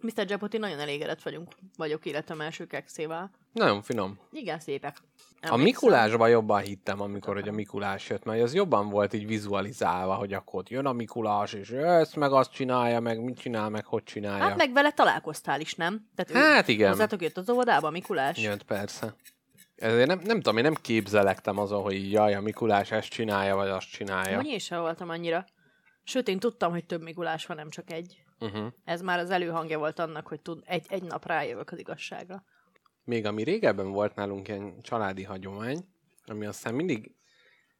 Mr. 0.02 0.26
Jackpot, 0.30 0.54
én 0.54 0.60
nagyon 0.60 0.80
elégedett 0.80 1.22
vagyunk, 1.22 1.52
vagyok 1.78 2.06
életem 2.06 2.42
első 2.42 2.68
kekszével. 2.68 3.32
Nagyon 3.56 3.82
finom. 3.82 4.20
Igen, 4.32 4.60
szépek. 4.60 4.98
A 4.98 5.48
Emlékszem. 5.48 5.60
Mikulásban 5.60 6.30
jobban 6.30 6.62
hittem, 6.62 7.02
amikor 7.02 7.34
hogy 7.34 7.48
a 7.48 7.52
Mikulás 7.52 8.10
jött, 8.10 8.24
mert 8.24 8.42
az 8.42 8.54
jobban 8.54 8.90
volt 8.90 9.14
így 9.14 9.28
vizualizálva, 9.28 10.14
hogy 10.14 10.34
akkor 10.34 10.60
ott 10.60 10.70
jön 10.70 10.86
a 10.86 10.94
Mikulás, 10.94 11.54
és 11.54 11.70
ezt 11.70 12.16
meg 12.16 12.32
azt 12.32 12.52
csinálja, 12.52 13.00
meg 13.00 13.24
mit 13.24 13.38
csinál, 13.40 13.70
meg 13.70 13.86
hogy 13.86 14.04
csinálja. 14.04 14.44
Hát 14.44 14.58
meg 14.58 14.74
vele 14.74 14.92
találkoztál 14.92 15.60
is, 15.60 15.76
nem? 15.76 16.10
Tehát 16.16 16.46
ő 16.46 16.54
Hát 16.54 16.68
igen. 16.68 16.90
Hozzátok 16.90 17.22
jött 17.22 17.38
az 17.38 17.50
óvodába, 17.50 17.90
Mikulás? 17.90 18.38
Jött 18.38 18.64
persze. 18.64 19.16
Ezért 19.76 20.08
nem, 20.08 20.20
nem 20.24 20.36
tudom, 20.36 20.58
én 20.58 20.64
nem 20.64 20.76
képzelektem 20.82 21.58
azon, 21.58 21.82
hogy 21.82 22.12
jaj, 22.12 22.34
a 22.34 22.42
Mikulás 22.42 22.92
ezt 22.92 23.10
csinálja, 23.10 23.56
vagy 23.56 23.70
azt 23.70 23.90
csinálja. 23.90 24.36
Vagy 24.36 24.48
én 24.48 24.60
sem 24.60 24.82
voltam 24.82 25.10
annyira. 25.10 25.46
Sőt, 26.04 26.28
én 26.28 26.40
tudtam, 26.40 26.72
hogy 26.72 26.86
több 26.86 27.02
Mikulás 27.02 27.46
van, 27.46 27.58
nem 27.58 27.70
csak 27.70 27.92
egy. 27.92 28.24
Uh-huh. 28.40 28.68
Ez 28.86 29.02
már 29.02 29.20
az 29.20 29.30
előhangja 29.30 29.78
volt 29.78 30.00
annak, 30.00 30.28
hogy 30.28 30.40
tud, 30.40 30.64
egy, 30.66 30.86
egy 30.90 31.04
nap 31.04 31.26
rájövök 31.26 31.72
az 31.72 31.80
igazságra. 31.80 32.44
Még 33.06 33.26
ami 33.26 33.44
régebben 33.44 33.92
volt 33.92 34.16
nálunk 34.16 34.48
ilyen 34.48 34.82
családi 34.82 35.24
hagyomány, 35.24 35.86
ami 36.26 36.46
aztán 36.46 36.74
mindig, 36.74 37.12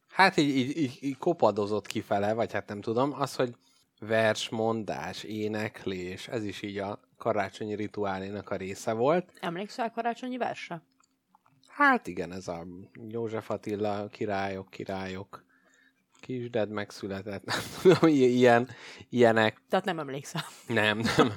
hát 0.08 0.36
így, 0.36 0.56
így, 0.56 0.76
így, 0.76 0.98
így 1.00 1.16
kopadozott 1.16 1.86
kifele, 1.86 2.32
vagy 2.32 2.52
hát 2.52 2.68
nem 2.68 2.80
tudom, 2.80 3.12
az, 3.12 3.36
hogy 3.36 3.54
versmondás, 4.00 5.22
éneklés, 5.22 6.28
ez 6.28 6.44
is 6.44 6.62
így 6.62 6.78
a 6.78 7.00
karácsonyi 7.16 7.74
rituálénak 7.74 8.50
a 8.50 8.56
része 8.56 8.92
volt. 8.92 9.32
Emlékszel 9.40 9.90
karácsonyi 9.90 10.36
versre? 10.36 10.82
Hát 11.68 12.06
igen, 12.06 12.32
ez 12.32 12.48
a 12.48 12.66
József 13.08 13.50
Attila, 13.50 14.06
királyok, 14.08 14.70
királyok, 14.70 15.44
kisded 16.20 16.70
megszületett, 16.70 17.44
nem 17.44 17.58
tudom, 17.82 18.10
ilyen, 18.10 18.68
ilyenek. 19.08 19.62
Tehát 19.68 19.84
nem 19.84 19.98
emlékszel. 19.98 20.44
Nem, 20.66 21.02
nem. 21.16 21.32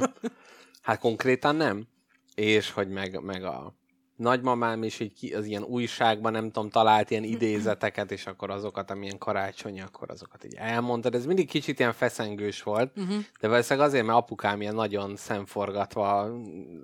Hát 0.81 0.99
konkrétan 0.99 1.55
nem. 1.55 1.87
És 2.35 2.71
hogy 2.71 2.89
meg, 2.89 3.21
meg 3.21 3.43
a 3.43 3.78
nagymamám 4.19 4.83
is 4.83 4.99
így 4.99 5.13
ki, 5.13 5.33
az 5.33 5.45
ilyen 5.45 5.63
újságban, 5.63 6.31
nem 6.31 6.51
tudom, 6.51 6.69
talált 6.69 7.09
ilyen 7.11 7.23
idézeteket, 7.23 8.11
és 8.11 8.25
akkor 8.25 8.49
azokat, 8.49 8.91
amilyen 8.91 9.17
karácsonyi, 9.17 9.81
akkor 9.81 10.09
azokat 10.11 10.43
így 10.45 10.55
elmondtad. 10.55 11.15
Ez 11.15 11.25
mindig 11.25 11.47
kicsit 11.47 11.79
ilyen 11.79 11.93
feszengős 11.93 12.63
volt, 12.63 12.91
Uh-huh. 12.97 13.15
de 13.39 13.47
valószínűleg 13.47 13.87
azért, 13.87 14.05
mert 14.05 14.17
apukám 14.17 14.61
ilyen 14.61 14.75
nagyon 14.75 15.15
szemforgatva 15.15 16.29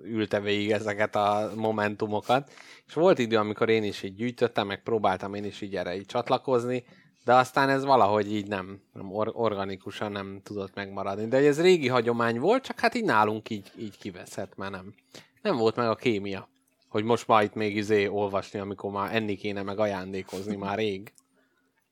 ülte 0.04 0.40
végig 0.40 0.70
ezeket 0.70 1.16
a 1.16 1.50
momentumokat. 1.56 2.52
És 2.86 2.94
volt 2.94 3.18
idő, 3.18 3.36
amikor 3.36 3.68
én 3.68 3.82
is 3.84 4.02
így 4.02 4.14
gyűjtöttem, 4.14 4.66
meg 4.66 4.82
próbáltam 4.82 5.34
én 5.34 5.44
is 5.44 5.60
így 5.60 5.76
erre 5.76 5.96
így 5.96 6.06
csatlakozni, 6.06 6.84
de 7.24 7.34
aztán 7.34 7.68
ez 7.68 7.84
valahogy 7.84 8.32
így 8.32 8.46
nem, 8.48 8.80
nem 8.92 9.12
or- 9.12 9.32
organikusan 9.34 10.12
nem 10.12 10.40
tudott 10.44 10.74
megmaradni. 10.74 11.26
De 11.28 11.36
ez 11.36 11.60
régi 11.60 11.88
hagyomány 11.88 12.38
volt, 12.38 12.62
csak 12.64 12.80
hát 12.80 12.94
így 12.94 13.04
nálunk 13.04 13.50
így, 13.50 13.72
így 13.78 13.98
kiveszett, 13.98 14.56
mert 14.56 14.70
nem, 14.72 14.94
nem 15.42 15.56
volt 15.56 15.76
meg 15.76 15.88
a 15.88 15.94
kémia. 15.94 16.48
Hogy 16.96 17.04
most 17.04 17.26
már 17.26 17.42
itt 17.42 17.54
még 17.54 17.76
izé 17.76 18.06
olvasni, 18.06 18.58
amikor 18.58 18.90
már 18.90 19.14
enni 19.14 19.36
kéne, 19.36 19.62
meg 19.62 19.78
ajándékozni 19.78 20.56
már 20.64 20.78
rég. 20.78 21.12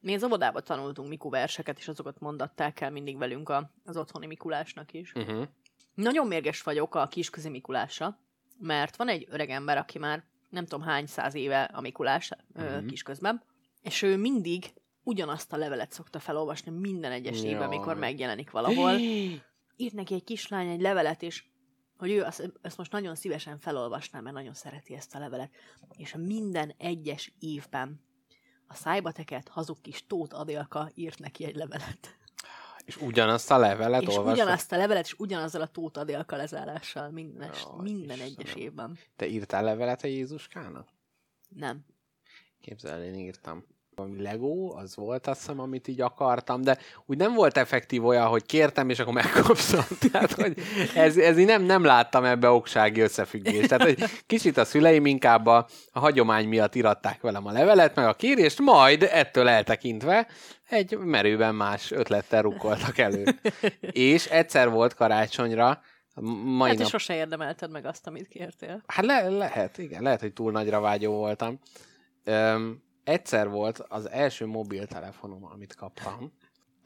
Mi 0.00 0.14
az 0.14 0.24
óvodába 0.24 0.60
tanultunk 0.60 1.08
Miku 1.08 1.30
verseket, 1.30 1.78
és 1.78 1.88
azokat 1.88 2.20
mondatták 2.20 2.80
el 2.80 2.90
mindig 2.90 3.18
velünk 3.18 3.48
a, 3.48 3.70
az 3.84 3.96
otthoni 3.96 4.26
Mikulásnak 4.26 4.92
is. 4.92 5.12
Uh-huh. 5.14 5.46
Nagyon 5.94 6.26
mérges 6.26 6.62
vagyok 6.62 6.94
a 6.94 7.06
kisközi 7.06 7.48
Mikulásra, 7.48 8.18
mert 8.58 8.96
van 8.96 9.08
egy 9.08 9.26
öreg 9.30 9.50
ember, 9.50 9.78
aki 9.78 9.98
már 9.98 10.24
nem 10.50 10.66
tudom 10.66 10.86
hány 10.86 11.06
száz 11.06 11.34
éve 11.34 11.62
a 11.62 11.80
Mikulás 11.80 12.30
uh-huh. 12.54 12.86
kisközben, 12.86 13.42
és 13.82 14.02
ő 14.02 14.16
mindig 14.16 14.72
ugyanazt 15.02 15.52
a 15.52 15.56
levelet 15.56 15.92
szokta 15.92 16.18
felolvasni 16.18 16.70
minden 16.70 17.12
egyes 17.12 17.42
Jaj. 17.42 17.50
évben, 17.50 17.66
amikor 17.66 17.96
megjelenik 17.96 18.50
valahol. 18.50 18.98
Írt 19.76 19.94
neki 19.94 20.14
egy 20.14 20.24
kislány 20.24 20.68
egy 20.68 20.80
levelet, 20.80 21.22
és 21.22 21.44
hogy 21.96 22.10
ő 22.10 22.22
azt, 22.22 22.52
ezt 22.62 22.76
most 22.76 22.92
nagyon 22.92 23.14
szívesen 23.14 23.58
felolvasná, 23.58 24.20
mert 24.20 24.34
nagyon 24.34 24.54
szereti 24.54 24.94
ezt 24.94 25.14
a 25.14 25.18
levelet. 25.18 25.50
És 25.96 26.14
minden 26.18 26.74
egyes 26.78 27.32
évben 27.38 28.00
a 28.66 28.74
szájba 28.74 29.12
tekert 29.12 29.48
hazug 29.48 29.80
kis 29.80 30.06
Tóth 30.06 30.38
Adélka 30.38 30.90
írt 30.94 31.18
neki 31.18 31.44
egy 31.44 31.54
levelet. 31.54 32.18
És 32.84 32.96
ugyanazt 32.96 33.50
a 33.50 33.58
levelet 33.58 34.02
és 34.02 34.08
olvastad? 34.08 34.32
ugyanazt 34.34 34.72
a 34.72 34.76
levelet, 34.76 35.04
és 35.04 35.14
ugyanazzal 35.18 35.60
a 35.60 35.66
Tóth 35.66 35.98
Adélka 35.98 36.36
lezárással 36.36 37.10
minden, 37.10 37.52
Jaj, 37.52 37.82
minden 37.82 38.16
Istenem. 38.16 38.34
egyes 38.38 38.54
évben. 38.54 38.98
Te 39.16 39.26
írtál 39.26 39.64
levelet 39.64 40.02
a 40.02 40.06
Jézuskának? 40.06 40.88
Nem. 41.48 41.84
Képzel, 42.60 43.02
én 43.02 43.14
írtam. 43.14 43.64
Valami 43.96 44.22
Lego, 44.22 44.74
az 44.76 44.96
volt 44.96 45.26
azt 45.26 45.38
hiszem, 45.40 45.60
amit 45.60 45.88
így 45.88 46.00
akartam, 46.00 46.62
de 46.62 46.78
úgy 47.06 47.16
nem 47.16 47.34
volt 47.34 47.56
effektív 47.56 48.04
olyan, 48.04 48.26
hogy 48.26 48.46
kértem, 48.46 48.90
és 48.90 48.98
akkor 48.98 49.12
megkaptam. 49.12 49.84
Tehát, 50.10 50.32
hogy 50.32 50.54
ez, 50.94 51.16
ez 51.16 51.38
így 51.38 51.46
nem, 51.46 51.62
nem 51.62 51.84
láttam 51.84 52.24
ebbe 52.24 52.50
oksági 52.50 53.00
összefüggést. 53.00 53.68
Tehát, 53.68 53.84
hogy 53.84 54.04
kicsit 54.26 54.56
a 54.56 54.64
szüleim 54.64 55.06
inkább 55.06 55.46
a, 55.46 55.66
a 55.92 55.98
hagyomány 55.98 56.48
miatt 56.48 56.74
iratták 56.74 57.20
velem 57.20 57.46
a 57.46 57.52
levelet, 57.52 57.94
meg 57.94 58.06
a 58.06 58.14
kérést, 58.14 58.60
majd 58.60 59.02
ettől 59.02 59.48
eltekintve 59.48 60.26
egy 60.68 60.98
merőben 60.98 61.54
más 61.54 61.90
ötlettel 61.90 62.42
rukkoltak 62.42 62.98
elő. 62.98 63.24
És 63.90 64.26
egyszer 64.26 64.70
volt 64.70 64.94
karácsonyra, 64.94 65.80
mai 66.44 66.68
Hát, 66.68 66.78
nap 66.78 66.88
sose 66.88 67.14
érdemelted 67.14 67.70
meg 67.70 67.86
azt, 67.86 68.06
amit 68.06 68.28
kértél. 68.28 68.82
Hát 68.86 69.04
le, 69.04 69.28
lehet, 69.28 69.78
igen, 69.78 70.02
lehet, 70.02 70.20
hogy 70.20 70.32
túl 70.32 70.52
nagyra 70.52 70.80
vágyó 70.80 71.12
voltam. 71.12 71.58
Öm, 72.24 72.82
egyszer 73.04 73.48
volt 73.48 73.84
az 73.88 74.10
első 74.10 74.46
mobiltelefonom, 74.46 75.44
amit 75.52 75.74
kaptam. 75.74 76.32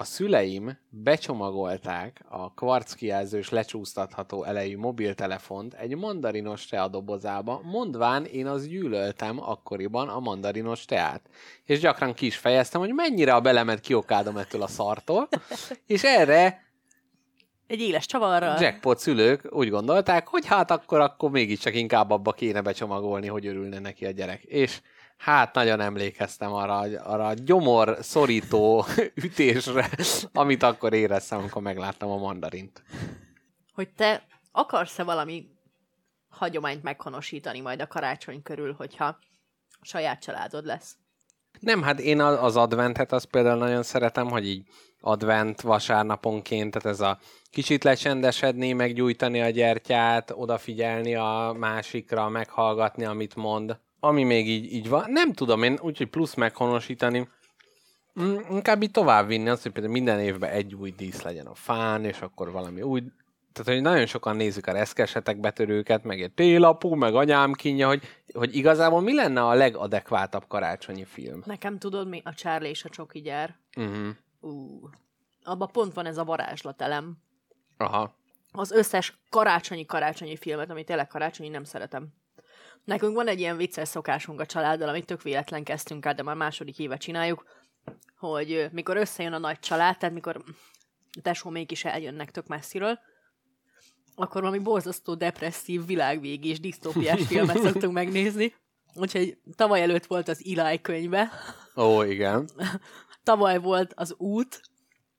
A 0.01 0.05
szüleim 0.05 0.79
becsomagolták 0.91 2.25
a 2.29 2.55
kvarckijelzős 2.55 3.49
lecsúsztatható 3.49 4.45
elejű 4.45 4.77
mobiltelefont 4.77 5.75
egy 5.75 5.97
mandarinos 5.97 6.67
teadobozába, 6.67 7.61
mondván 7.65 8.25
én 8.25 8.47
az 8.47 8.67
gyűlöltem 8.67 9.41
akkoriban 9.43 10.09
a 10.09 10.19
mandarinos 10.19 10.85
teát. 10.85 11.29
És 11.65 11.81
gyakran 11.81 12.15
ki 12.15 12.27
is 12.27 12.37
fejeztem, 12.37 12.81
hogy 12.81 12.95
mennyire 12.95 13.35
a 13.35 13.41
belemet 13.41 13.81
kiokádom 13.81 14.37
ettől 14.37 14.63
a 14.63 14.67
szartól, 14.67 15.29
és 15.87 16.05
erre 16.05 16.67
Egy 17.67 17.81
éles 17.81 18.07
csavarral. 18.07 18.61
jackpot 18.61 18.99
szülők 18.99 19.47
úgy 19.51 19.71
gondolták, 19.71 20.29
hogy 20.29 20.47
hát 20.47 20.71
akkor, 20.71 21.01
akkor 21.01 21.31
mégiscsak 21.31 21.75
inkább 21.75 22.11
abba 22.11 22.33
kéne 22.33 22.61
becsomagolni, 22.61 23.27
hogy 23.27 23.47
örülne 23.47 23.79
neki 23.79 24.07
a 24.07 24.11
gyerek. 24.11 24.43
És 24.43 24.81
hát 25.19 25.55
nagyon 25.55 25.81
emlékeztem 25.81 26.53
arra, 26.53 26.79
arra 27.03 27.27
a 27.27 27.35
gyomor 27.35 27.99
szorító 28.01 28.85
ütésre, 29.25 29.91
amit 30.33 30.63
akkor 30.63 30.93
éreztem, 30.93 31.39
amikor 31.39 31.63
megláttam 31.63 32.11
a 32.11 32.17
mandarint. 32.17 32.83
Hogy 33.75 33.89
te 33.89 34.27
akarsz-e 34.53 35.03
valami 35.03 35.49
hagyományt 36.29 36.83
meghonosítani 36.83 37.61
majd 37.61 37.81
a 37.81 37.87
karácsony 37.87 38.43
körül, 38.43 38.73
hogyha 38.73 39.19
saját 39.81 40.21
családod 40.21 40.65
lesz. 40.65 40.97
Nem, 41.61 41.83
hát 41.83 42.01
én 42.01 42.21
az 42.21 42.57
adventet 42.57 43.13
azt 43.13 43.27
például 43.27 43.59
nagyon 43.59 43.83
szeretem, 43.83 44.31
hogy 44.31 44.47
így 44.47 44.67
advent 45.01 45.61
vasárnaponként, 45.61 46.71
tehát 46.71 46.99
ez 46.99 47.01
a 47.01 47.19
kicsit 47.51 47.85
lecsendesedni, 47.85 48.73
meggyújtani 48.73 49.41
a 49.41 49.51
gyertyát, 49.51 50.31
odafigyelni 50.31 51.15
a 51.15 51.55
másikra, 51.59 52.29
meghallgatni, 52.29 53.05
amit 53.05 53.35
mond. 53.35 53.79
Ami 54.01 54.23
még 54.23 54.49
így, 54.49 54.73
így 54.73 54.89
van, 54.89 55.11
nem 55.11 55.33
tudom 55.33 55.63
én, 55.63 55.79
úgyhogy 55.83 56.07
plusz 56.07 56.35
meghonosítani, 56.35 57.29
Mm, 58.21 58.37
inkább 58.51 58.83
így 58.83 58.91
tovább 58.91 59.27
vinni 59.27 59.49
azt, 59.49 59.63
hogy 59.63 59.73
például 59.73 59.95
minden 59.95 60.21
évben 60.21 60.51
egy 60.51 60.75
új 60.75 60.91
dísz 60.91 61.23
legyen 61.23 61.47
a 61.47 61.55
fán, 61.55 62.05
és 62.05 62.21
akkor 62.21 62.51
valami 62.51 62.83
új 62.83 63.03
tehát, 63.53 63.73
hogy 63.73 63.91
nagyon 63.93 64.07
sokan 64.07 64.37
nézzük 64.37 64.67
a 64.67 64.73
reszkesetek 64.73 65.41
betörőket, 65.41 66.05
meg 66.05 66.23
egy 66.23 66.33
télapú, 66.33 66.95
meg 66.95 67.15
anyám 67.15 67.53
kínja, 67.53 67.87
hogy, 67.87 68.03
hogy 68.35 68.57
igazából 68.57 69.01
mi 69.01 69.15
lenne 69.15 69.47
a 69.47 69.55
legadekvátabb 69.55 70.47
karácsonyi 70.49 71.05
film? 71.05 71.43
Nekem 71.45 71.79
tudod 71.79 72.09
mi? 72.09 72.23
A 72.25 72.35
Charlie 72.35 72.69
és 72.69 72.85
a 72.85 72.89
Csoki 72.89 73.21
gyár. 73.21 73.57
Uh-huh. 73.77 74.09
Ú, 74.41 74.81
abban 75.45 75.69
pont 75.73 75.95
van 75.95 76.07
ez 76.07 76.19
a 76.19 76.25
varázslatelem. 76.25 77.17
Aha. 77.77 78.15
Az 78.53 78.71
összes 78.71 79.19
karácsonyi-karácsonyi 79.31 80.37
filmet, 80.37 80.71
amit 80.71 80.87
tényleg 80.87 81.07
karácsonyi, 81.07 81.49
nem 81.49 81.65
szeretem. 81.65 82.09
Nekünk 82.89 83.15
van 83.15 83.29
egy 83.29 83.39
ilyen 83.39 83.57
vicces 83.57 83.89
szokásunk 83.89 84.41
a 84.41 84.47
családdal, 84.47 84.89
amit 84.89 85.05
tök 85.05 85.23
véletlen 85.23 85.65
kezdtünk 85.65 86.05
el, 86.05 86.15
de 86.15 86.23
már 86.23 86.37
második 86.37 86.79
éve 86.79 86.97
csináljuk, 86.97 87.45
hogy 88.19 88.69
mikor 88.73 88.97
összejön 88.97 89.33
a 89.33 89.39
nagy 89.39 89.59
család, 89.59 89.99
tehát 89.99 90.15
mikor 90.15 90.43
a 91.17 91.21
tesó 91.23 91.53
is 91.67 91.85
eljönnek 91.85 92.31
tök 92.31 92.47
messziről, 92.47 92.99
akkor 94.15 94.41
valami 94.41 94.59
borzasztó 94.59 95.15
depresszív 95.15 95.87
világvégi 95.87 96.49
és 96.49 96.61
disztópiás 96.61 97.27
filmet 97.29 97.59
szoktunk 97.59 97.93
megnézni. 97.93 98.55
Úgyhogy 98.95 99.39
tavaly 99.57 99.83
előtt 99.83 100.07
volt 100.07 100.29
az 100.29 100.43
Eli 100.57 100.81
könyve, 100.81 101.31
Ó, 101.77 102.03
igen. 102.03 102.49
tavaly 103.23 103.59
volt 103.59 103.93
az 103.95 104.15
út, 104.19 104.61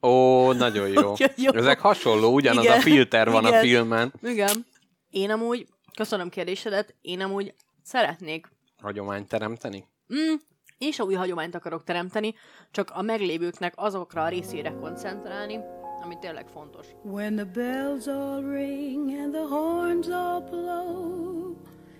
Ó, 0.02 0.52
nagyon 0.52 0.88
jó. 0.88 1.14
Jó. 1.46 1.54
Ezek 1.54 1.80
hasonló, 1.80 2.34
ugyanaz 2.34 2.64
Igen. 2.64 2.78
a 2.78 2.82
filter 2.82 3.30
van 3.30 3.46
a 3.46 3.48
Igen. 3.48 3.62
filmen. 3.62 4.14
Igen. 4.22 4.66
Én 5.10 5.32
amúgy, 5.32 5.68
köszönöm 6.00 6.30
kérdésedet, 6.30 6.96
én 7.02 7.22
amúgy 7.22 7.54
szeretnék, 7.84 8.48
Hagyományt 8.82 9.28
teremteni? 9.28 9.86
mm, 10.14 10.34
én 10.78 10.92
se 10.92 11.04
új 11.04 11.14
hagyományt 11.14 11.56
akarok 11.56 11.84
teremteni, 11.84 12.36
csak 12.72 12.90
a 12.94 13.02
meglévőknek 13.02 13.74
azokra 13.76 14.24
a 14.24 14.28
részére 14.28 14.72
koncentrálni, 14.72 15.60
ami 16.04 16.18
tényleg 16.20 16.48
fontos. 16.48 16.88
When 17.04 17.36
the 17.36 17.46
bells 17.46 18.08
all 18.08 18.42
ring 18.42 19.10
and 19.10 19.34
the 19.34 19.46
horns 19.46 20.08
all 20.08 20.42
blow, 20.42 21.56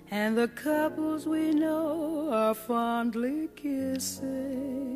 and 0.10 0.36
the 0.36 0.50
couples 0.64 1.26
we 1.26 1.50
know 1.52 2.30
are 2.32 2.54
fondly 2.54 3.50
kissing, 3.54 4.90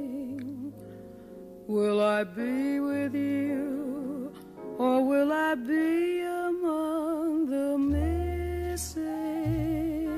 will 1.68 2.00
I 2.00 2.24
be 2.36 2.80
with 2.80 3.14
you, 3.16 4.32
or 4.78 5.02
will 5.02 5.32
I 5.32 5.56
be 5.56 6.22
among 6.48 7.50
the 7.50 7.78
missing? 8.74 10.10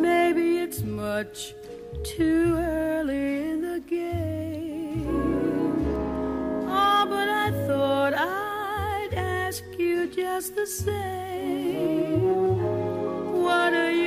Maybe 0.00 0.46
it's 0.64 0.80
much 0.80 1.54
too 2.02 2.56
early 2.56 3.50
in 3.50 3.60
the 3.60 3.80
game. 3.80 5.04
Oh, 6.66 7.06
but 7.14 7.28
I 7.28 7.50
thought 7.66 8.14
I'd 8.14 9.12
ask 9.12 9.62
you 9.78 10.06
just 10.06 10.56
the 10.56 10.66
same. 10.66 12.22
What 13.44 13.74
are 13.74 13.92
you 13.92 14.01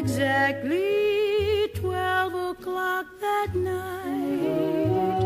exactly 0.00 1.68
12 1.74 2.34
o'clock 2.52 3.06
that 3.20 3.54
night, 3.54 5.20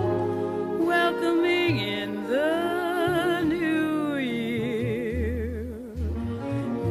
welcoming 0.80 1.78
in 1.78 2.26
the 2.26 3.42
new 3.46 4.16
year. 4.16 5.62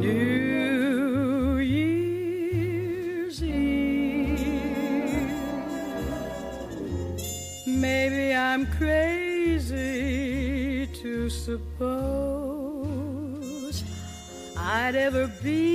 New 0.00 1.58
Year's 1.58 3.42
Eve. 3.42 4.40
Maybe 7.66 8.34
I'm 8.34 8.64
crazy 8.78 9.76
to 11.02 11.28
suppose 11.28 11.84
I'd 14.56 14.94
ever 14.94 15.26
be 15.42 15.73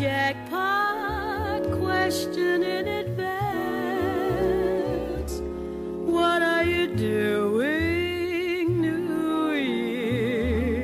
jackpot 0.00 1.62
question 1.78 2.62
in 2.62 2.88
advance. 2.88 3.20
What 6.10 6.40
are 6.40 6.64
you 6.64 6.96
doing, 6.96 8.80
New 8.80 9.52
Year's? 9.52 10.78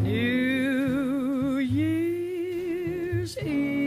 New 0.00 1.58
Year's 1.58 3.36
Eve. 3.38 3.81